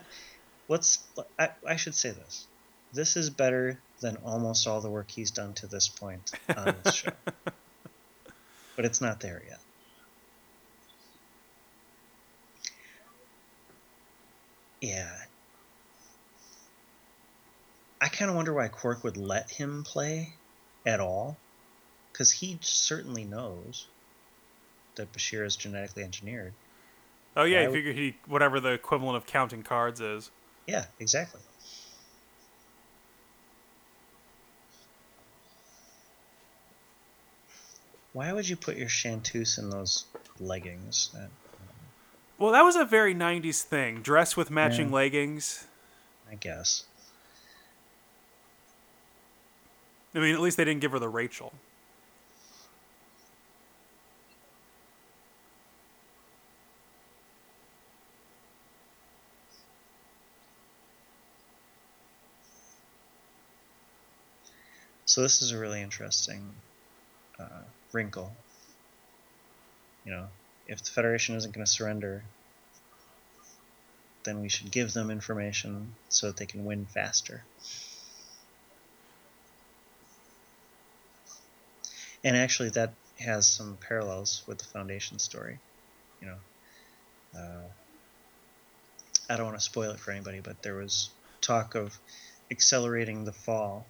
let's. 0.68 1.05
I, 1.38 1.51
I 1.66 1.76
should 1.76 1.95
say 1.95 2.11
this. 2.11 2.47
This 2.93 3.16
is 3.16 3.30
better 3.30 3.78
than 4.01 4.16
almost 4.24 4.66
all 4.66 4.80
the 4.80 4.90
work 4.90 5.11
he's 5.11 5.30
done 5.30 5.55
to 5.55 5.66
this 5.66 5.88
point 5.88 6.32
on 6.57 6.74
this 6.82 6.95
show. 6.95 7.11
but 8.76 8.84
it's 8.84 9.01
not 9.01 9.20
there 9.20 9.43
yet. 9.49 9.61
Yeah. 14.83 15.09
I 18.01 18.09
kind 18.09 18.28
of 18.28 18.37
wonder 18.37 18.53
why 18.53 18.66
Quark 18.66 19.05
would 19.05 19.16
let 19.16 19.49
him 19.49 19.85
play 19.85 20.35
at 20.85 20.99
all. 20.99 21.37
Because 22.12 22.33
he 22.33 22.59
certainly 22.61 23.24
knows 23.24 23.87
that 24.97 25.12
Bashir 25.12 25.47
is 25.47 25.57
genetically 25.57 26.03
engineered. 26.03 26.53
Oh, 27.37 27.45
yeah, 27.45 27.62
I 27.62 27.72
figure 27.72 27.93
he, 27.93 28.16
whatever 28.26 28.61
the 28.61 28.72
equivalent 28.72 29.16
of 29.16 29.24
counting 29.24 29.62
cards 29.62 30.01
is. 30.01 30.30
Yeah, 30.66 30.85
exactly. 30.99 31.41
Why 38.12 38.33
would 38.33 38.47
you 38.47 38.57
put 38.57 38.76
your 38.76 38.89
chanteuse 38.89 39.57
in 39.57 39.70
those 39.70 40.05
leggings? 40.39 41.11
That, 41.14 41.30
well, 42.43 42.51
that 42.51 42.62
was 42.62 42.74
a 42.74 42.84
very 42.84 43.14
90s 43.14 43.62
thing. 43.62 44.03
Dress 44.03 44.36
with 44.36 44.51
matching 44.51 44.88
yeah. 44.88 44.97
leggings. 44.97 45.68
I 46.28 46.34
guess. 46.34 46.82
I 50.12 50.18
mean, 50.18 50.34
at 50.34 50.40
least 50.40 50.57
they 50.57 50.64
didn't 50.64 50.80
give 50.80 50.90
her 50.90 50.99
the 50.99 51.09
Rachel. 51.09 51.53
So 65.05 65.22
this 65.22 65.43
is 65.43 65.53
a 65.53 65.59
really 65.59 65.80
interesting 65.80 66.43
uh, 67.38 67.62
wrinkle. 67.93 68.32
You 70.05 70.11
know, 70.11 70.28
if 70.67 70.83
the 70.83 70.91
Federation 70.91 71.37
isn't 71.37 71.55
going 71.55 71.65
to 71.65 71.71
surrender, 71.71 72.23
then 74.25 74.41
we 74.41 74.49
should 74.49 74.71
give 74.71 74.93
them 74.93 75.11
information 75.11 75.95
so 76.09 76.29
that 76.29 76.37
they 76.37 76.47
can 76.47 76.65
win 76.65 76.87
faster. 76.87 77.43
And 82.25 82.37
actually, 82.37 82.71
that 82.71 82.95
has 83.19 83.49
some 83.49 83.77
parallels 83.89 84.45
with 84.47 84.59
the 84.59 84.65
Foundation 84.65 85.19
story. 85.19 85.59
You 86.21 86.29
know, 86.29 87.41
uh, 87.41 87.69
I 89.29 89.37
don't 89.37 89.47
want 89.47 89.59
to 89.59 89.65
spoil 89.65 89.91
it 89.91 89.99
for 89.99 90.13
anybody, 90.13 90.41
but 90.41 90.63
there 90.63 90.77
was 90.77 91.11
talk 91.41 91.75
of 91.75 91.99
accelerating 92.51 93.25
the 93.25 93.33
fall 93.33 93.87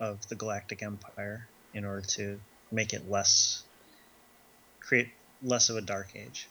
of 0.00 0.26
the 0.28 0.34
Galactic 0.34 0.82
Empire 0.82 1.48
in 1.74 1.84
order 1.84 2.06
to 2.16 2.40
make 2.72 2.92
it 2.92 3.08
less, 3.08 3.62
create 4.80 5.08
less 5.44 5.68
of 5.68 5.76
a 5.76 5.80
dark 5.80 6.08
age. 6.16 6.48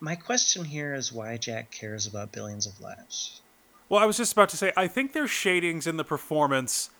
My 0.00 0.14
question 0.14 0.64
here 0.64 0.94
is 0.94 1.12
why 1.12 1.36
Jack 1.36 1.70
cares 1.70 2.06
about 2.06 2.30
billions 2.32 2.66
of 2.66 2.80
lives. 2.80 3.40
Well, 3.88 4.00
I 4.00 4.06
was 4.06 4.16
just 4.16 4.32
about 4.32 4.48
to 4.50 4.56
say, 4.56 4.72
I 4.76 4.86
think 4.86 5.12
there's 5.12 5.30
shadings 5.30 5.86
in 5.86 5.96
the 5.96 6.04
performance 6.04 6.90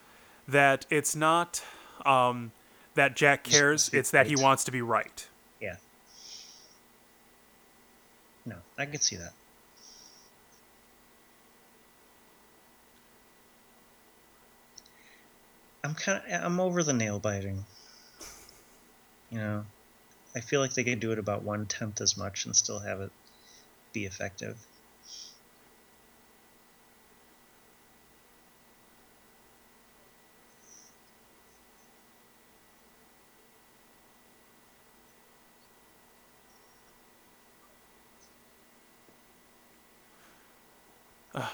that 0.48 0.86
it's 0.90 1.14
not 1.14 1.62
um, 2.04 2.50
that 2.94 3.14
Jack 3.14 3.44
cares, 3.44 3.90
it's 3.92 4.10
that 4.10 4.26
he 4.26 4.36
wants 4.36 4.64
to 4.64 4.72
be 4.72 4.82
right. 4.82 5.28
Yeah. 5.60 5.76
No, 8.44 8.56
I 8.78 8.86
can 8.86 9.00
see 9.00 9.16
that. 9.16 9.32
I'm 15.82 15.94
kind 15.94 16.22
of 16.24 16.44
I'm 16.44 16.60
over 16.60 16.82
the 16.82 16.92
nail 16.92 17.18
biting. 17.18 17.64
You 19.30 19.38
know, 19.38 19.64
I 20.36 20.40
feel 20.40 20.60
like 20.60 20.74
they 20.74 20.84
could 20.84 21.00
do 21.00 21.12
it 21.12 21.18
about 21.18 21.42
one 21.42 21.66
tenth 21.66 22.00
as 22.00 22.16
much 22.16 22.46
and 22.46 22.54
still 22.54 22.78
have 22.80 23.00
it 23.00 23.10
be 23.92 24.04
effective. 24.04 24.56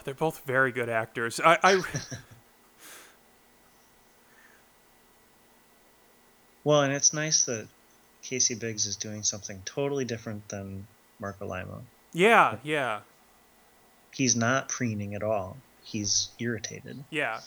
They're 0.04 0.14
both 0.14 0.42
very 0.44 0.70
good 0.70 0.88
actors. 0.88 1.40
I, 1.44 1.58
I 1.62 1.82
well, 6.64 6.82
and 6.82 6.92
it's 6.92 7.12
nice 7.12 7.44
that 7.46 7.66
Casey 8.22 8.54
Biggs 8.54 8.86
is 8.86 8.96
doing 8.96 9.22
something 9.22 9.62
totally 9.64 10.04
different 10.04 10.48
than 10.48 10.86
Marc 11.18 11.38
Alaimo. 11.40 11.82
Yeah, 12.12 12.58
yeah. 12.62 13.00
He's 14.12 14.36
not 14.36 14.68
preening 14.68 15.14
at 15.14 15.22
all. 15.22 15.56
He's 15.82 16.28
irritated. 16.38 17.02
Yeah. 17.10 17.40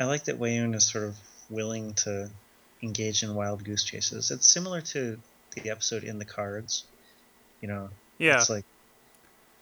I 0.00 0.04
like 0.04 0.24
that 0.24 0.40
Weyoun 0.40 0.74
is 0.74 0.86
sort 0.86 1.04
of 1.04 1.16
willing 1.50 1.92
to 1.94 2.30
engage 2.82 3.22
in 3.22 3.34
wild 3.34 3.62
goose 3.64 3.84
chases. 3.84 4.30
It's 4.30 4.50
similar 4.50 4.80
to 4.80 5.18
the 5.54 5.70
episode 5.70 6.04
in 6.04 6.18
the 6.18 6.24
cards. 6.24 6.84
You 7.60 7.68
know, 7.68 7.90
Yeah. 8.18 8.36
it's 8.38 8.48
like 8.48 8.64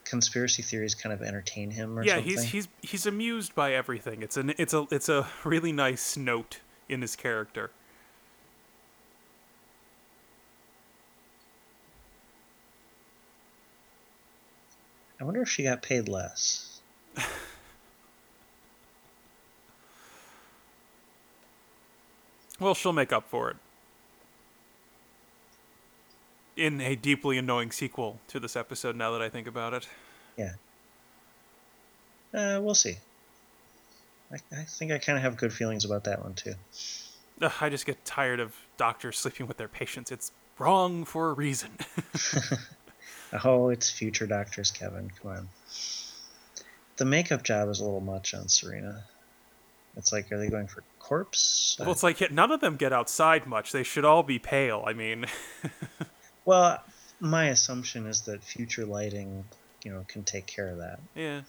conspiracy 0.05 0.63
theories 0.63 0.95
kind 0.95 1.13
of 1.13 1.23
entertain 1.23 1.71
him 1.71 1.99
or 1.99 2.05
yeah, 2.05 2.15
something. 2.15 2.31
he's 2.31 2.43
he's 2.45 2.69
he's 2.83 3.07
amused 3.07 3.55
by 3.57 3.75
everything. 3.75 4.23
It's 4.23 4.37
an 4.37 4.55
it's 4.59 4.73
a 4.73 4.87
it's 4.93 5.09
a 5.09 5.27
really 5.45 5.73
nice 5.73 6.17
note 6.17 6.61
in 6.89 7.03
his 7.03 7.17
character. 7.17 7.73
I 15.21 15.25
wonder 15.25 15.43
if 15.43 15.49
she 15.49 15.65
got 15.65 15.83
paid 15.83 16.09
less. 16.09 16.81
Well, 22.61 22.75
she'll 22.75 22.93
make 22.93 23.13
up 23.13 23.29
for 23.29 23.51
it 23.51 23.57
in 26.57 26.81
a 26.81 26.97
deeply 26.97 27.39
annoying 27.39 27.71
sequel 27.71 28.19
to 28.29 28.41
this 28.41 28.57
episode. 28.57 28.97
Now 28.97 29.13
that 29.13 29.23
I 29.23 29.29
think 29.29 29.47
about 29.47 29.75
it, 29.75 29.89
Yeah. 30.37 30.53
Uh, 32.35 32.61
we'll 32.61 32.75
see. 32.75 32.97
I, 34.33 34.37
I 34.53 34.65
think 34.65 34.93
I 34.93 34.99
kind 34.99 35.17
of 35.17 35.23
have 35.23 35.37
good 35.37 35.53
feelings 35.53 35.85
about 35.85 36.05
that 36.05 36.23
one 36.23 36.35
too. 36.35 36.55
Ugh, 37.41 37.53
I 37.61 37.69
just 37.69 37.87
get 37.87 38.05
tired 38.05 38.41
of 38.41 38.55
doctors 38.77 39.19
sleeping 39.19 39.47
with 39.47 39.57
their 39.57 39.69
patients. 39.69 40.11
It's 40.11 40.33
wrong 40.59 41.05
for 41.05 41.31
a 41.31 41.33
reason. 41.33 41.71
Oh, 43.45 43.69
it's 43.69 43.91
future 43.91 44.27
doctors, 44.27 44.71
Kevin. 44.71 45.11
Come 45.21 45.31
on. 45.31 45.49
The 46.97 47.05
makeup 47.05 47.43
job 47.43 47.69
is 47.69 47.79
a 47.79 47.85
little 47.85 48.01
much 48.01 48.33
on 48.33 48.45
Sarina. 48.45 49.03
It's 49.99 50.13
like, 50.13 50.31
are 50.33 50.39
they 50.39 50.49
going 50.49 50.69
for 50.69 50.83
corpse? 51.01 51.77
well, 51.79 51.91
it's 51.91 52.03
like 52.05 52.31
none 52.31 52.51
of 52.53 52.61
them 52.61 52.77
get 52.77 52.93
outside 52.93 53.47
much. 53.47 53.73
They 53.73 53.83
should 53.83 54.05
all 54.05 54.23
be 54.23 54.39
pale. 54.39 54.85
I 54.87 54.93
mean, 54.95 55.27
Well, 56.45 56.83
my 57.21 57.47
assumption 57.49 58.07
is 58.07 58.23
that 58.23 58.43
future 58.43 58.87
lighting, 58.87 59.45
you 59.85 59.91
know, 59.93 60.05
can 60.09 60.23
take 60.23 60.47
care 60.47 60.69
of 60.69 60.79
that. 60.79 61.01
yeah. 61.15 61.43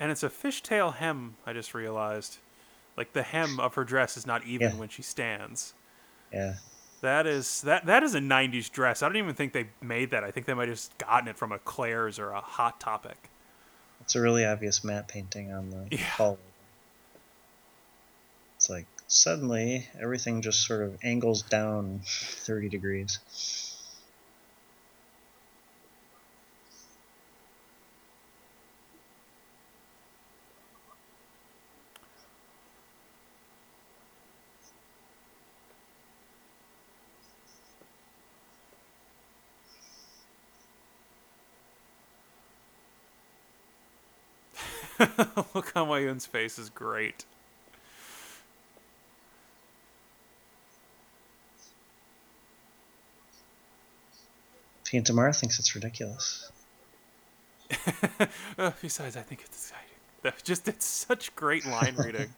And 0.00 0.10
it's 0.10 0.22
a 0.22 0.28
fishtail 0.28 0.94
hem, 0.96 1.36
I 1.46 1.52
just 1.52 1.74
realized. 1.74 2.38
Like 2.96 3.12
the 3.12 3.22
hem 3.22 3.58
of 3.60 3.74
her 3.74 3.84
dress 3.84 4.16
is 4.16 4.26
not 4.26 4.44
even 4.44 4.70
Yeah. 4.72 4.76
when 4.76 4.88
she 4.88 5.02
stands. 5.02 5.74
Yeah. 6.32 6.54
That 7.00 7.26
is 7.26 7.60
that 7.62 7.86
that 7.86 8.02
is 8.02 8.14
a 8.14 8.20
'90s 8.20 8.70
dress. 8.70 9.02
I 9.02 9.08
don't 9.08 9.16
even 9.16 9.34
think 9.34 9.52
they 9.52 9.68
made 9.80 10.10
that. 10.10 10.24
I 10.24 10.30
think 10.30 10.46
they 10.46 10.54
might 10.54 10.68
have 10.68 10.76
just 10.76 10.96
gotten 10.98 11.28
it 11.28 11.36
from 11.36 11.52
a 11.52 11.58
Claire's 11.58 12.18
or 12.18 12.30
a 12.30 12.40
Hot 12.40 12.80
Topic. 12.80 13.16
It's 14.00 14.14
a 14.16 14.20
really 14.20 14.44
obvious 14.44 14.82
matte 14.82 15.06
painting 15.08 15.52
on 15.52 15.70
the 15.70 15.86
Yeah. 15.90 15.98
hallway. 15.98 16.38
It's 18.56 18.68
like 18.68 18.86
suddenly 19.06 19.86
everything 20.00 20.42
just 20.42 20.66
sort 20.66 20.82
of 20.82 20.98
angles 21.04 21.42
down 21.42 22.00
30 22.04 22.68
degrees. 22.68 23.18
Look 45.54 45.76
on 45.76 45.88
Weyoun's 45.88 46.26
face 46.26 46.58
is 46.58 46.70
great. 46.70 47.24
Pete 54.84 55.04
Damar 55.04 55.32
thinks 55.32 55.58
it's 55.58 55.74
ridiculous. 55.74 56.50
Uh, 58.58 58.70
besides, 58.82 59.16
I 59.16 59.20
think 59.22 59.42
it's 59.44 59.56
exciting. 59.70 59.84
That- 60.22 60.42
Just 60.44 60.66
it's 60.68 60.86
such 60.86 61.34
great 61.36 61.66
line 61.66 61.94
reading. 61.98 62.30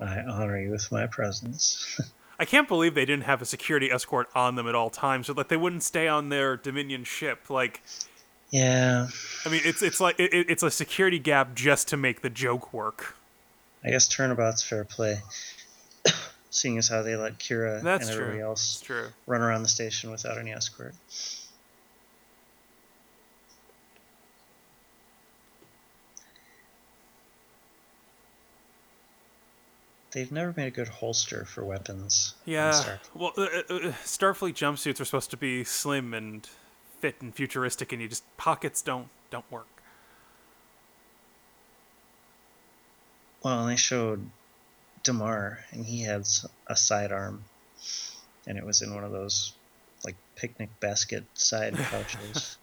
I 0.00 0.20
honor 0.20 0.58
you 0.60 0.70
with 0.70 0.90
my 0.92 1.06
presence. 1.06 2.00
I 2.38 2.44
can't 2.44 2.68
believe 2.68 2.94
they 2.94 3.04
didn't 3.04 3.24
have 3.24 3.42
a 3.42 3.44
security 3.44 3.90
escort 3.90 4.28
on 4.34 4.54
them 4.54 4.68
at 4.68 4.74
all 4.76 4.90
times, 4.90 5.26
so 5.26 5.32
that 5.34 5.48
they 5.48 5.56
wouldn't 5.56 5.82
stay 5.82 6.06
on 6.06 6.28
their 6.28 6.56
Dominion 6.56 7.02
ship. 7.02 7.50
Like, 7.50 7.82
yeah, 8.50 9.08
I 9.44 9.48
mean, 9.48 9.60
it's 9.64 9.82
it's 9.82 10.00
like 10.00 10.20
it, 10.20 10.32
it- 10.32 10.48
it's 10.48 10.62
a 10.62 10.70
security 10.70 11.18
gap 11.18 11.54
just 11.56 11.88
to 11.88 11.96
make 11.96 12.22
the 12.22 12.30
joke 12.30 12.72
work. 12.72 13.16
I 13.84 13.90
guess 13.90 14.06
turnabout's 14.08 14.62
fair 14.62 14.84
play. 14.84 15.18
Seeing 16.50 16.78
as 16.78 16.88
how 16.88 17.02
they 17.02 17.14
let 17.16 17.38
Kira 17.38 17.82
That's 17.82 18.04
and 18.08 18.12
everybody 18.14 18.38
true. 18.38 18.46
else 18.46 18.82
run 19.26 19.42
around 19.42 19.62
the 19.62 19.68
station 19.68 20.10
without 20.10 20.38
any 20.38 20.52
escort. 20.52 20.94
They've 30.12 30.32
never 30.32 30.54
made 30.56 30.66
a 30.68 30.70
good 30.70 30.88
holster 30.88 31.44
for 31.44 31.64
weapons. 31.64 32.34
Yeah. 32.46 32.96
Well, 33.14 33.32
uh, 33.36 33.42
uh, 33.42 33.46
uh, 33.46 33.78
Starfleet 34.04 34.54
jumpsuits 34.54 35.00
are 35.00 35.04
supposed 35.04 35.30
to 35.32 35.36
be 35.36 35.64
slim 35.64 36.14
and 36.14 36.48
fit 37.00 37.16
and 37.20 37.34
futuristic, 37.34 37.92
and 37.92 38.00
you 38.00 38.08
just 38.08 38.24
pockets 38.38 38.80
don't 38.80 39.08
don't 39.30 39.44
work. 39.52 39.66
Well, 43.42 43.60
and 43.60 43.70
they 43.70 43.76
showed 43.76 44.30
Damar, 45.02 45.60
and 45.70 45.84
he 45.84 46.02
had 46.02 46.20
s- 46.22 46.46
a 46.66 46.74
sidearm, 46.74 47.44
and 48.46 48.58
it 48.58 48.64
was 48.64 48.82
in 48.82 48.94
one 48.94 49.04
of 49.04 49.12
those 49.12 49.52
like 50.04 50.16
picnic 50.36 50.70
basket 50.80 51.24
side 51.34 51.76
pouches. 51.90 52.56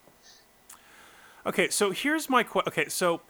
Okay, 1.45 1.69
so 1.69 1.91
here's 1.91 2.27
my 2.29 2.43
question. 2.43 2.71
Okay, 2.73 2.89
so 2.89 3.21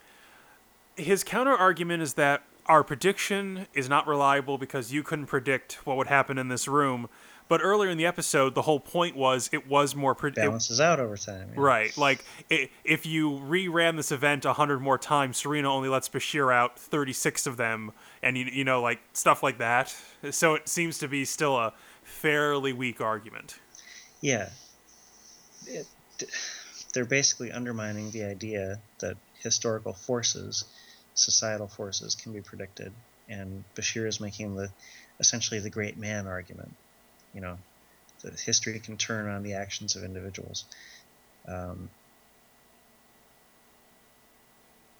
his 0.95 1.23
counter 1.23 1.53
argument 1.53 2.01
is 2.01 2.13
that 2.13 2.43
our 2.67 2.83
prediction 2.83 3.67
is 3.73 3.87
not 3.89 4.07
reliable 4.07 4.57
because 4.57 4.91
you 4.91 5.03
couldn't 5.03 5.27
predict 5.27 5.85
what 5.85 5.97
would 5.97 6.07
happen 6.07 6.37
in 6.37 6.47
this 6.47 6.67
room. 6.67 7.09
But 7.47 7.61
earlier 7.63 7.91
in 7.91 7.97
the 7.99 8.07
episode, 8.07 8.55
the 8.55 8.63
whole 8.63 8.79
point 8.79 9.15
was 9.15 9.51
it 9.53 9.67
was 9.67 9.95
more 9.95 10.15
pre- 10.15 10.31
it- 10.31 10.35
Balances 10.35 10.81
out 10.81 10.99
over 10.99 11.15
time. 11.15 11.49
yeah. 11.53 11.61
right. 11.61 11.95
Like 11.95 12.25
i 12.49 12.69
if 12.83 13.05
you 13.05 13.29
reran 13.31 13.97
this 13.97 14.11
event 14.11 14.45
a 14.45 14.53
hundred 14.53 14.79
more 14.79 14.97
times, 14.97 15.41
Sarina 15.41 15.65
only 15.65 15.87
lets 15.89 16.09
Bashir 16.09 16.51
out 16.51 16.79
thirty 16.79 17.13
six 17.13 17.45
of 17.45 17.57
them, 17.57 17.91
and 18.23 18.35
you 18.35 18.45
you 18.45 18.63
know 18.63 18.81
like 18.81 18.99
stuff 19.13 19.43
like 19.43 19.59
that. 19.59 19.95
So 20.31 20.55
it 20.55 20.67
seems 20.67 20.97
to 20.99 21.07
be 21.07 21.23
still 21.23 21.55
a 21.55 21.73
fairly 22.03 22.73
weak 22.73 22.99
argument. 22.99 23.59
Yeah. 24.21 24.49
It, 25.67 25.85
they're 26.93 27.05
basically 27.05 27.51
undermining 27.51 28.09
the 28.09 28.23
idea 28.23 28.79
that 28.99 29.17
historical 29.43 29.93
forces, 29.93 30.65
societal 31.15 31.67
forces, 31.67 32.15
can 32.15 32.33
be 32.33 32.41
predicted, 32.41 32.91
and 33.27 33.63
Bashir 33.75 34.07
is 34.07 34.19
making 34.19 34.55
the 34.55 34.69
essentially 35.19 35.59
the 35.59 35.69
great 35.69 35.97
man 35.97 36.27
argument. 36.27 36.73
You 37.33 37.41
know, 37.41 37.57
that 38.21 38.39
history 38.39 38.79
can 38.79 38.97
turn 38.97 39.27
on 39.29 39.43
the 39.43 39.53
actions 39.53 39.95
of 39.95 40.03
individuals. 40.03 40.65
Um, 41.47 41.89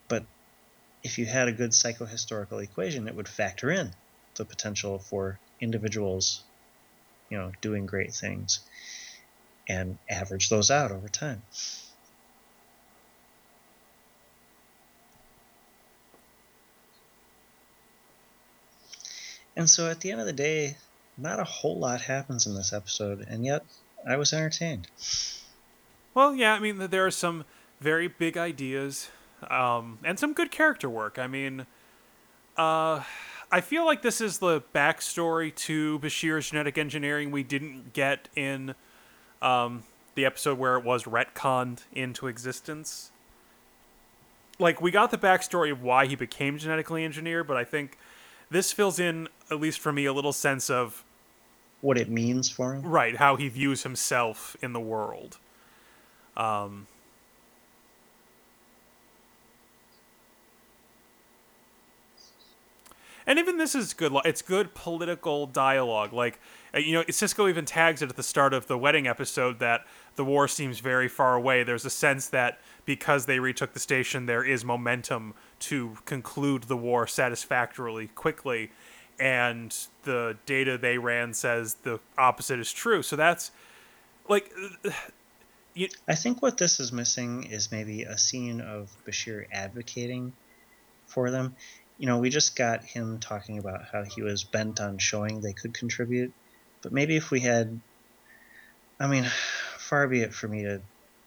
but 0.08 0.24
if 1.04 1.18
you 1.18 1.26
had 1.26 1.48
a 1.48 1.52
good 1.52 1.72
psychohistorical 1.72 2.64
equation, 2.64 3.08
it 3.08 3.16
would 3.16 3.28
factor 3.28 3.72
in 3.72 3.92
the 4.36 4.46
potential 4.46 5.00
for 5.00 5.40
individuals, 5.62 6.44
you 7.30 7.38
know, 7.38 7.52
doing 7.62 7.86
great 7.86 8.14
things, 8.14 8.60
and 9.68 9.98
average 10.10 10.50
those 10.50 10.72
out 10.72 10.92
over 10.92 11.08
time. 11.08 11.42
And 19.56 19.70
so 19.70 19.90
at 19.90 20.02
the 20.02 20.12
end 20.12 20.20
of 20.20 20.28
the 20.28 20.34
day, 20.34 20.78
not 21.18 21.40
a 21.40 21.44
whole 21.44 21.78
lot 21.78 22.02
happens 22.02 22.46
in 22.46 22.56
this 22.56 22.74
episode, 22.74 23.26
and 23.30 23.46
yet 23.46 23.66
I 24.08 24.18
was 24.18 24.34
entertained. 24.34 24.88
Well, 26.14 26.36
yeah, 26.36 26.54
I 26.54 26.60
mean, 26.60 26.78
there 26.78 27.06
are 27.06 27.12
some 27.12 27.46
very 27.80 28.08
big 28.08 28.38
ideas 28.38 29.10
um, 29.50 30.00
and 30.04 30.20
some 30.20 30.34
good 30.34 30.52
character 30.52 30.90
work. 30.90 31.18
I 31.20 31.28
mean, 31.28 31.66
uh, 32.58 33.04
I 33.52 33.62
feel 33.62 33.86
like 33.86 34.02
this 34.02 34.22
is 34.22 34.40
the 34.40 34.62
backstory 34.74 35.54
to 35.56 36.00
Bashir's 36.00 36.50
genetic 36.50 36.78
engineering 36.78 37.32
we 37.32 37.44
didn't 37.44 37.94
get 37.94 38.30
in 38.36 38.76
um, 39.42 39.84
the 40.16 40.26
episode 40.26 40.58
where 40.58 40.78
it 40.78 40.84
was 40.84 41.04
retconned 41.04 41.84
into 41.94 42.28
existence. 42.28 43.12
Like, 44.58 44.82
we 44.82 44.90
got 44.90 45.12
the 45.12 45.18
backstory 45.18 45.72
of 45.72 45.84
why 45.84 46.06
he 46.06 46.16
became 46.16 46.58
genetically 46.58 47.04
engineered, 47.04 47.46
but 47.46 47.58
I 47.58 47.66
think 47.66 47.98
this 48.56 48.72
fills 48.72 49.00
in, 49.00 49.28
at 49.52 49.60
least 49.60 49.82
for 49.82 49.92
me, 49.92 50.06
a 50.06 50.14
little 50.14 50.32
sense 50.32 50.70
of 50.70 51.04
what 51.82 51.98
it 51.98 52.10
means 52.10 52.50
for 52.50 52.74
him. 52.74 52.84
Right, 52.84 53.18
how 53.18 53.36
he 53.36 53.50
views 53.50 53.84
himself 53.84 54.56
in 54.62 54.72
the 54.72 54.80
world. 54.80 55.38
Um, 56.38 56.88
and 63.28 63.38
even 63.38 63.58
this 63.58 63.76
is 63.76 63.94
good. 63.94 64.14
It's 64.24 64.42
good 64.42 64.74
political 64.74 65.48
dialogue. 65.48 66.14
Like, 66.14 66.40
uh, 66.74 66.80
you 66.80 66.94
know, 66.94 67.04
Sisko 67.04 67.50
even 67.50 67.66
tags 67.66 68.02
it 68.02 68.10
at 68.10 68.16
the 68.16 68.24
start 68.24 68.54
of 68.54 68.68
the 68.68 68.78
wedding 68.78 69.06
episode 69.06 69.60
that 69.60 69.86
the 70.16 70.24
war 70.24 70.48
seems 70.48 70.80
very 70.80 71.10
far 71.10 71.36
away. 71.36 71.64
There's 71.64 71.84
a 71.84 71.90
sense 71.90 72.30
that 72.30 72.60
because 72.86 73.26
they 73.26 73.40
retook 73.40 73.74
the 73.74 73.82
station, 73.82 74.28
there 74.28 74.46
is 74.46 74.64
momentum 74.64 75.34
to 75.70 75.98
conclude 76.06 76.64
the 76.64 76.78
war 76.78 77.08
satisfactorily 77.08 78.08
quickly. 78.08 78.72
And 79.20 79.76
the 80.04 80.38
data 80.46 80.78
they 80.78 80.98
ran 80.98 81.34
says 81.34 81.76
the 81.84 82.00
opposite 82.18 82.60
is 82.60 82.72
true. 82.72 83.02
So 83.04 83.16
that's 83.16 83.52
like. 84.28 84.52
You, 85.78 85.90
I 86.08 86.16
think 86.16 86.42
what 86.42 86.58
this 86.58 86.80
is 86.80 86.94
missing 86.94 87.52
is 87.52 87.70
maybe 87.70 88.04
a 88.04 88.18
scene 88.18 88.62
of 88.62 88.90
Bashir 89.06 89.46
advocating 89.52 90.32
for 91.06 91.32
them. 91.32 91.56
You 91.98 92.08
know, 92.08 92.20
we 92.20 92.30
just 92.30 92.56
got 92.56 92.86
him 92.86 93.20
talking 93.20 93.58
about 93.60 93.84
how 93.92 94.04
he 94.04 94.22
was 94.22 94.46
bent 94.46 94.80
on 94.80 94.98
showing 95.00 95.42
they 95.42 95.52
could 95.52 95.74
contribute, 95.74 96.32
but 96.82 96.94
maybe 96.94 97.18
if 97.18 97.30
we 97.30 97.42
had, 97.42 97.80
I 99.02 99.08
mean, 99.08 99.26
far 99.78 100.08
be 100.08 100.22
it 100.22 100.34
for 100.34 100.48
me 100.48 100.64
to 100.64 100.82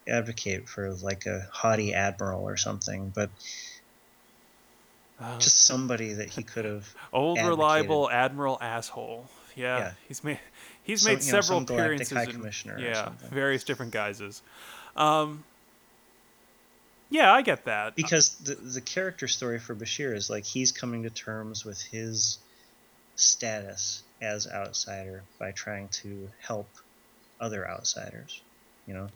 advocate 0.08 0.68
for 0.68 0.92
like 0.94 1.26
a 1.26 1.46
haughty 1.52 1.94
admiral 1.94 2.42
or 2.42 2.56
something, 2.56 3.12
but 3.14 3.30
uh, 5.20 5.38
just 5.38 5.64
somebody 5.64 6.12
that 6.14 6.30
he 6.30 6.42
could 6.42 6.64
have 6.64 6.94
old 7.12 7.38
advocated. 7.38 7.58
reliable 7.58 8.10
admiral 8.10 8.58
asshole. 8.60 9.26
Yeah, 9.56 9.78
yeah. 9.78 9.92
he's 10.06 10.22
made 10.22 10.38
he's 10.84 11.04
made 11.04 11.22
several 11.22 11.60
know, 11.60 11.74
appearances. 11.74 12.16
High 12.16 12.26
Commissioner 12.26 12.78
yeah, 12.78 13.10
various 13.30 13.64
different 13.64 13.92
guises. 13.92 14.42
Um, 14.96 15.44
yeah, 17.10 17.32
I 17.32 17.42
get 17.42 17.64
that 17.64 17.96
because 17.96 18.36
the 18.36 18.54
the 18.54 18.80
character 18.80 19.26
story 19.26 19.58
for 19.58 19.74
Bashir 19.74 20.14
is 20.14 20.30
like 20.30 20.44
he's 20.44 20.72
coming 20.72 21.02
to 21.04 21.10
terms 21.10 21.64
with 21.64 21.80
his 21.80 22.38
status 23.16 24.02
as 24.20 24.46
outsider 24.46 25.22
by 25.38 25.50
trying 25.52 25.88
to 25.88 26.28
help 26.40 26.68
other 27.40 27.68
outsiders. 27.68 28.40
You 28.86 28.94
know. 28.94 29.08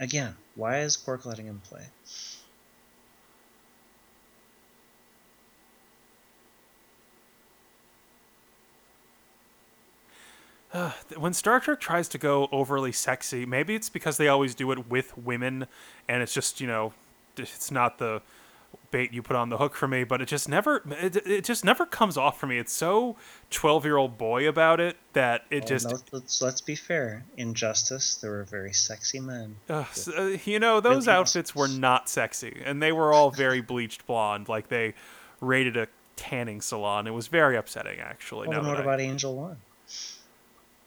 Again, 0.00 0.34
why 0.56 0.80
is 0.80 0.96
Quark 0.96 1.24
letting 1.24 1.46
him 1.46 1.62
play? 1.64 1.84
when 11.16 11.32
Star 11.32 11.60
Trek 11.60 11.80
tries 11.80 12.08
to 12.08 12.18
go 12.18 12.48
overly 12.52 12.92
sexy, 12.92 13.46
maybe 13.46 13.74
it's 13.74 13.88
because 13.88 14.16
they 14.16 14.28
always 14.28 14.54
do 14.54 14.70
it 14.72 14.88
with 14.88 15.16
women, 15.16 15.66
and 16.08 16.22
it's 16.22 16.34
just 16.34 16.60
you 16.60 16.66
know, 16.66 16.92
it's 17.36 17.70
not 17.70 17.98
the 17.98 18.22
bait 18.90 19.12
you 19.12 19.22
put 19.22 19.36
on 19.36 19.48
the 19.48 19.58
hook 19.58 19.74
for 19.74 19.88
me, 19.88 20.04
but 20.04 20.20
it 20.22 20.26
just 20.26 20.48
never 20.48 20.82
it, 21.00 21.16
it 21.26 21.44
just 21.44 21.64
never 21.64 21.84
comes 21.84 22.16
off 22.16 22.38
for 22.38 22.46
me. 22.46 22.58
It's 22.58 22.72
so 22.72 23.16
twelve 23.50 23.84
year 23.84 23.96
old 23.96 24.16
boy 24.16 24.48
about 24.48 24.80
it 24.80 24.96
that 25.12 25.44
it 25.50 25.66
just. 25.66 25.88
No, 25.88 25.98
let's 26.12 26.40
let's 26.40 26.60
be 26.60 26.74
fair. 26.74 27.24
In 27.36 27.54
Justice, 27.54 28.16
there 28.16 28.30
were 28.30 28.44
very 28.44 28.72
sexy 28.72 29.20
men. 29.20 29.56
Uh, 29.68 29.84
so, 29.92 30.36
you 30.44 30.58
know, 30.58 30.80
those 30.80 31.08
outfits 31.08 31.54
were 31.54 31.68
not 31.68 32.08
sexy, 32.08 32.62
and 32.64 32.82
they 32.82 32.92
were 32.92 33.12
all 33.12 33.30
very 33.30 33.60
bleached 33.60 34.06
blonde, 34.06 34.48
like 34.48 34.68
they 34.68 34.94
raided 35.40 35.76
a 35.76 35.88
tanning 36.16 36.60
salon. 36.60 37.06
It 37.06 37.12
was 37.12 37.26
very 37.26 37.56
upsetting, 37.56 37.98
actually. 37.98 38.48
Well, 38.48 38.64
what 38.64 38.80
about 38.80 39.00
Angel 39.00 39.34
One? 39.34 39.56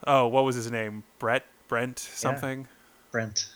Oh, 0.06 0.28
what 0.28 0.44
was 0.44 0.56
his 0.56 0.72
name? 0.72 1.04
Brett, 1.20 1.46
Brent, 1.68 2.00
something. 2.00 2.62
Yeah. 2.62 2.68
Brent. 3.12 3.50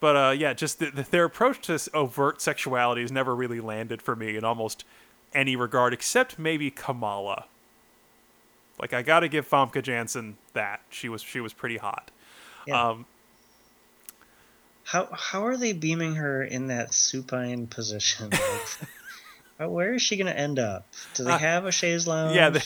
But 0.00 0.16
uh, 0.16 0.30
yeah, 0.30 0.52
just 0.52 0.80
the, 0.80 0.90
the, 0.90 1.02
their 1.02 1.24
approach 1.24 1.60
to 1.66 1.78
overt 1.94 2.42
sexuality 2.42 3.02
has 3.02 3.12
never 3.12 3.36
really 3.36 3.60
landed 3.60 4.02
for 4.02 4.16
me 4.16 4.36
in 4.36 4.44
almost 4.44 4.84
any 5.32 5.54
regard, 5.54 5.92
except 5.92 6.38
maybe 6.40 6.70
Kamala. 6.70 7.44
Like 8.80 8.92
I 8.92 9.02
got 9.02 9.20
to 9.20 9.28
give 9.28 9.48
Famke 9.48 9.80
Janssen 9.80 10.38
that 10.54 10.80
she 10.90 11.08
was 11.08 11.22
she 11.22 11.38
was 11.38 11.52
pretty 11.52 11.76
hot. 11.76 12.10
Yeah. 12.66 12.88
Um, 12.88 13.06
how 14.84 15.08
how 15.12 15.46
are 15.46 15.56
they 15.56 15.72
beaming 15.72 16.16
her 16.16 16.42
in 16.42 16.66
that 16.66 16.92
supine 16.92 17.68
position? 17.68 18.30
where 19.58 19.94
is 19.94 20.02
she 20.02 20.16
going 20.16 20.26
to 20.26 20.36
end 20.36 20.58
up? 20.58 20.88
Do 21.14 21.22
they 21.22 21.30
uh, 21.30 21.38
have 21.38 21.64
a 21.64 21.70
chaise 21.70 22.08
lounge? 22.08 22.34
Yeah, 22.34 22.50
they, 22.50 22.60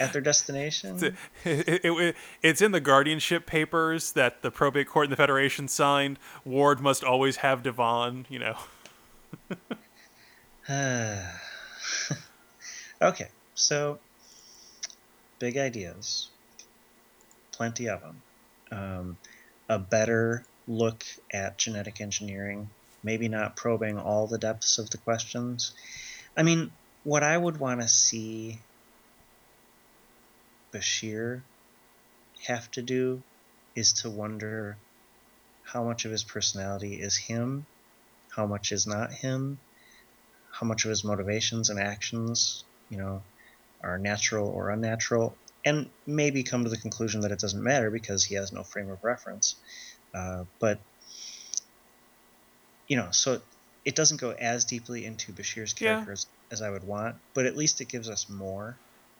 at 0.00 0.12
their 0.12 0.22
destination. 0.22 1.14
It, 1.44 1.68
it, 1.68 1.84
it, 1.84 2.16
it's 2.42 2.62
in 2.62 2.72
the 2.72 2.80
guardianship 2.80 3.46
papers 3.46 4.12
that 4.12 4.42
the 4.42 4.50
probate 4.50 4.88
court 4.88 5.06
and 5.06 5.12
the 5.12 5.16
Federation 5.16 5.68
signed. 5.68 6.18
Ward 6.44 6.80
must 6.80 7.04
always 7.04 7.36
have 7.36 7.62
Devon. 7.62 8.26
You 8.28 8.38
know. 8.38 8.56
okay, 13.02 13.28
so 13.54 13.98
big 15.38 15.56
ideas, 15.56 16.30
plenty 17.52 17.88
of 17.88 18.00
them. 18.00 18.22
Um, 18.72 19.16
a 19.68 19.78
better 19.78 20.44
look 20.66 21.04
at 21.32 21.58
genetic 21.58 22.00
engineering, 22.00 22.70
maybe 23.02 23.28
not 23.28 23.56
probing 23.56 23.98
all 23.98 24.26
the 24.26 24.38
depths 24.38 24.78
of 24.78 24.90
the 24.90 24.98
questions. 24.98 25.74
I 26.36 26.42
mean, 26.42 26.72
what 27.02 27.22
I 27.22 27.36
would 27.36 27.58
want 27.58 27.82
to 27.82 27.88
see 27.88 28.58
Bashir 30.74 31.42
have 32.46 32.70
to 32.72 32.82
do 32.82 33.22
is 33.74 33.92
to 33.92 34.10
wonder 34.10 34.76
how 35.62 35.84
much 35.84 36.04
of 36.04 36.10
his 36.10 36.24
personality 36.24 36.94
is 37.00 37.16
him, 37.16 37.66
how 38.34 38.46
much 38.46 38.72
is 38.72 38.86
not 38.86 39.12
him, 39.12 39.58
how 40.50 40.66
much 40.66 40.84
of 40.84 40.90
his 40.90 41.04
motivations 41.04 41.70
and 41.70 41.78
actions, 41.78 42.64
you 42.90 42.98
know, 42.98 43.22
are 43.82 43.98
natural 43.98 44.48
or 44.48 44.70
unnatural, 44.70 45.36
and 45.64 45.88
maybe 46.06 46.42
come 46.42 46.64
to 46.64 46.70
the 46.70 46.76
conclusion 46.76 47.22
that 47.22 47.32
it 47.32 47.38
doesn't 47.38 47.62
matter 47.62 47.90
because 47.90 48.24
he 48.24 48.34
has 48.34 48.52
no 48.52 48.62
frame 48.62 48.90
of 48.90 49.02
reference. 49.02 49.56
Uh, 50.12 50.44
but 50.60 50.78
you 52.86 52.96
know, 52.96 53.08
so 53.10 53.40
it 53.84 53.94
doesn't 53.94 54.20
go 54.20 54.30
as 54.32 54.64
deeply 54.64 55.04
into 55.04 55.32
Bashir's 55.32 55.72
character 55.72 56.10
yeah. 56.10 56.12
as, 56.12 56.26
as 56.50 56.62
I 56.62 56.70
would 56.70 56.84
want, 56.84 57.16
but 57.32 57.46
at 57.46 57.56
least 57.56 57.80
it 57.80 57.88
gives 57.88 58.08
us 58.08 58.28
more. 58.28 58.76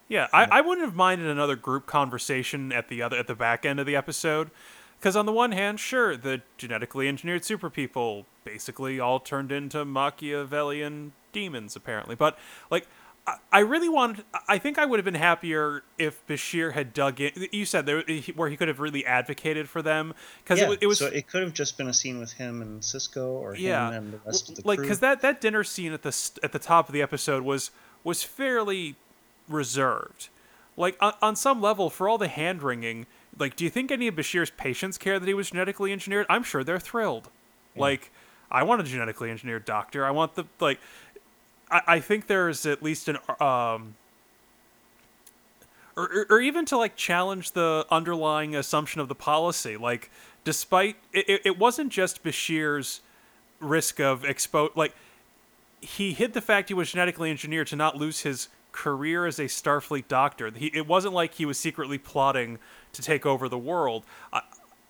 Yeah, 0.08 0.28
I, 0.32 0.44
I 0.44 0.60
wouldn't 0.60 0.86
have 0.86 0.94
minded 0.94 1.26
another 1.26 1.56
group 1.56 1.86
conversation 1.86 2.72
at 2.72 2.88
the 2.88 3.02
other 3.02 3.16
at 3.16 3.26
the 3.26 3.34
back 3.34 3.64
end 3.64 3.80
of 3.80 3.86
the 3.86 3.96
episode, 3.96 4.50
because 4.98 5.16
on 5.16 5.26
the 5.26 5.32
one 5.32 5.52
hand, 5.52 5.80
sure, 5.80 6.16
the 6.16 6.42
genetically 6.58 7.08
engineered 7.08 7.44
super 7.44 7.70
people 7.70 8.26
basically 8.44 9.00
all 9.00 9.18
turned 9.18 9.50
into 9.50 9.84
Machiavellian 9.84 11.12
demons, 11.32 11.74
apparently. 11.74 12.14
But 12.14 12.38
like, 12.70 12.86
I, 13.26 13.36
I 13.52 13.58
really 13.60 13.88
wanted. 13.88 14.24
I 14.46 14.58
think 14.58 14.78
I 14.78 14.84
would 14.84 14.98
have 14.98 15.04
been 15.04 15.14
happier 15.14 15.82
if 15.98 16.26
Bashir 16.26 16.72
had 16.72 16.92
dug 16.92 17.20
in. 17.20 17.48
You 17.52 17.64
said 17.64 17.86
there 17.86 18.02
where 18.34 18.50
he 18.50 18.56
could 18.56 18.68
have 18.68 18.80
really 18.80 19.06
advocated 19.06 19.68
for 19.68 19.80
them 19.80 20.14
because 20.42 20.60
yeah, 20.60 20.70
it, 20.70 20.78
it, 20.82 20.86
was. 20.86 20.98
So 20.98 21.06
it 21.06 21.28
could 21.28 21.42
have 21.42 21.54
just 21.54 21.78
been 21.78 21.88
a 21.88 21.94
scene 21.94 22.18
with 22.18 22.32
him 22.32 22.60
and 22.60 22.82
Sisko, 22.82 23.26
or 23.26 23.56
yeah, 23.56 23.88
him 23.88 23.94
and 23.94 24.12
the 24.12 24.20
rest 24.26 24.50
of 24.50 24.56
the 24.56 24.62
like 24.66 24.80
because 24.80 25.00
that 25.00 25.22
that 25.22 25.40
dinner 25.40 25.64
scene 25.64 25.92
at 25.92 26.02
the 26.02 26.30
at 26.42 26.52
the 26.52 26.58
top 26.58 26.88
of 26.88 26.92
the 26.92 27.00
episode 27.00 27.42
was 27.42 27.70
was 28.04 28.22
fairly 28.22 28.96
reserved. 29.48 30.28
Like 30.76 30.96
on, 31.00 31.14
on 31.22 31.36
some 31.36 31.60
level, 31.60 31.90
for 31.90 32.08
all 32.08 32.18
the 32.18 32.28
hand 32.28 32.62
wringing, 32.62 33.06
like, 33.38 33.56
do 33.56 33.64
you 33.64 33.70
think 33.70 33.90
any 33.90 34.08
of 34.08 34.14
Bashir's 34.14 34.50
patients 34.50 34.98
care 34.98 35.18
that 35.18 35.26
he 35.26 35.34
was 35.34 35.50
genetically 35.50 35.92
engineered? 35.92 36.26
I'm 36.28 36.42
sure 36.42 36.62
they're 36.62 36.80
thrilled. 36.80 37.28
Yeah. 37.74 37.82
Like, 37.82 38.10
I 38.50 38.62
want 38.62 38.80
a 38.80 38.84
genetically 38.84 39.30
engineered 39.30 39.64
doctor. 39.64 40.04
I 40.04 40.10
want 40.10 40.34
the 40.34 40.44
like. 40.60 40.80
I, 41.70 41.80
I 41.86 42.00
think 42.00 42.26
there's 42.26 42.66
at 42.66 42.82
least 42.82 43.08
an 43.08 43.18
um, 43.40 43.94
or, 45.96 46.26
or 46.30 46.40
even 46.40 46.64
to 46.66 46.76
like 46.76 46.96
challenge 46.96 47.52
the 47.52 47.86
underlying 47.90 48.54
assumption 48.54 49.00
of 49.00 49.08
the 49.08 49.14
policy. 49.14 49.76
Like, 49.76 50.10
despite 50.44 50.96
it, 51.12 51.42
it 51.44 51.58
wasn't 51.58 51.90
just 51.90 52.22
Bashir's 52.22 53.00
risk 53.60 53.98
of 53.98 54.22
expo 54.24 54.68
like 54.76 54.94
he 55.80 56.12
hid 56.12 56.32
the 56.34 56.40
fact 56.40 56.68
he 56.68 56.74
was 56.74 56.90
genetically 56.90 57.30
engineered 57.30 57.66
to 57.68 57.76
not 57.76 57.96
lose 57.96 58.20
his 58.20 58.48
career 58.74 59.24
as 59.24 59.38
a 59.38 59.44
Starfleet 59.44 60.08
doctor. 60.08 60.50
He, 60.50 60.66
it 60.74 60.86
wasn't 60.86 61.14
like 61.14 61.34
he 61.34 61.46
was 61.46 61.58
secretly 61.58 61.96
plotting 61.96 62.58
to 62.92 63.00
take 63.00 63.24
over 63.24 63.48
the 63.48 63.56
world. 63.56 64.04
I, 64.32 64.42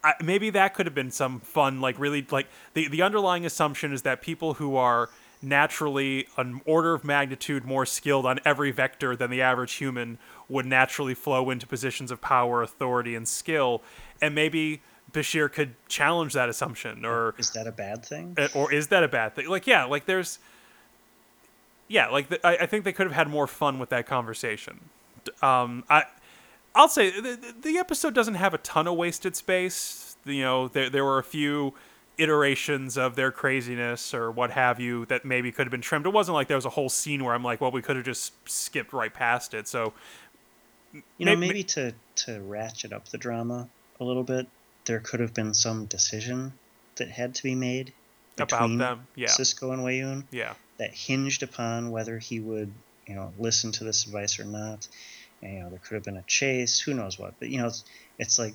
I, 0.02 0.14
maybe 0.22 0.50
that 0.50 0.74
could 0.74 0.86
have 0.86 0.94
been 0.94 1.10
some 1.10 1.40
fun, 1.40 1.80
like 1.80 1.98
really, 1.98 2.26
like 2.30 2.48
the 2.72 2.88
the 2.88 3.02
underlying 3.02 3.44
assumption 3.46 3.92
is 3.92 4.02
that 4.02 4.22
people 4.22 4.54
who 4.54 4.74
are 4.76 5.10
naturally 5.42 6.26
an 6.36 6.60
order 6.64 6.94
of 6.94 7.04
magnitude 7.04 7.64
more 7.64 7.86
skilled 7.86 8.26
on 8.26 8.40
every 8.44 8.72
vector 8.72 9.14
than 9.14 9.30
the 9.30 9.42
average 9.42 9.74
human 9.74 10.18
would 10.48 10.66
naturally 10.66 11.14
flow 11.14 11.50
into 11.50 11.66
positions 11.66 12.10
of 12.10 12.20
power, 12.20 12.62
authority, 12.62 13.14
and 13.14 13.28
skill, 13.28 13.82
and 14.20 14.34
maybe. 14.34 14.82
Bashir 15.12 15.52
could 15.52 15.76
challenge 15.86 16.32
that 16.32 16.48
assumption, 16.48 17.04
or 17.04 17.36
is 17.38 17.50
that 17.50 17.68
a 17.68 17.72
bad 17.72 18.04
thing? 18.04 18.34
Uh, 18.36 18.48
or 18.52 18.72
is 18.72 18.88
that 18.88 19.04
a 19.04 19.08
bad 19.08 19.36
thing? 19.36 19.46
Like, 19.48 19.64
yeah, 19.64 19.84
like 19.84 20.06
there's, 20.06 20.40
yeah, 21.88 22.08
like 22.08 22.28
the, 22.28 22.46
I, 22.46 22.56
I, 22.62 22.66
think 22.66 22.84
they 22.84 22.92
could 22.92 23.06
have 23.06 23.14
had 23.14 23.28
more 23.28 23.46
fun 23.46 23.78
with 23.78 23.90
that 23.90 24.06
conversation. 24.06 24.80
Um, 25.42 25.84
I, 25.88 26.04
I'll 26.74 26.88
say 26.88 27.10
the, 27.10 27.54
the 27.62 27.78
episode 27.78 28.14
doesn't 28.14 28.34
have 28.34 28.54
a 28.54 28.58
ton 28.58 28.86
of 28.86 28.96
wasted 28.96 29.36
space. 29.36 30.16
You 30.24 30.42
know, 30.42 30.68
there 30.68 30.88
there 30.90 31.04
were 31.04 31.18
a 31.18 31.24
few 31.24 31.74
iterations 32.16 32.96
of 32.96 33.16
their 33.16 33.30
craziness 33.30 34.14
or 34.14 34.30
what 34.30 34.50
have 34.52 34.80
you 34.80 35.04
that 35.06 35.24
maybe 35.24 35.50
could 35.50 35.66
have 35.66 35.70
been 35.70 35.80
trimmed. 35.80 36.06
It 36.06 36.12
wasn't 36.12 36.34
like 36.34 36.48
there 36.48 36.56
was 36.56 36.64
a 36.64 36.70
whole 36.70 36.88
scene 36.88 37.24
where 37.24 37.34
I'm 37.34 37.42
like, 37.42 37.60
well, 37.60 37.70
we 37.70 37.82
could 37.82 37.96
have 37.96 38.04
just 38.04 38.32
skipped 38.48 38.92
right 38.92 39.12
past 39.12 39.54
it. 39.54 39.68
So, 39.68 39.92
you 40.92 41.26
know, 41.26 41.36
maybe, 41.36 41.48
maybe 41.48 41.64
to 41.64 41.94
to 42.16 42.40
ratchet 42.40 42.92
up 42.92 43.08
the 43.08 43.18
drama 43.18 43.68
a 44.00 44.04
little 44.04 44.22
bit, 44.22 44.46
there 44.84 45.00
could 45.00 45.20
have 45.20 45.34
been 45.34 45.54
some 45.54 45.86
decision 45.86 46.52
that 46.96 47.10
had 47.10 47.34
to 47.34 47.42
be 47.42 47.54
made 47.54 47.92
about 48.38 48.76
them, 48.76 49.06
yeah, 49.14 49.28
Sisko 49.28 49.72
and 49.72 49.82
Weyoun, 49.82 50.24
yeah, 50.30 50.54
that 50.78 50.94
hinged 50.94 51.42
upon 51.42 51.90
whether 51.90 52.18
he 52.18 52.40
would, 52.40 52.72
you 53.06 53.14
know, 53.14 53.32
listen 53.38 53.72
to 53.72 53.84
this 53.84 54.06
advice 54.06 54.38
or 54.38 54.44
not. 54.44 54.88
And, 55.42 55.52
you 55.52 55.60
know, 55.60 55.70
there 55.70 55.78
could 55.78 55.94
have 55.94 56.04
been 56.04 56.16
a 56.16 56.24
chase, 56.26 56.80
who 56.80 56.94
knows 56.94 57.18
what. 57.18 57.34
But 57.38 57.50
you 57.50 57.58
know, 57.58 57.66
it's, 57.66 57.84
it's 58.18 58.38
like 58.38 58.54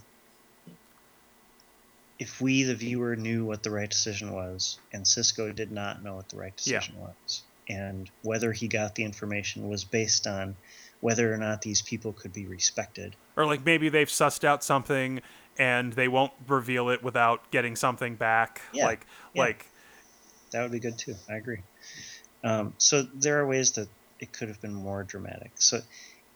if 2.19 2.41
we, 2.41 2.63
the 2.63 2.75
viewer, 2.75 3.15
knew 3.15 3.45
what 3.45 3.63
the 3.63 3.71
right 3.71 3.89
decision 3.89 4.31
was, 4.33 4.77
and 4.91 5.05
Sisko 5.05 5.55
did 5.55 5.71
not 5.71 6.03
know 6.03 6.15
what 6.15 6.29
the 6.29 6.37
right 6.37 6.55
decision 6.55 6.95
yeah. 6.97 7.07
was, 7.07 7.43
and 7.69 8.09
whether 8.23 8.51
he 8.51 8.67
got 8.67 8.95
the 8.95 9.05
information 9.05 9.69
was 9.69 9.85
based 9.85 10.27
on 10.27 10.55
whether 10.99 11.33
or 11.33 11.37
not 11.37 11.61
these 11.61 11.81
people 11.81 12.11
could 12.11 12.33
be 12.33 12.45
respected. 12.45 13.15
Or 13.37 13.45
like 13.45 13.65
maybe 13.65 13.87
they've 13.87 14.09
sussed 14.09 14.43
out 14.43 14.63
something 14.63 15.21
and 15.57 15.93
they 15.93 16.07
won't 16.07 16.33
reveal 16.47 16.89
it 16.89 17.01
without 17.01 17.51
getting 17.51 17.75
something 17.77 18.15
back. 18.15 18.61
Yeah. 18.73 18.85
Like 18.85 19.05
yeah. 19.33 19.41
like 19.43 19.65
that 20.51 20.61
would 20.61 20.71
be 20.71 20.79
good 20.79 20.97
too. 20.97 21.15
I 21.29 21.35
agree. 21.35 21.59
Um, 22.43 22.73
so 22.77 23.01
there 23.01 23.39
are 23.39 23.47
ways 23.47 23.71
that 23.71 23.87
it 24.19 24.31
could 24.31 24.47
have 24.47 24.61
been 24.61 24.73
more 24.73 25.03
dramatic. 25.03 25.51
So 25.55 25.81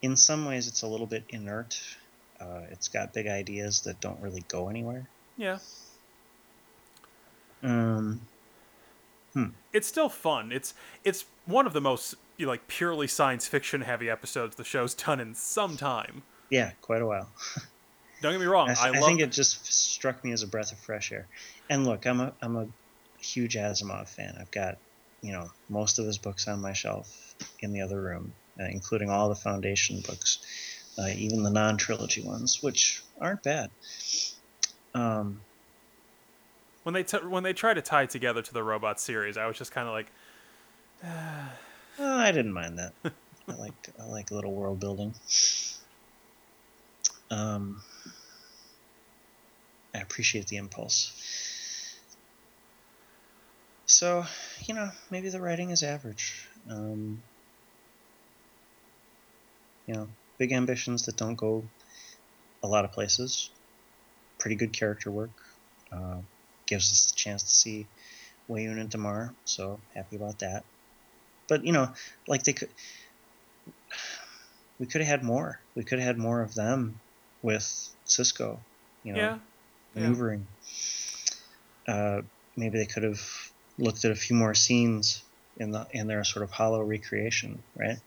in 0.01 0.15
some 0.15 0.45
ways, 0.45 0.67
it's 0.67 0.81
a 0.81 0.87
little 0.87 1.07
bit 1.07 1.23
inert. 1.29 1.79
Uh, 2.39 2.61
it's 2.71 2.87
got 2.87 3.13
big 3.13 3.27
ideas 3.27 3.81
that 3.81 3.99
don't 3.99 4.19
really 4.21 4.43
go 4.47 4.69
anywhere. 4.69 5.07
Yeah. 5.37 5.59
Um. 7.61 8.21
Hmm. 9.33 9.47
It's 9.71 9.87
still 9.87 10.09
fun. 10.09 10.51
It's 10.51 10.73
it's 11.03 11.25
one 11.45 11.65
of 11.65 11.73
the 11.73 11.81
most 11.81 12.15
you 12.37 12.45
know, 12.45 12.51
like 12.51 12.67
purely 12.67 13.07
science 13.07 13.47
fiction 13.47 13.81
heavy 13.81 14.09
episodes 14.09 14.55
the 14.55 14.63
show's 14.63 14.93
done 14.93 15.19
in 15.19 15.33
some 15.33 15.77
time. 15.77 16.23
Yeah, 16.49 16.71
quite 16.81 17.01
a 17.01 17.05
while. 17.05 17.29
Don't 18.21 18.33
get 18.33 18.39
me 18.39 18.45
wrong. 18.45 18.69
I, 18.69 18.73
I, 18.73 18.89
I 18.91 18.99
think 19.01 19.19
it 19.19 19.31
just 19.31 19.65
struck 19.65 20.23
me 20.23 20.31
as 20.31 20.43
a 20.43 20.47
breath 20.47 20.71
of 20.71 20.77
fresh 20.79 21.11
air. 21.11 21.27
And 21.69 21.85
look, 21.85 22.05
I'm 22.05 22.19
a 22.19 22.33
I'm 22.41 22.55
a 22.57 22.67
huge 23.19 23.55
Asimov 23.55 24.07
fan. 24.09 24.37
I've 24.39 24.51
got 24.51 24.77
you 25.23 25.31
know 25.31 25.47
most 25.69 25.97
of 25.97 26.05
his 26.05 26.19
books 26.19 26.47
on 26.47 26.61
my 26.61 26.73
shelf 26.73 27.09
in 27.61 27.71
the 27.71 27.81
other 27.81 27.99
room, 27.99 28.33
uh, 28.59 28.65
including 28.65 29.09
all 29.09 29.29
the 29.29 29.35
Foundation 29.35 30.01
books, 30.05 30.37
uh, 30.99 31.07
even 31.15 31.41
the 31.41 31.49
non-trilogy 31.49 32.21
ones, 32.21 32.59
which 32.61 33.01
aren't 33.19 33.41
bad. 33.41 33.71
Um, 34.93 35.39
when 36.83 36.93
they 36.93 37.03
t- 37.03 37.17
when 37.17 37.43
they 37.43 37.53
try 37.53 37.73
to 37.73 37.81
tie 37.81 38.05
together 38.05 38.41
to 38.41 38.53
the 38.53 38.61
robot 38.61 38.99
series, 38.99 39.37
I 39.37 39.47
was 39.47 39.57
just 39.57 39.71
kind 39.71 39.87
of 39.87 39.93
like, 39.93 40.11
oh, 41.05 41.49
I 41.99 42.31
didn't 42.31 42.53
mind 42.53 42.77
that. 42.77 42.93
I 43.47 43.55
like 43.55 43.73
I 43.99 44.05
like 44.05 44.31
a 44.31 44.35
little 44.35 44.53
world 44.53 44.79
building. 44.79 45.15
Um, 47.31 47.81
I 49.95 49.99
appreciate 49.99 50.47
the 50.47 50.57
impulse. 50.57 51.52
So, 53.93 54.25
you 54.65 54.73
know, 54.73 54.89
maybe 55.11 55.29
the 55.29 55.39
writing 55.39 55.69
is 55.69 55.83
average. 55.83 56.49
Um, 56.67 57.21
you 59.85 59.93
know, 59.93 60.07
big 60.39 60.51
ambitions 60.51 61.05
that 61.05 61.15
don't 61.15 61.35
go 61.35 61.63
a 62.63 62.67
lot 62.67 62.85
of 62.85 62.91
places. 62.91 63.51
Pretty 64.39 64.55
good 64.55 64.73
character 64.73 65.11
work. 65.11 65.29
Uh, 65.91 66.17
gives 66.65 66.91
us 66.91 67.11
a 67.11 67.15
chance 67.15 67.43
to 67.43 67.49
see 67.49 67.85
Weyoun 68.49 68.79
and 68.79 68.89
Damar, 68.89 69.31
so 69.45 69.79
happy 69.93 70.15
about 70.15 70.39
that. 70.39 70.63
But, 71.47 71.63
you 71.63 71.71
know, 71.71 71.93
like 72.27 72.41
they 72.43 72.53
could. 72.53 72.69
We 74.79 74.87
could 74.87 75.01
have 75.01 75.07
had 75.07 75.23
more. 75.23 75.59
We 75.75 75.83
could 75.83 75.99
have 75.99 76.07
had 76.07 76.17
more 76.17 76.41
of 76.41 76.55
them 76.55 76.99
with 77.43 77.63
Sisko. 78.07 78.57
you 79.03 79.13
know, 79.13 79.19
yeah. 79.19 79.37
maneuvering. 79.93 80.47
Yeah. 81.87 81.93
Uh, 81.93 82.21
maybe 82.57 82.79
they 82.79 82.87
could 82.87 83.03
have 83.03 83.52
looked 83.77 84.05
at 84.05 84.11
a 84.11 84.15
few 84.15 84.35
more 84.35 84.53
scenes 84.53 85.23
in 85.57 85.71
the 85.71 85.87
in 85.91 86.07
their 86.07 86.23
sort 86.23 86.43
of 86.43 86.51
hollow 86.51 86.81
recreation, 86.81 87.61
right? 87.75 87.97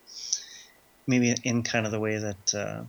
Maybe 1.07 1.35
in 1.45 1.62
kind 1.62 1.87
of 1.87 1.93
the 1.93 2.01
way 2.01 2.19
that 2.19 2.55
uh, 2.55 2.83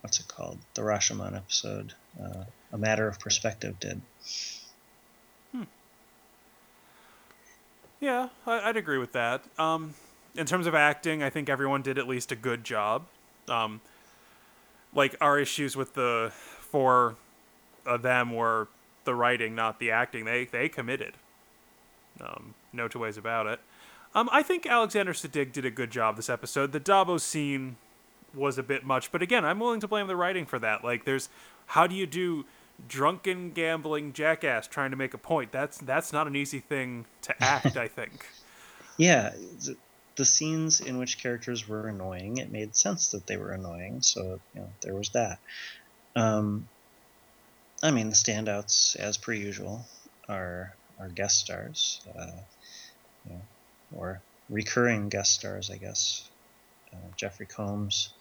what's 0.00 0.20
it 0.20 0.28
called, 0.28 0.58
the 0.74 0.82
Rashomon 0.82 1.36
episode, 1.36 1.92
uh, 2.22 2.44
a 2.72 2.78
matter 2.78 3.06
of 3.06 3.18
perspective 3.18 3.78
did. 3.80 4.00
Hmm. 5.52 5.64
Yeah, 8.00 8.28
I, 8.46 8.68
would 8.68 8.76
agree 8.76 8.98
with 8.98 9.12
that. 9.12 9.44
Um, 9.58 9.94
in 10.34 10.46
terms 10.46 10.66
of 10.66 10.74
acting, 10.74 11.22
I 11.22 11.30
think 11.30 11.48
everyone 11.48 11.82
did 11.82 11.98
at 11.98 12.06
least 12.06 12.32
a 12.32 12.36
good 12.36 12.64
job. 12.64 13.04
Um, 13.48 13.80
like 14.94 15.16
our 15.20 15.38
issues 15.38 15.76
with 15.76 15.94
the 15.94 16.32
four 16.32 17.16
of 17.84 18.02
them 18.02 18.34
were 18.34 18.68
the 19.08 19.14
writing, 19.14 19.54
not 19.54 19.80
the 19.80 19.90
acting. 19.90 20.26
They 20.26 20.44
they 20.44 20.68
committed. 20.68 21.14
Um, 22.20 22.54
no 22.74 22.88
two 22.88 22.98
ways 22.98 23.16
about 23.16 23.46
it. 23.46 23.58
Um, 24.14 24.28
I 24.30 24.42
think 24.42 24.66
Alexander 24.66 25.14
Siddig 25.14 25.50
did 25.52 25.64
a 25.64 25.70
good 25.70 25.90
job 25.90 26.16
this 26.16 26.28
episode. 26.28 26.72
The 26.72 26.80
Dabo 26.80 27.18
scene 27.18 27.76
was 28.34 28.58
a 28.58 28.62
bit 28.62 28.84
much, 28.84 29.10
but 29.10 29.22
again, 29.22 29.46
I'm 29.46 29.58
willing 29.58 29.80
to 29.80 29.88
blame 29.88 30.08
the 30.08 30.16
writing 30.16 30.44
for 30.44 30.58
that. 30.58 30.84
Like, 30.84 31.06
there's 31.06 31.30
how 31.68 31.86
do 31.86 31.94
you 31.94 32.06
do 32.06 32.44
drunken 32.86 33.52
gambling 33.52 34.12
jackass 34.12 34.66
trying 34.66 34.90
to 34.90 34.96
make 34.96 35.14
a 35.14 35.18
point? 35.18 35.52
That's 35.52 35.78
that's 35.78 36.12
not 36.12 36.26
an 36.26 36.36
easy 36.36 36.60
thing 36.60 37.06
to 37.22 37.34
act. 37.42 37.78
I 37.78 37.88
think. 37.88 38.26
Yeah, 38.98 39.30
the, 39.64 39.76
the, 40.16 40.24
scenes 40.26 40.80
in 40.80 40.98
which 40.98 41.18
characters 41.18 41.66
were 41.66 41.88
annoying, 41.88 42.38
it 42.38 42.50
made 42.50 42.74
sense 42.74 43.12
that 43.12 43.26
they 43.26 43.38
were 43.38 43.52
annoying. 43.52 44.02
So 44.02 44.40
you 44.54 44.60
know, 44.60 44.68
there 44.82 44.94
was 44.94 45.10
that. 45.10 45.38
Um, 46.14 46.68
I 47.82 47.90
mean, 47.92 48.08
the 48.10 48.16
standouts, 48.16 48.96
as 48.96 49.16
per 49.16 49.32
usual, 49.32 49.86
are 50.28 50.74
are 50.98 51.08
guest 51.08 51.38
stars, 51.38 52.00
uh, 52.18 52.26
you 53.24 53.32
know, 53.32 53.40
or 53.94 54.20
recurring 54.50 55.08
guest 55.08 55.32
stars, 55.34 55.70
I 55.70 55.76
guess. 55.76 56.28
Uh, 56.92 56.96
Jeffrey 57.16 57.46
Combs, 57.46 58.12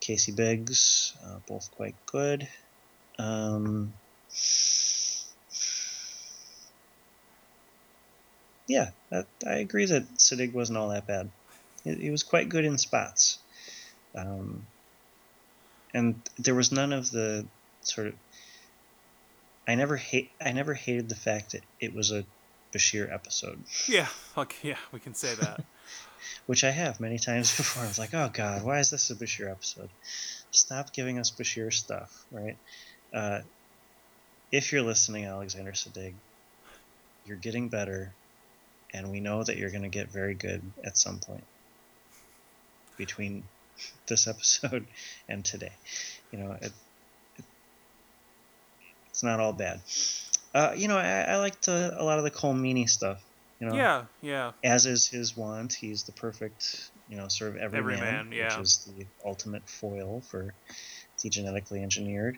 Casey 0.00 0.32
Biggs, 0.32 1.12
uh, 1.24 1.38
both 1.46 1.70
quite 1.72 1.94
good. 2.06 2.48
Um, 3.18 3.92
yeah, 8.66 8.90
that, 9.10 9.26
I 9.46 9.56
agree 9.56 9.86
that 9.86 10.08
Siddig 10.16 10.52
wasn't 10.52 10.78
all 10.78 10.88
that 10.90 11.06
bad. 11.06 11.30
He, 11.84 12.10
was 12.10 12.22
quite 12.22 12.48
good 12.48 12.64
in 12.64 12.78
spots. 12.78 13.38
Um, 14.14 14.66
and 15.94 16.20
there 16.38 16.54
was 16.54 16.72
none 16.72 16.92
of 16.92 17.10
the 17.10 17.46
sort 17.82 18.08
of 18.08 18.14
I 19.66 19.74
never 19.74 19.96
hate 19.96 20.30
I 20.40 20.52
never 20.52 20.74
hated 20.74 21.08
the 21.08 21.16
fact 21.16 21.52
that 21.52 21.62
it 21.80 21.94
was 21.94 22.12
a 22.12 22.24
Bashir 22.72 23.12
episode. 23.12 23.62
Yeah, 23.88 24.08
okay, 24.36 24.68
yeah, 24.70 24.78
we 24.92 25.00
can 25.00 25.14
say 25.14 25.34
that. 25.34 25.64
Which 26.46 26.64
I 26.64 26.70
have 26.70 27.00
many 27.00 27.18
times 27.18 27.56
before. 27.56 27.84
I 27.84 27.88
was 27.88 27.98
like, 27.98 28.14
oh 28.14 28.30
god, 28.32 28.64
why 28.64 28.78
is 28.80 28.90
this 28.90 29.10
a 29.10 29.14
Bashir 29.14 29.50
episode? 29.50 29.88
Stop 30.50 30.92
giving 30.92 31.18
us 31.18 31.30
Bashir 31.30 31.72
stuff, 31.72 32.24
right? 32.30 32.56
Uh, 33.12 33.40
if 34.52 34.72
you're 34.72 34.82
listening, 34.82 35.24
Alexander 35.24 35.72
Siddig, 35.72 36.14
you're 37.26 37.36
getting 37.36 37.68
better. 37.68 38.12
and 38.94 39.10
we 39.10 39.20
know 39.20 39.42
that 39.42 39.56
you're 39.56 39.70
going 39.70 39.82
to 39.82 39.88
get 39.88 40.10
very 40.10 40.34
good 40.34 40.62
at 40.84 40.96
some 40.96 41.18
point 41.18 41.44
between 42.96 43.42
this 44.06 44.26
episode 44.26 44.86
and 45.28 45.44
today. 45.44 45.72
You 46.32 46.38
know, 46.38 46.56
it 46.60 46.72
it's 49.16 49.22
not 49.22 49.40
all 49.40 49.54
bad. 49.54 49.80
Uh, 50.54 50.74
you 50.76 50.88
know, 50.88 50.98
I, 50.98 51.22
I 51.22 51.36
liked 51.38 51.70
uh, 51.70 51.92
a 51.96 52.04
lot 52.04 52.18
of 52.18 52.24
the 52.24 52.30
Colm 52.30 52.60
Meaney 52.60 52.86
stuff. 52.86 53.18
You 53.58 53.66
know, 53.66 53.74
Yeah, 53.74 54.04
yeah. 54.20 54.52
as 54.62 54.84
is 54.84 55.08
his 55.08 55.34
want, 55.34 55.72
he's 55.72 56.04
the 56.04 56.12
perfect, 56.12 56.90
you 57.08 57.16
know, 57.16 57.26
sort 57.28 57.52
of 57.52 57.56
everyman, 57.56 57.94
Everyman, 57.94 58.32
yeah. 58.32 58.58
which 58.58 58.66
is 58.66 58.84
the 58.84 59.06
ultimate 59.24 59.66
foil 59.70 60.20
for 60.20 60.52
the 61.22 61.30
genetically 61.30 61.82
engineered. 61.82 62.36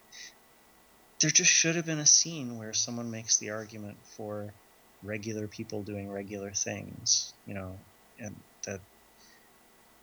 There 1.20 1.30
just 1.30 1.50
should 1.50 1.74
have 1.74 1.84
been 1.86 1.98
a 1.98 2.06
scene 2.06 2.56
where 2.56 2.72
someone 2.72 3.10
makes 3.10 3.38
the 3.38 3.50
argument 3.50 3.96
for 4.16 4.54
regular 5.02 5.48
people 5.48 5.82
doing 5.82 6.08
regular 6.08 6.52
things, 6.52 7.34
you 7.44 7.54
know, 7.54 7.76
and 8.20 8.36
that 8.66 8.78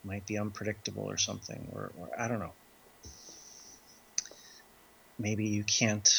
might 0.03 0.28
be 0.28 0.38
unpredictable 0.38 1.09
or 1.09 1.15
something, 1.15 1.69
or, 1.71 1.93
or 1.97 2.09
I 2.19 2.28
don't 2.28 2.39
know. 2.39 2.53
Maybe 5.17 5.45
you 5.45 5.63
can't. 5.63 6.09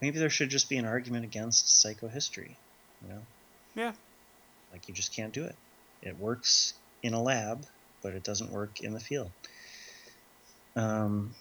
Maybe 0.00 0.18
there 0.18 0.30
should 0.30 0.50
just 0.50 0.68
be 0.68 0.76
an 0.76 0.84
argument 0.84 1.24
against 1.24 1.66
psychohistory, 1.66 2.54
you 3.02 3.08
know? 3.08 3.22
Yeah. 3.74 3.92
Like 4.72 4.88
you 4.88 4.94
just 4.94 5.14
can't 5.14 5.32
do 5.32 5.44
it. 5.44 5.56
It 6.02 6.18
works 6.18 6.74
in 7.02 7.14
a 7.14 7.22
lab, 7.22 7.64
but 8.02 8.14
it 8.14 8.22
doesn't 8.22 8.50
work 8.50 8.80
in 8.80 8.92
the 8.92 9.00
field. 9.00 9.30
Um, 10.76 11.34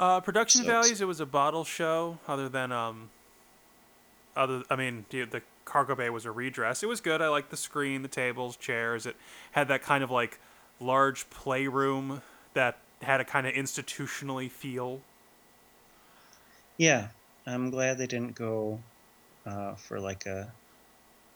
Uh, 0.00 0.18
production 0.18 0.62
So 0.62 0.66
values. 0.66 1.02
It 1.02 1.04
was 1.06 1.20
a 1.20 1.26
bottle 1.26 1.62
show. 1.62 2.18
Other 2.26 2.48
than 2.48 2.72
um, 2.72 3.10
other. 4.34 4.62
I 4.70 4.76
mean, 4.76 5.04
the, 5.10 5.24
the 5.24 5.42
cargo 5.66 5.94
bay 5.94 6.08
was 6.08 6.24
a 6.24 6.30
redress. 6.30 6.82
It 6.82 6.86
was 6.86 7.02
good. 7.02 7.20
I 7.20 7.28
liked 7.28 7.50
the 7.50 7.56
screen, 7.56 8.00
the 8.00 8.08
tables, 8.08 8.56
chairs. 8.56 9.04
It 9.04 9.14
had 9.52 9.68
that 9.68 9.82
kind 9.82 10.02
of 10.02 10.10
like 10.10 10.40
large 10.80 11.28
playroom 11.28 12.22
that 12.54 12.78
had 13.02 13.20
a 13.20 13.24
kind 13.24 13.46
of 13.46 13.52
institutionally 13.52 14.50
feel. 14.50 15.02
Yeah, 16.80 17.08
I'm 17.46 17.68
glad 17.68 17.98
they 17.98 18.06
didn't 18.06 18.34
go 18.34 18.80
uh, 19.44 19.74
for 19.74 20.00
like 20.00 20.24
a, 20.24 20.50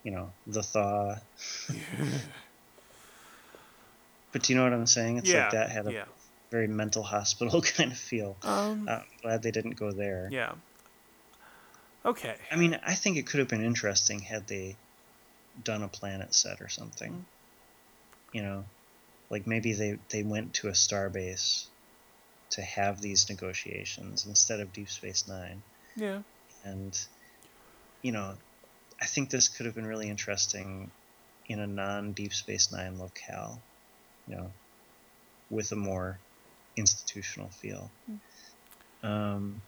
you 0.03 0.11
know, 0.11 0.30
the 0.47 0.62
thaw. 0.62 1.16
but 4.32 4.42
do 4.42 4.53
you 4.53 4.59
know 4.59 4.64
what 4.64 4.72
I'm 4.72 4.86
saying? 4.86 5.18
It's 5.18 5.28
yeah. 5.28 5.42
like 5.42 5.51
that 5.51 5.70
had 5.70 5.86
a 5.86 5.92
yeah. 5.92 6.05
very 6.51 6.66
mental 6.66 7.03
hospital 7.03 7.61
kind 7.76 7.92
of 7.92 7.99
feel. 7.99 8.38
Um. 8.42 8.88
Uh, 8.88 8.92
I'm 8.92 9.05
glad 9.20 9.42
they 9.42 9.51
didn't 9.51 9.76
go 9.76 9.92
there. 9.92 10.30
yeah. 10.32 10.53
Okay. 12.07 12.36
I 12.51 12.57
mean, 12.57 12.78
I 12.82 12.95
think 12.95 13.18
it 13.18 13.26
could 13.26 13.40
have 13.40 13.49
been 13.49 13.64
interesting 13.64 14.20
had 14.20 14.47
they 14.47 14.76
done 15.62 15.82
a 15.82 15.88
planet 15.88 16.34
set 16.34 16.62
or 16.62 16.70
something. 16.70 17.12
Mm. 17.12 17.24
You 18.32 18.42
know, 18.42 18.64
like 19.28 19.47
maybe 19.47 19.74
they 19.74 19.99
they 20.09 20.22
went 20.22 20.55
to 20.55 20.68
a 20.68 20.74
star 20.74 21.11
base 21.11 21.66
to 22.55 22.62
have 22.62 23.00
these 23.00 23.28
negotiations 23.28 24.26
instead 24.26 24.61
of 24.61 24.72
Deep 24.72 24.88
Space 24.90 25.26
Nine, 25.28 25.62
Yeah. 25.96 26.22
and 26.64 26.98
you 28.02 28.12
know, 28.12 28.34
I 29.00 29.07
think 29.07 29.30
this 29.30 29.48
could 29.48 29.66
have 29.66 29.74
been 29.74 29.86
really 29.86 30.09
interesting 30.09 30.90
in 31.46 31.61
a 31.61 31.66
non 31.66 32.12
Deep 32.12 32.32
Space 32.34 32.70
Nine 32.72 32.98
locale. 32.98 33.61
You 34.26 34.36
know, 34.36 34.52
with 35.50 35.70
a 35.72 35.76
more 35.76 36.18
institutional 36.76 37.48
feel. 37.50 37.90
Um, 39.02 39.61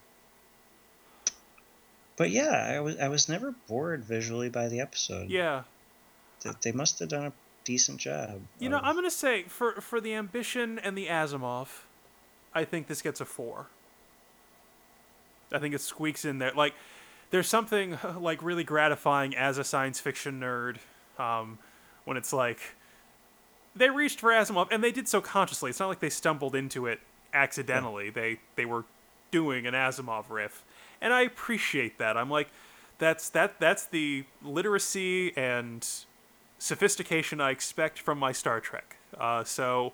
but 2.17 2.31
yeah, 2.31 2.73
I 2.75 2.81
was 2.81 2.97
I 2.99 3.09
was 3.09 3.29
never 3.29 3.55
bored 3.69 4.03
visually 4.05 4.49
by 4.49 4.69
the 4.69 4.81
episode. 4.81 5.29
Yeah. 5.29 5.65
Th- 6.41 6.55
they 6.63 6.73
must 6.73 6.99
have 7.01 7.09
done 7.11 7.27
a 7.27 7.33
decent 7.65 7.99
job. 8.01 8.41
You 8.59 8.71
know, 8.71 8.79
I'm 8.83 8.95
gonna 8.95 9.11
say 9.11 9.43
for 9.45 9.81
for 9.83 10.01
the 10.01 10.15
ambition 10.15 10.79
and 10.79 10.97
the 10.97 11.07
Asimov, 11.09 11.69
I 12.57 12.65
think 12.65 12.87
this 12.87 13.03
gets 13.03 13.21
a 13.21 13.27
four. 13.27 13.67
I 15.53 15.59
think 15.59 15.75
it 15.75 15.81
squeaks 15.83 16.25
in 16.25 16.39
there. 16.39 16.53
Like, 16.57 16.75
there's 17.31 17.47
something 17.47 17.99
like 18.19 18.43
really 18.43 18.65
gratifying 18.65 19.37
as 19.37 19.59
a 19.59 19.65
science 19.65 20.01
fiction 20.01 20.41
nerd, 20.41 20.79
um, 21.23 21.59
when 22.07 22.17
it's 22.17 22.33
like 22.33 22.59
they 23.75 23.91
reached 23.91 24.21
for 24.21 24.31
Asimov 24.31 24.69
and 24.71 24.83
they 24.83 24.91
did 24.91 25.07
so 25.07 25.21
consciously. 25.21 25.69
It's 25.69 25.79
not 25.79 25.89
like 25.89 26.01
they 26.01 26.09
stumbled 26.09 26.55
into 26.55 26.87
it 26.87 27.01
accidentally. 27.35 28.09
They 28.09 28.41
they 28.55 28.65
were 28.65 28.85
doing 29.31 29.67
an 29.67 29.75
Asimov 29.75 30.31
riff, 30.31 30.65
and 31.01 31.13
I 31.13 31.23
appreciate 31.23 31.99
that. 31.99 32.17
I'm 32.17 32.31
like, 32.31 32.49
that's 32.99 33.29
that 33.31 33.61
that's 33.61 33.85
the 33.85 34.25
literacy 34.43 35.37
and 35.37 35.87
sophistication 36.59 37.39
I 37.39 37.51
expect 37.51 37.99
from 37.99 38.19
my 38.19 38.33
Star 38.33 38.61
Trek. 38.61 38.97
Uh, 39.19 39.45
so 39.45 39.93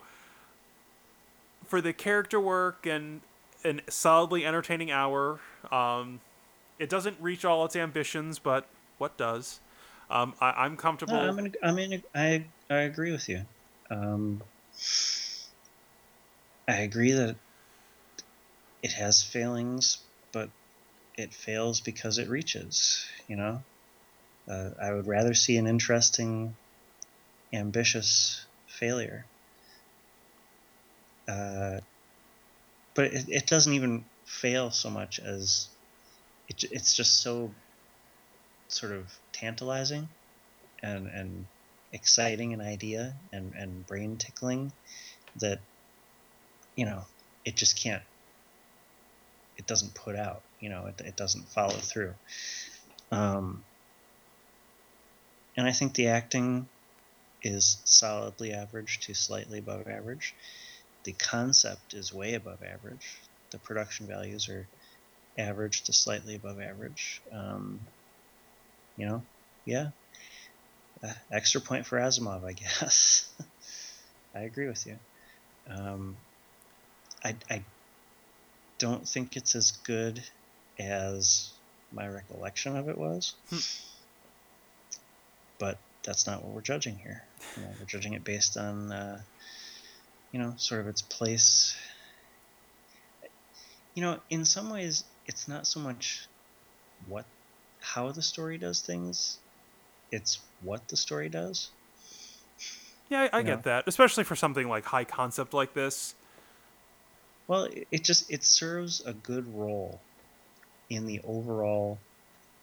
for 1.72 1.80
the 1.80 1.94
character 1.94 2.38
work 2.38 2.84
and 2.84 3.22
an 3.64 3.80
solidly 3.88 4.44
entertaining 4.44 4.90
hour, 4.90 5.40
um, 5.70 6.20
it 6.78 6.90
doesn't 6.90 7.16
reach 7.18 7.46
all 7.46 7.64
its 7.64 7.74
ambitions, 7.74 8.38
but 8.38 8.66
what 8.98 9.16
does? 9.16 9.58
Um, 10.10 10.34
I, 10.38 10.50
I'm 10.50 10.76
comfortable. 10.76 11.14
No, 11.14 11.20
I'm 11.20 11.38
in, 11.38 11.54
I'm 11.62 11.78
in, 11.78 12.02
I 12.14 12.44
I 12.68 12.80
agree 12.80 13.10
with 13.10 13.26
you. 13.26 13.40
Um, 13.88 14.42
I 16.68 16.80
agree 16.80 17.12
that 17.12 17.36
it 18.82 18.92
has 18.92 19.22
failings, 19.22 19.96
but 20.30 20.50
it 21.16 21.32
fails 21.32 21.80
because 21.80 22.18
it 22.18 22.28
reaches. 22.28 23.06
You 23.28 23.36
know, 23.36 23.62
uh, 24.46 24.70
I 24.78 24.92
would 24.92 25.06
rather 25.06 25.32
see 25.32 25.56
an 25.56 25.66
interesting, 25.66 26.54
ambitious 27.50 28.44
failure. 28.66 29.24
Uh, 31.28 31.80
but 32.94 33.06
it, 33.06 33.24
it 33.28 33.46
doesn't 33.46 33.72
even 33.72 34.04
fail 34.26 34.70
so 34.70 34.90
much 34.90 35.18
as 35.20 35.68
it, 36.48 36.64
it's 36.70 36.94
just 36.94 37.22
so 37.22 37.54
sort 38.68 38.92
of 38.92 39.12
tantalizing 39.32 40.08
and 40.82 41.06
and 41.06 41.46
exciting 41.92 42.52
an 42.52 42.60
idea 42.60 43.14
and 43.32 43.52
and 43.54 43.86
brain 43.86 44.16
tickling 44.16 44.72
that 45.36 45.60
you 46.76 46.86
know 46.86 47.02
it 47.44 47.56
just 47.56 47.82
can't 47.82 48.02
it 49.56 49.66
doesn't 49.66 49.94
put 49.94 50.16
out 50.16 50.42
you 50.60 50.70
know 50.70 50.86
it, 50.86 51.00
it 51.04 51.16
doesn't 51.16 51.48
follow 51.50 51.74
through. 51.74 52.14
Um 53.10 53.64
and 55.56 55.66
i 55.66 55.72
think 55.72 55.94
the 55.94 56.08
acting 56.08 56.68
is 57.42 57.82
solidly 57.84 58.52
average 58.52 59.00
to 59.00 59.14
slightly 59.14 59.58
above 59.58 59.86
average 59.88 60.34
the 61.04 61.12
concept 61.12 61.94
is 61.94 62.12
way 62.12 62.34
above 62.34 62.62
average 62.62 63.20
the 63.50 63.58
production 63.58 64.06
values 64.06 64.48
are 64.48 64.68
average 65.38 65.84
to 65.84 65.92
slightly 65.92 66.34
above 66.36 66.60
average 66.60 67.20
um 67.32 67.80
you 68.96 69.06
know 69.06 69.22
yeah 69.64 69.88
uh, 71.02 71.12
extra 71.32 71.60
point 71.60 71.84
for 71.86 71.98
Asimov, 71.98 72.44
I 72.44 72.52
guess. 72.80 73.28
I 74.34 74.40
agree 74.42 74.68
with 74.68 74.86
you. 74.86 74.96
Um, 75.68 76.16
I, 77.24 77.34
I 77.50 77.64
don't 78.78 79.06
think 79.08 79.36
it's 79.36 79.56
as 79.56 79.72
good 79.72 80.22
as 80.78 81.52
my 81.92 82.06
recollection 82.06 82.76
of 82.76 82.88
it 82.88 82.96
was, 82.96 83.34
Hmm. 83.50 83.58
but 85.58 85.78
that's 86.04 86.26
not 86.26 86.42
what 86.44 86.52
we're 86.52 86.60
judging 86.62 86.98
here. 86.98 87.22
You 87.56 87.62
know, 87.64 87.70
we're 87.78 87.86
judging 87.86 88.14
it 88.14 88.24
based 88.24 88.56
on, 88.56 88.92
uh, 88.92 89.22
you 90.32 90.40
know, 90.40 90.54
sort 90.56 90.80
of 90.80 90.88
its 90.88 91.02
place. 91.02 91.76
You 93.94 94.02
know, 94.02 94.18
in 94.30 94.44
some 94.44 94.70
ways, 94.70 95.04
it's 95.26 95.46
not 95.46 95.66
so 95.66 95.78
much 95.78 96.26
what, 97.06 97.26
how 97.80 98.10
the 98.10 98.22
story 98.22 98.58
does 98.58 98.80
things, 98.80 99.38
it's 100.10 100.40
what 100.62 100.88
the 100.88 100.96
story 100.96 101.28
does. 101.28 101.70
yeah, 103.10 103.28
I, 103.32 103.38
I 103.38 103.42
get 103.42 103.58
know. 103.58 103.62
that, 103.64 103.84
especially 103.86 104.24
for 104.24 104.34
something 104.34 104.68
like 104.68 104.84
high 104.84 105.04
concept 105.04 105.52
like 105.52 105.74
this. 105.74 106.14
Well, 107.46 107.64
it, 107.64 107.86
it 107.90 108.04
just 108.04 108.30
it 108.30 108.44
serves 108.44 109.04
a 109.04 109.12
good 109.12 109.46
role 109.54 110.00
in 110.88 111.06
the 111.06 111.20
overall 111.24 111.98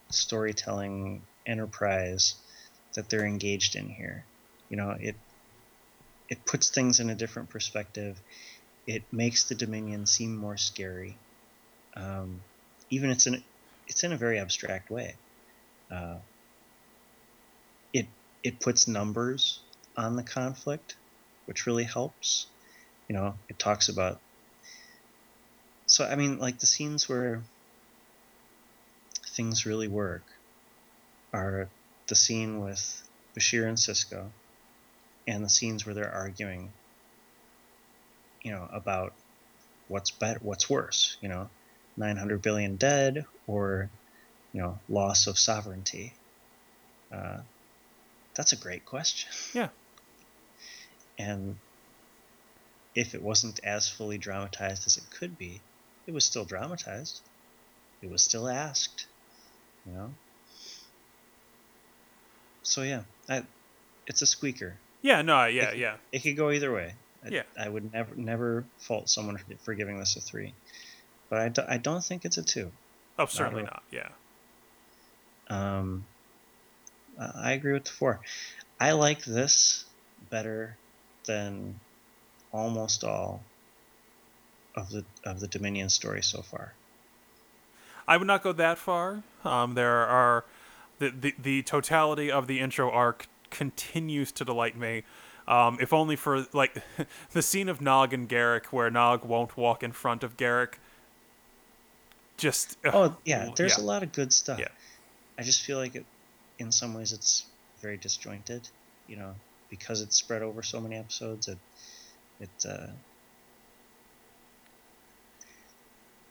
storytelling 0.09 1.21
enterprise 1.45 2.35
that 2.95 3.09
they're 3.09 3.25
engaged 3.25 3.75
in 3.75 3.87
here. 3.87 4.25
You 4.69 4.77
know, 4.77 4.95
it 4.99 5.15
it 6.29 6.45
puts 6.45 6.69
things 6.69 6.99
in 6.99 7.09
a 7.09 7.15
different 7.15 7.49
perspective. 7.49 8.19
It 8.87 9.03
makes 9.11 9.45
the 9.45 9.55
Dominion 9.55 10.05
seem 10.05 10.35
more 10.35 10.57
scary. 10.57 11.17
Um, 11.95 12.41
even 12.89 13.09
it's 13.09 13.27
in 13.27 13.43
it's 13.87 14.03
in 14.03 14.13
a 14.13 14.17
very 14.17 14.39
abstract 14.39 14.89
way. 14.89 15.15
Uh, 15.91 16.17
it 17.93 18.07
it 18.43 18.59
puts 18.59 18.87
numbers 18.87 19.59
on 19.97 20.15
the 20.15 20.23
conflict, 20.23 20.95
which 21.45 21.65
really 21.65 21.83
helps. 21.83 22.47
You 23.07 23.15
know, 23.15 23.33
it 23.49 23.57
talks 23.57 23.89
about 23.89 24.19
so 25.89 26.05
I 26.05 26.15
mean, 26.15 26.37
like 26.37 26.59
the 26.59 26.67
scenes 26.67 27.09
where 27.09 27.41
things 29.35 29.65
really 29.65 29.87
work 29.87 30.21
are 31.33 31.67
the 32.07 32.15
scene 32.15 32.61
with 32.61 33.03
Bashir 33.35 33.67
and 33.67 33.77
Sisko, 33.77 34.29
and 35.29 35.45
the 35.45 35.49
scenes 35.49 35.85
where 35.85 35.95
they're 35.95 36.13
arguing. 36.13 36.71
You 38.41 38.51
know 38.51 38.67
about 38.71 39.13
what's 39.87 40.11
better, 40.11 40.39
what's 40.41 40.69
worse. 40.69 41.17
You 41.21 41.29
know, 41.29 41.49
900 41.97 42.41
billion 42.41 42.77
dead 42.77 43.25
or 43.47 43.89
you 44.53 44.61
know 44.61 44.79
loss 44.89 45.27
of 45.27 45.37
sovereignty. 45.37 46.13
Uh, 47.13 47.39
that's 48.35 48.53
a 48.53 48.55
great 48.55 48.85
question. 48.85 49.29
Yeah. 49.53 49.69
And 51.17 51.57
if 52.95 53.13
it 53.13 53.21
wasn't 53.21 53.59
as 53.63 53.89
fully 53.89 54.17
dramatized 54.17 54.87
as 54.87 54.97
it 54.97 55.03
could 55.09 55.37
be, 55.37 55.59
it 56.07 56.13
was 56.13 56.23
still 56.23 56.45
dramatized. 56.45 57.19
It 58.01 58.09
was 58.09 58.23
still 58.23 58.47
asked, 58.47 59.07
you 59.85 59.91
know. 59.91 60.11
So 62.63 62.83
yeah, 62.83 63.01
I, 63.27 63.43
it's 64.07 64.21
a 64.21 64.25
squeaker. 64.25 64.77
Yeah, 65.01 65.21
no, 65.21 65.45
yeah, 65.45 65.69
it, 65.71 65.77
yeah. 65.77 65.95
It 66.11 66.23
could 66.23 66.35
go 66.35 66.51
either 66.51 66.71
way. 66.73 66.93
I, 67.23 67.29
Yeah. 67.29 67.43
I 67.59 67.67
would 67.69 67.91
never 67.93 68.15
never 68.15 68.63
fault 68.77 69.09
someone 69.09 69.37
for- 69.63 69.73
giving 69.73 69.97
this 69.99 70.15
a 70.15 70.21
three, 70.21 70.53
but 71.29 71.39
I, 71.39 71.49
do, 71.49 71.61
I 71.67 71.77
don't 71.77 72.03
think 72.03 72.25
it's 72.25 72.37
a 72.37 72.43
two. 72.43 72.71
Oh, 73.17 73.25
certainly 73.25 73.63
really. 73.63 73.71
not. 73.71 73.83
Yeah. 73.91 74.09
Um, 75.49 76.05
I 77.19 77.53
agree 77.53 77.73
with 77.73 77.85
the 77.85 77.91
four. 77.91 78.19
I 78.79 78.91
like 78.91 79.23
this 79.25 79.85
better 80.29 80.77
than 81.25 81.79
almost 82.53 83.03
all 83.03 83.43
of 84.75 84.89
the 84.89 85.03
of 85.25 85.39
the 85.39 85.47
Dominion 85.47 85.89
story 85.89 86.21
so 86.23 86.41
far. 86.41 86.73
I 88.07 88.17
would 88.17 88.27
not 88.27 88.41
go 88.43 88.53
that 88.53 88.77
far. 88.77 89.23
Um, 89.43 89.73
there 89.75 90.05
are 90.05 90.45
the, 90.99 91.09
the 91.09 91.35
the 91.41 91.63
totality 91.63 92.31
of 92.31 92.47
the 92.47 92.59
intro 92.59 92.89
arc 92.89 93.27
continues 93.49 94.31
to 94.33 94.45
delight 94.45 94.77
me. 94.77 95.03
Um, 95.47 95.79
if 95.81 95.93
only 95.93 96.15
for 96.15 96.45
like 96.53 96.81
the 97.31 97.41
scene 97.41 97.69
of 97.69 97.81
Nog 97.81 98.13
and 98.13 98.29
Garak, 98.29 98.67
where 98.67 98.89
Nog 98.91 99.25
won't 99.25 99.57
walk 99.57 99.83
in 99.83 99.91
front 99.91 100.23
of 100.23 100.37
Garak. 100.37 100.75
Just 102.37 102.77
Oh 102.85 103.17
yeah, 103.25 103.49
there's 103.55 103.77
yeah. 103.77 103.83
a 103.83 103.85
lot 103.85 104.03
of 104.03 104.11
good 104.11 104.31
stuff. 104.31 104.59
Yeah. 104.59 104.67
I 105.37 105.43
just 105.43 105.63
feel 105.63 105.77
like 105.77 105.95
it, 105.95 106.05
in 106.57 106.71
some 106.71 106.93
ways, 106.93 107.11
it's 107.11 107.45
very 107.81 107.97
disjointed. 107.97 108.69
You 109.07 109.17
know, 109.17 109.35
because 109.69 110.01
it's 110.01 110.15
spread 110.15 110.43
over 110.43 110.61
so 110.61 110.79
many 110.79 110.95
episodes. 110.95 111.47
It, 111.47 111.57
it. 112.39 112.65
Uh, 112.67 112.87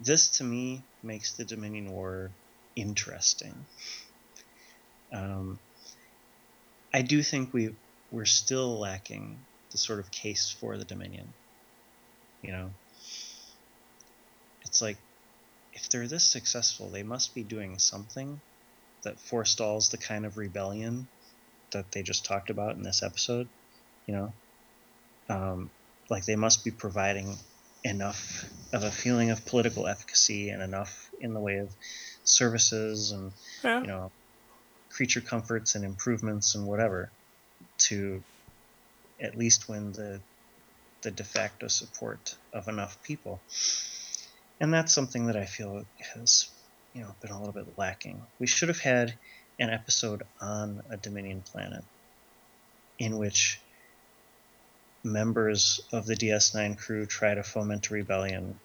this 0.00 0.28
to 0.38 0.44
me 0.44 0.82
makes 1.02 1.32
the 1.32 1.44
Dominion 1.44 1.90
War 1.90 2.30
interesting. 2.76 3.54
Um, 5.12 5.58
I 6.98 7.02
do 7.02 7.22
think 7.22 7.54
we 7.54 7.76
we're 8.10 8.24
still 8.24 8.76
lacking 8.76 9.38
the 9.70 9.78
sort 9.78 10.00
of 10.00 10.10
case 10.10 10.50
for 10.50 10.76
the 10.76 10.84
Dominion. 10.84 11.32
You 12.42 12.50
know, 12.50 12.70
it's 14.62 14.82
like 14.82 14.96
if 15.74 15.88
they're 15.88 16.08
this 16.08 16.24
successful, 16.24 16.88
they 16.88 17.04
must 17.04 17.36
be 17.36 17.44
doing 17.44 17.78
something 17.78 18.40
that 19.04 19.20
forestalls 19.20 19.90
the 19.90 19.96
kind 19.96 20.26
of 20.26 20.36
rebellion 20.36 21.06
that 21.70 21.92
they 21.92 22.02
just 22.02 22.24
talked 22.24 22.50
about 22.50 22.74
in 22.74 22.82
this 22.82 23.04
episode. 23.04 23.46
You 24.06 24.14
know, 24.14 24.32
um, 25.28 25.70
like 26.10 26.24
they 26.24 26.34
must 26.34 26.64
be 26.64 26.72
providing 26.72 27.36
enough 27.84 28.44
of 28.72 28.82
a 28.82 28.90
feeling 28.90 29.30
of 29.30 29.46
political 29.46 29.86
efficacy 29.86 30.50
and 30.50 30.60
enough 30.60 31.12
in 31.20 31.32
the 31.32 31.40
way 31.40 31.58
of 31.58 31.70
services 32.24 33.12
and 33.12 33.30
yeah. 33.62 33.82
you 33.82 33.86
know 33.86 34.10
creature 34.98 35.20
comforts 35.20 35.76
and 35.76 35.84
improvements 35.84 36.56
and 36.56 36.66
whatever 36.66 37.08
to 37.78 38.20
at 39.20 39.38
least 39.38 39.68
win 39.68 39.92
the 39.92 40.20
the 41.02 41.12
de 41.12 41.22
facto 41.22 41.68
support 41.68 42.34
of 42.52 42.66
enough 42.66 43.00
people. 43.04 43.40
And 44.60 44.74
that's 44.74 44.92
something 44.92 45.26
that 45.26 45.36
i 45.36 45.44
feel 45.44 45.84
has 46.14 46.50
you 46.94 47.02
know 47.02 47.14
been 47.22 47.30
a 47.30 47.38
little 47.38 47.52
bit 47.52 47.78
lacking. 47.78 48.20
We 48.40 48.48
should 48.48 48.70
have 48.70 48.80
had 48.80 49.14
an 49.60 49.70
episode 49.70 50.24
on 50.40 50.82
a 50.90 50.96
dominion 50.96 51.44
planet 51.52 51.84
in 52.98 53.18
which 53.18 53.60
members 55.04 55.80
of 55.92 56.06
the 56.06 56.16
ds9 56.16 56.76
crew 56.76 57.06
try 57.06 57.34
to 57.34 57.44
foment 57.44 57.88
a 57.88 57.94
rebellion 57.94 58.58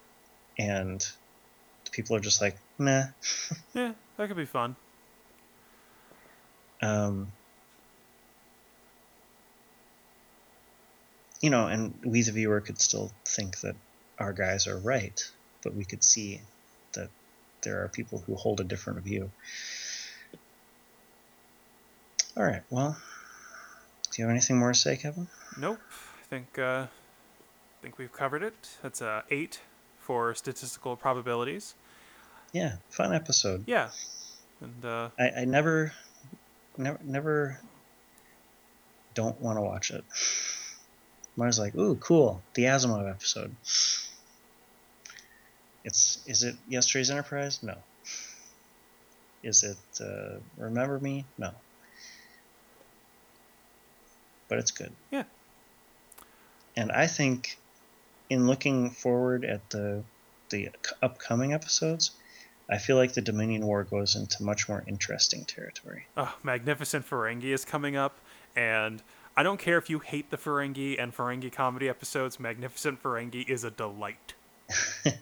and 0.58 1.08
people 1.92 2.16
are 2.16 2.20
just 2.20 2.42
like 2.42 2.58
nah. 2.80 3.04
Yeah, 3.76 3.94
that 4.18 4.28
could 4.28 4.38
be 4.38 4.46
fun. 4.46 4.76
Um, 6.84 7.32
you 11.42 11.50
know, 11.50 11.68
and 11.68 11.94
we 12.06 12.22
the 12.22 12.32
viewer 12.32 12.62
could 12.62 12.80
still 12.80 13.12
think 13.26 13.60
that 13.62 13.76
our 14.20 14.34
guys 14.34 14.68
are 14.68 14.78
right, 14.78 15.20
but 15.64 15.74
we 15.74 15.86
could 15.86 16.04
see 16.04 16.42
that 16.94 17.10
there 17.64 17.84
are 17.84 17.88
people 17.88 18.24
who 18.26 18.36
hold 18.36 18.60
a 18.60 18.64
different 18.64 19.00
view. 19.00 19.32
All 22.36 22.44
right. 22.44 22.64
Well, 22.70 22.98
do 24.12 24.22
you 24.22 24.28
have 24.28 24.32
anything 24.32 24.58
more 24.58 24.74
to 24.74 24.80
say, 24.80 24.98
Kevin? 24.98 25.28
Nope. 25.58 25.80
I 26.22 26.26
think 26.30 26.58
uh, 26.58 26.88
I 26.88 27.82
think 27.82 27.98
we've 27.98 28.14
covered 28.14 28.44
it. 28.44 28.78
That's 28.82 29.02
a 29.02 29.24
eight 29.30 29.60
for 30.00 30.34
statistical 30.34 30.96
probabilities. 30.96 31.76
Yeah, 32.52 32.76
fun 32.90 33.14
episode. 33.14 33.64
Yeah, 33.68 33.90
and 34.62 34.86
uh, 34.86 35.10
I, 35.20 35.42
I 35.42 35.46
never, 35.46 35.92
never, 36.78 37.00
never 37.04 37.60
don't 39.14 39.40
want 39.42 39.58
to 39.58 39.62
watch 39.62 39.92
it. 39.92 40.04
I 41.40 41.46
was 41.46 41.60
like, 41.60 41.76
ooh, 41.76 41.96
cool, 41.96 42.42
the 42.54 42.64
Asimov 42.64 43.10
episode. 43.10 43.56
It's 45.84 46.20
is 46.28 46.44
it 46.44 46.56
yesterday's 46.70 47.10
Enterprise? 47.10 47.62
No. 47.64 47.76
Is 49.42 49.64
it 49.64 50.02
uh, 50.02 50.38
Remember 50.58 51.00
Me? 51.00 51.26
No. 51.38 51.52
But 54.48 54.60
it's 54.60 54.72
good. 54.72 54.92
Yeah. 55.12 55.24
And 56.78 56.92
I 56.92 57.08
think, 57.08 57.58
in 58.30 58.48
looking 58.48 58.92
forward 58.92 59.44
at 59.44 59.70
the 59.70 60.04
the 60.50 60.70
upcoming 61.02 61.54
episodes, 61.54 62.12
I 62.74 62.78
feel 62.80 62.96
like 62.98 63.14
the 63.14 63.22
Dominion 63.22 63.66
War 63.68 63.84
goes 63.84 64.16
into 64.16 64.42
much 64.42 64.68
more 64.68 64.84
interesting 64.88 65.46
territory. 65.46 66.08
oh, 66.18 66.36
Magnificent 66.42 67.08
Ferengi 67.08 67.54
is 67.54 67.64
coming 67.66 67.96
up, 67.96 68.18
and 68.56 69.04
I 69.38 69.44
don't 69.44 69.60
care 69.60 69.78
if 69.78 69.90
you 69.92 70.00
hate 70.00 70.32
the 70.32 70.38
Ferengi 70.38 71.02
and 71.02 71.16
Ferengi 71.16 71.52
comedy 71.52 71.88
episodes. 71.88 72.40
Magnificent 72.40 73.02
Ferengi 73.04 73.48
is 73.48 73.64
a 73.64 73.72
delight. 73.72 74.34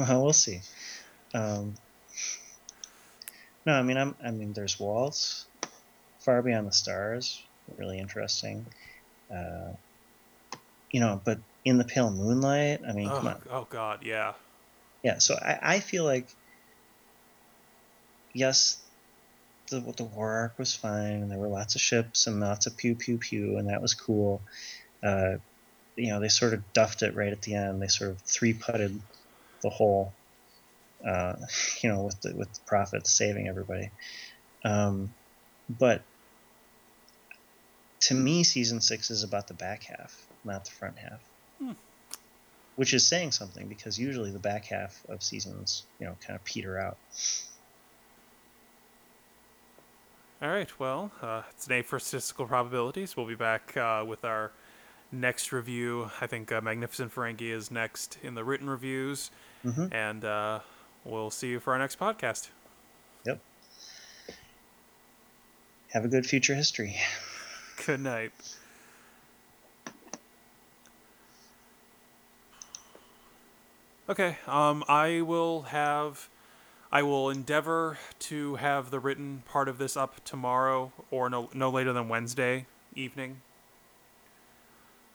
Well, 0.00 0.22
we'll 0.24 0.32
see. 0.32 0.60
Um, 1.34 1.74
no, 3.66 3.74
I 3.74 3.82
mean, 3.82 3.98
I'm. 3.98 4.14
I 4.24 4.30
mean, 4.30 4.54
there's 4.54 4.80
Waltz, 4.80 5.46
Far 6.20 6.40
Beyond 6.40 6.66
the 6.68 6.72
Stars, 6.72 7.42
really 7.76 7.98
interesting. 7.98 8.64
Uh, 9.30 9.72
you 10.90 11.00
know, 11.00 11.20
but 11.24 11.38
in 11.66 11.76
the 11.76 11.84
pale 11.84 12.10
moonlight, 12.10 12.80
I 12.88 12.92
mean, 12.92 13.08
come 13.08 13.26
Oh, 13.26 13.30
on, 13.30 13.42
oh 13.50 13.66
God, 13.68 14.00
yeah. 14.02 14.32
yeah. 15.02 15.18
So 15.18 15.34
I, 15.34 15.58
I 15.74 15.80
feel 15.80 16.04
like, 16.04 16.26
yes, 18.32 18.82
the 19.68 19.80
the 19.96 20.04
war 20.04 20.30
arc 20.32 20.58
was 20.58 20.74
fine, 20.74 21.22
and 21.22 21.30
there 21.30 21.38
were 21.38 21.48
lots 21.48 21.74
of 21.74 21.80
ships 21.80 22.26
and 22.26 22.40
lots 22.40 22.66
of 22.66 22.76
pew 22.76 22.94
pew 22.94 23.18
pew, 23.18 23.58
and 23.58 23.68
that 23.68 23.82
was 23.82 23.94
cool. 23.94 24.40
Uh, 25.02 25.36
you 25.96 26.08
know, 26.08 26.20
they 26.20 26.28
sort 26.28 26.54
of 26.54 26.72
duffed 26.72 27.02
it 27.02 27.14
right 27.14 27.32
at 27.32 27.42
the 27.42 27.54
end. 27.54 27.82
They 27.82 27.88
sort 27.88 28.10
of 28.10 28.18
three 28.20 28.54
putted 28.54 29.00
the 29.62 29.70
whole, 29.70 30.12
uh, 31.06 31.34
you 31.82 31.88
know, 31.88 32.02
with 32.02 32.20
the 32.20 32.34
with 32.34 32.52
the 32.52 32.60
prophets 32.66 33.10
saving 33.10 33.48
everybody. 33.48 33.90
Um, 34.64 35.12
but 35.68 36.02
to 38.00 38.14
me, 38.14 38.44
season 38.44 38.80
six 38.80 39.10
is 39.10 39.22
about 39.22 39.48
the 39.48 39.54
back 39.54 39.84
half, 39.84 40.26
not 40.44 40.64
the 40.64 40.70
front 40.72 40.98
half. 40.98 41.20
Hmm. 41.58 41.72
Which 42.76 42.94
is 42.94 43.06
saying 43.06 43.32
something 43.32 43.68
because 43.68 43.98
usually 43.98 44.30
the 44.30 44.38
back 44.38 44.64
half 44.64 45.00
of 45.08 45.22
seasons, 45.22 45.84
you 46.00 46.06
know, 46.06 46.16
kind 46.26 46.36
of 46.36 46.44
peter 46.44 46.78
out. 46.78 46.96
All 50.42 50.50
right, 50.50 50.76
well, 50.80 51.12
uh, 51.22 51.42
it's 51.50 51.68
an 51.68 51.74
A 51.74 51.82
for 51.82 52.00
statistical 52.00 52.46
probabilities. 52.46 53.16
We'll 53.16 53.28
be 53.28 53.36
back 53.36 53.76
uh, 53.76 54.04
with 54.04 54.24
our 54.24 54.50
next 55.12 55.52
review. 55.52 56.10
I 56.20 56.26
think 56.26 56.50
uh, 56.50 56.60
Magnificent 56.60 57.14
Ferengi 57.14 57.52
is 57.52 57.70
next 57.70 58.18
in 58.24 58.34
the 58.34 58.42
written 58.42 58.68
reviews, 58.68 59.30
hmm 59.62 59.86
and 59.92 60.24
uh, 60.24 60.58
we'll 61.04 61.30
see 61.30 61.50
you 61.50 61.60
for 61.60 61.74
our 61.74 61.78
next 61.78 61.96
podcast. 61.96 62.48
Yep. 63.24 63.40
Have 65.90 66.04
a 66.04 66.08
good 66.08 66.26
future 66.26 66.56
history. 66.56 66.96
Good 67.86 68.00
night. 68.00 68.32
Okay, 74.08 74.38
um, 74.48 74.82
I 74.88 75.20
will 75.20 75.62
have 75.62 76.28
I 76.92 77.02
will 77.02 77.30
endeavor 77.30 77.98
to 78.20 78.56
have 78.56 78.90
the 78.90 79.00
written 79.00 79.42
part 79.46 79.68
of 79.68 79.78
this 79.78 79.96
up 79.96 80.22
tomorrow 80.24 80.92
or 81.10 81.30
no 81.30 81.48
no 81.54 81.70
later 81.70 81.92
than 81.92 82.08
Wednesday 82.08 82.66
evening. 82.94 83.40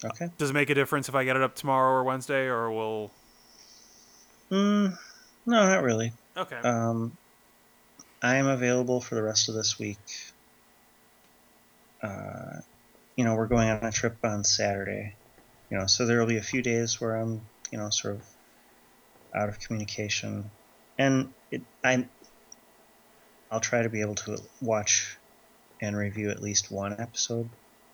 Okay. 0.03 0.29
Does 0.37 0.51
it 0.51 0.53
make 0.53 0.69
a 0.69 0.75
difference 0.75 1.09
if 1.09 1.15
I 1.15 1.23
get 1.23 1.35
it 1.35 1.41
up 1.41 1.55
tomorrow 1.55 1.91
or 1.91 2.03
Wednesday, 2.03 2.45
or 2.45 2.71
will? 2.71 3.11
Mm, 4.51 4.97
no, 5.45 5.67
not 5.67 5.83
really. 5.83 6.13
Okay. 6.35 6.57
Um, 6.57 7.17
I 8.21 8.35
am 8.35 8.47
available 8.47 9.01
for 9.01 9.15
the 9.15 9.23
rest 9.23 9.49
of 9.49 9.55
this 9.55 9.79
week. 9.79 9.97
Uh, 12.01 12.61
you 13.15 13.23
know, 13.23 13.35
we're 13.35 13.47
going 13.47 13.69
on 13.69 13.83
a 13.83 13.91
trip 13.91 14.17
on 14.23 14.43
Saturday. 14.43 15.15
You 15.69 15.79
know, 15.79 15.87
so 15.87 16.05
there 16.05 16.19
will 16.19 16.27
be 16.27 16.37
a 16.37 16.43
few 16.43 16.61
days 16.61 17.01
where 17.01 17.15
I'm, 17.15 17.41
you 17.71 17.77
know, 17.77 17.89
sort 17.89 18.15
of 18.15 18.21
out 19.35 19.49
of 19.49 19.59
communication, 19.59 20.49
and 20.97 21.33
it, 21.51 21.61
I, 21.83 22.05
I'll 23.51 23.59
try 23.59 23.81
to 23.81 23.89
be 23.89 24.01
able 24.01 24.15
to 24.15 24.41
watch 24.61 25.17
and 25.81 25.95
review 25.95 26.29
at 26.29 26.41
least 26.41 26.71
one 26.71 26.95
episode 26.99 27.49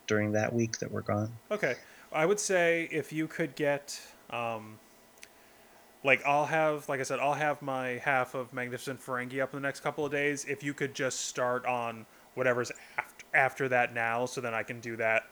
during 0.08 0.32
that 0.34 0.54
week 0.54 0.80
that 0.80 0.92
we're 0.92 1.02
gone. 1.02 1.32
Okay. 1.52 1.76
I 2.12 2.26
would 2.26 2.40
say 2.40 2.88
if 2.92 3.12
you 3.12 3.28
could 3.28 3.56
get, 3.56 4.00
um, 4.30 4.80
like, 6.04 6.26
I'll 6.26 6.46
have, 6.46 6.88
like 6.88 7.00
I 7.00 7.04
said, 7.04 7.20
I'll 7.20 7.34
have 7.34 7.62
my 7.62 8.02
half 8.04 8.36
of 8.36 8.54
Magnificent 8.54 9.02
Ferengi 9.02 9.42
up 9.42 9.54
in 9.54 9.62
the 9.62 9.68
next 9.68 9.80
couple 9.80 10.06
of 10.06 10.12
days. 10.12 10.46
If 10.46 10.64
you 10.64 10.74
could 10.74 10.94
just 10.94 11.22
start 11.22 11.66
on 11.66 12.06
whatever's 12.36 12.72
after, 12.98 13.26
after 13.34 13.70
that 13.70 13.94
now, 13.94 14.26
so 14.26 14.42
then 14.42 14.54
I 14.54 14.64
can 14.64 14.80
do 14.80 14.96
that 14.98 15.24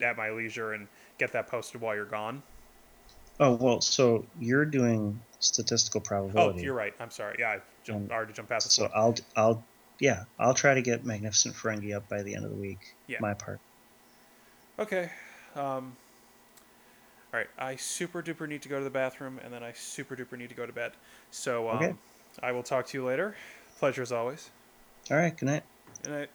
at 0.00 0.16
my 0.16 0.30
leisure 0.30 0.72
and 0.72 0.88
get 1.18 1.32
that 1.32 1.46
posted 1.46 1.80
while 1.80 1.94
you're 1.94 2.04
gone. 2.04 2.42
Oh 3.38 3.54
well, 3.54 3.80
so 3.80 4.26
you're 4.38 4.64
doing 4.64 5.20
statistical 5.40 6.00
probability. 6.00 6.60
Oh, 6.60 6.64
you're 6.64 6.74
right. 6.74 6.94
I'm 7.00 7.10
sorry. 7.10 7.36
Yeah, 7.38 7.48
I 7.50 7.58
jumped, 7.84 8.10
Um, 8.10 8.16
already 8.16 8.32
jumped 8.32 8.50
past 8.50 8.70
So 8.70 8.82
one. 8.82 8.92
I'll 8.94 9.14
I'll 9.36 9.64
yeah 10.00 10.24
I'll 10.38 10.54
try 10.54 10.74
to 10.74 10.82
get 10.82 11.04
Magnificent 11.04 11.54
Ferengi 11.54 11.94
up 11.94 12.08
by 12.08 12.22
the 12.22 12.34
end 12.34 12.44
of 12.44 12.50
the 12.50 12.56
week. 12.56 12.80
Yeah. 13.06 13.18
My 13.20 13.34
part. 13.34 13.60
Okay. 14.78 15.10
Um, 15.54 15.96
all 17.32 17.40
right. 17.40 17.48
I 17.58 17.76
super 17.76 18.22
duper 18.22 18.48
need 18.48 18.62
to 18.62 18.68
go 18.68 18.78
to 18.78 18.84
the 18.84 18.90
bathroom, 18.90 19.40
and 19.42 19.52
then 19.52 19.62
I 19.62 19.72
super 19.72 20.16
duper 20.16 20.38
need 20.38 20.48
to 20.48 20.54
go 20.54 20.66
to 20.66 20.72
bed. 20.72 20.92
So 21.30 21.68
um, 21.70 21.76
Okay. 21.76 21.94
I 22.42 22.52
will 22.52 22.62
talk 22.62 22.86
to 22.88 22.98
you 22.98 23.04
later. 23.04 23.36
Pleasure 23.78 24.02
as 24.02 24.12
always. 24.12 24.50
All 25.10 25.16
right. 25.16 25.36
Good 25.36 25.46
night. 25.46 25.62
Good 26.02 26.10
night. 26.10 26.24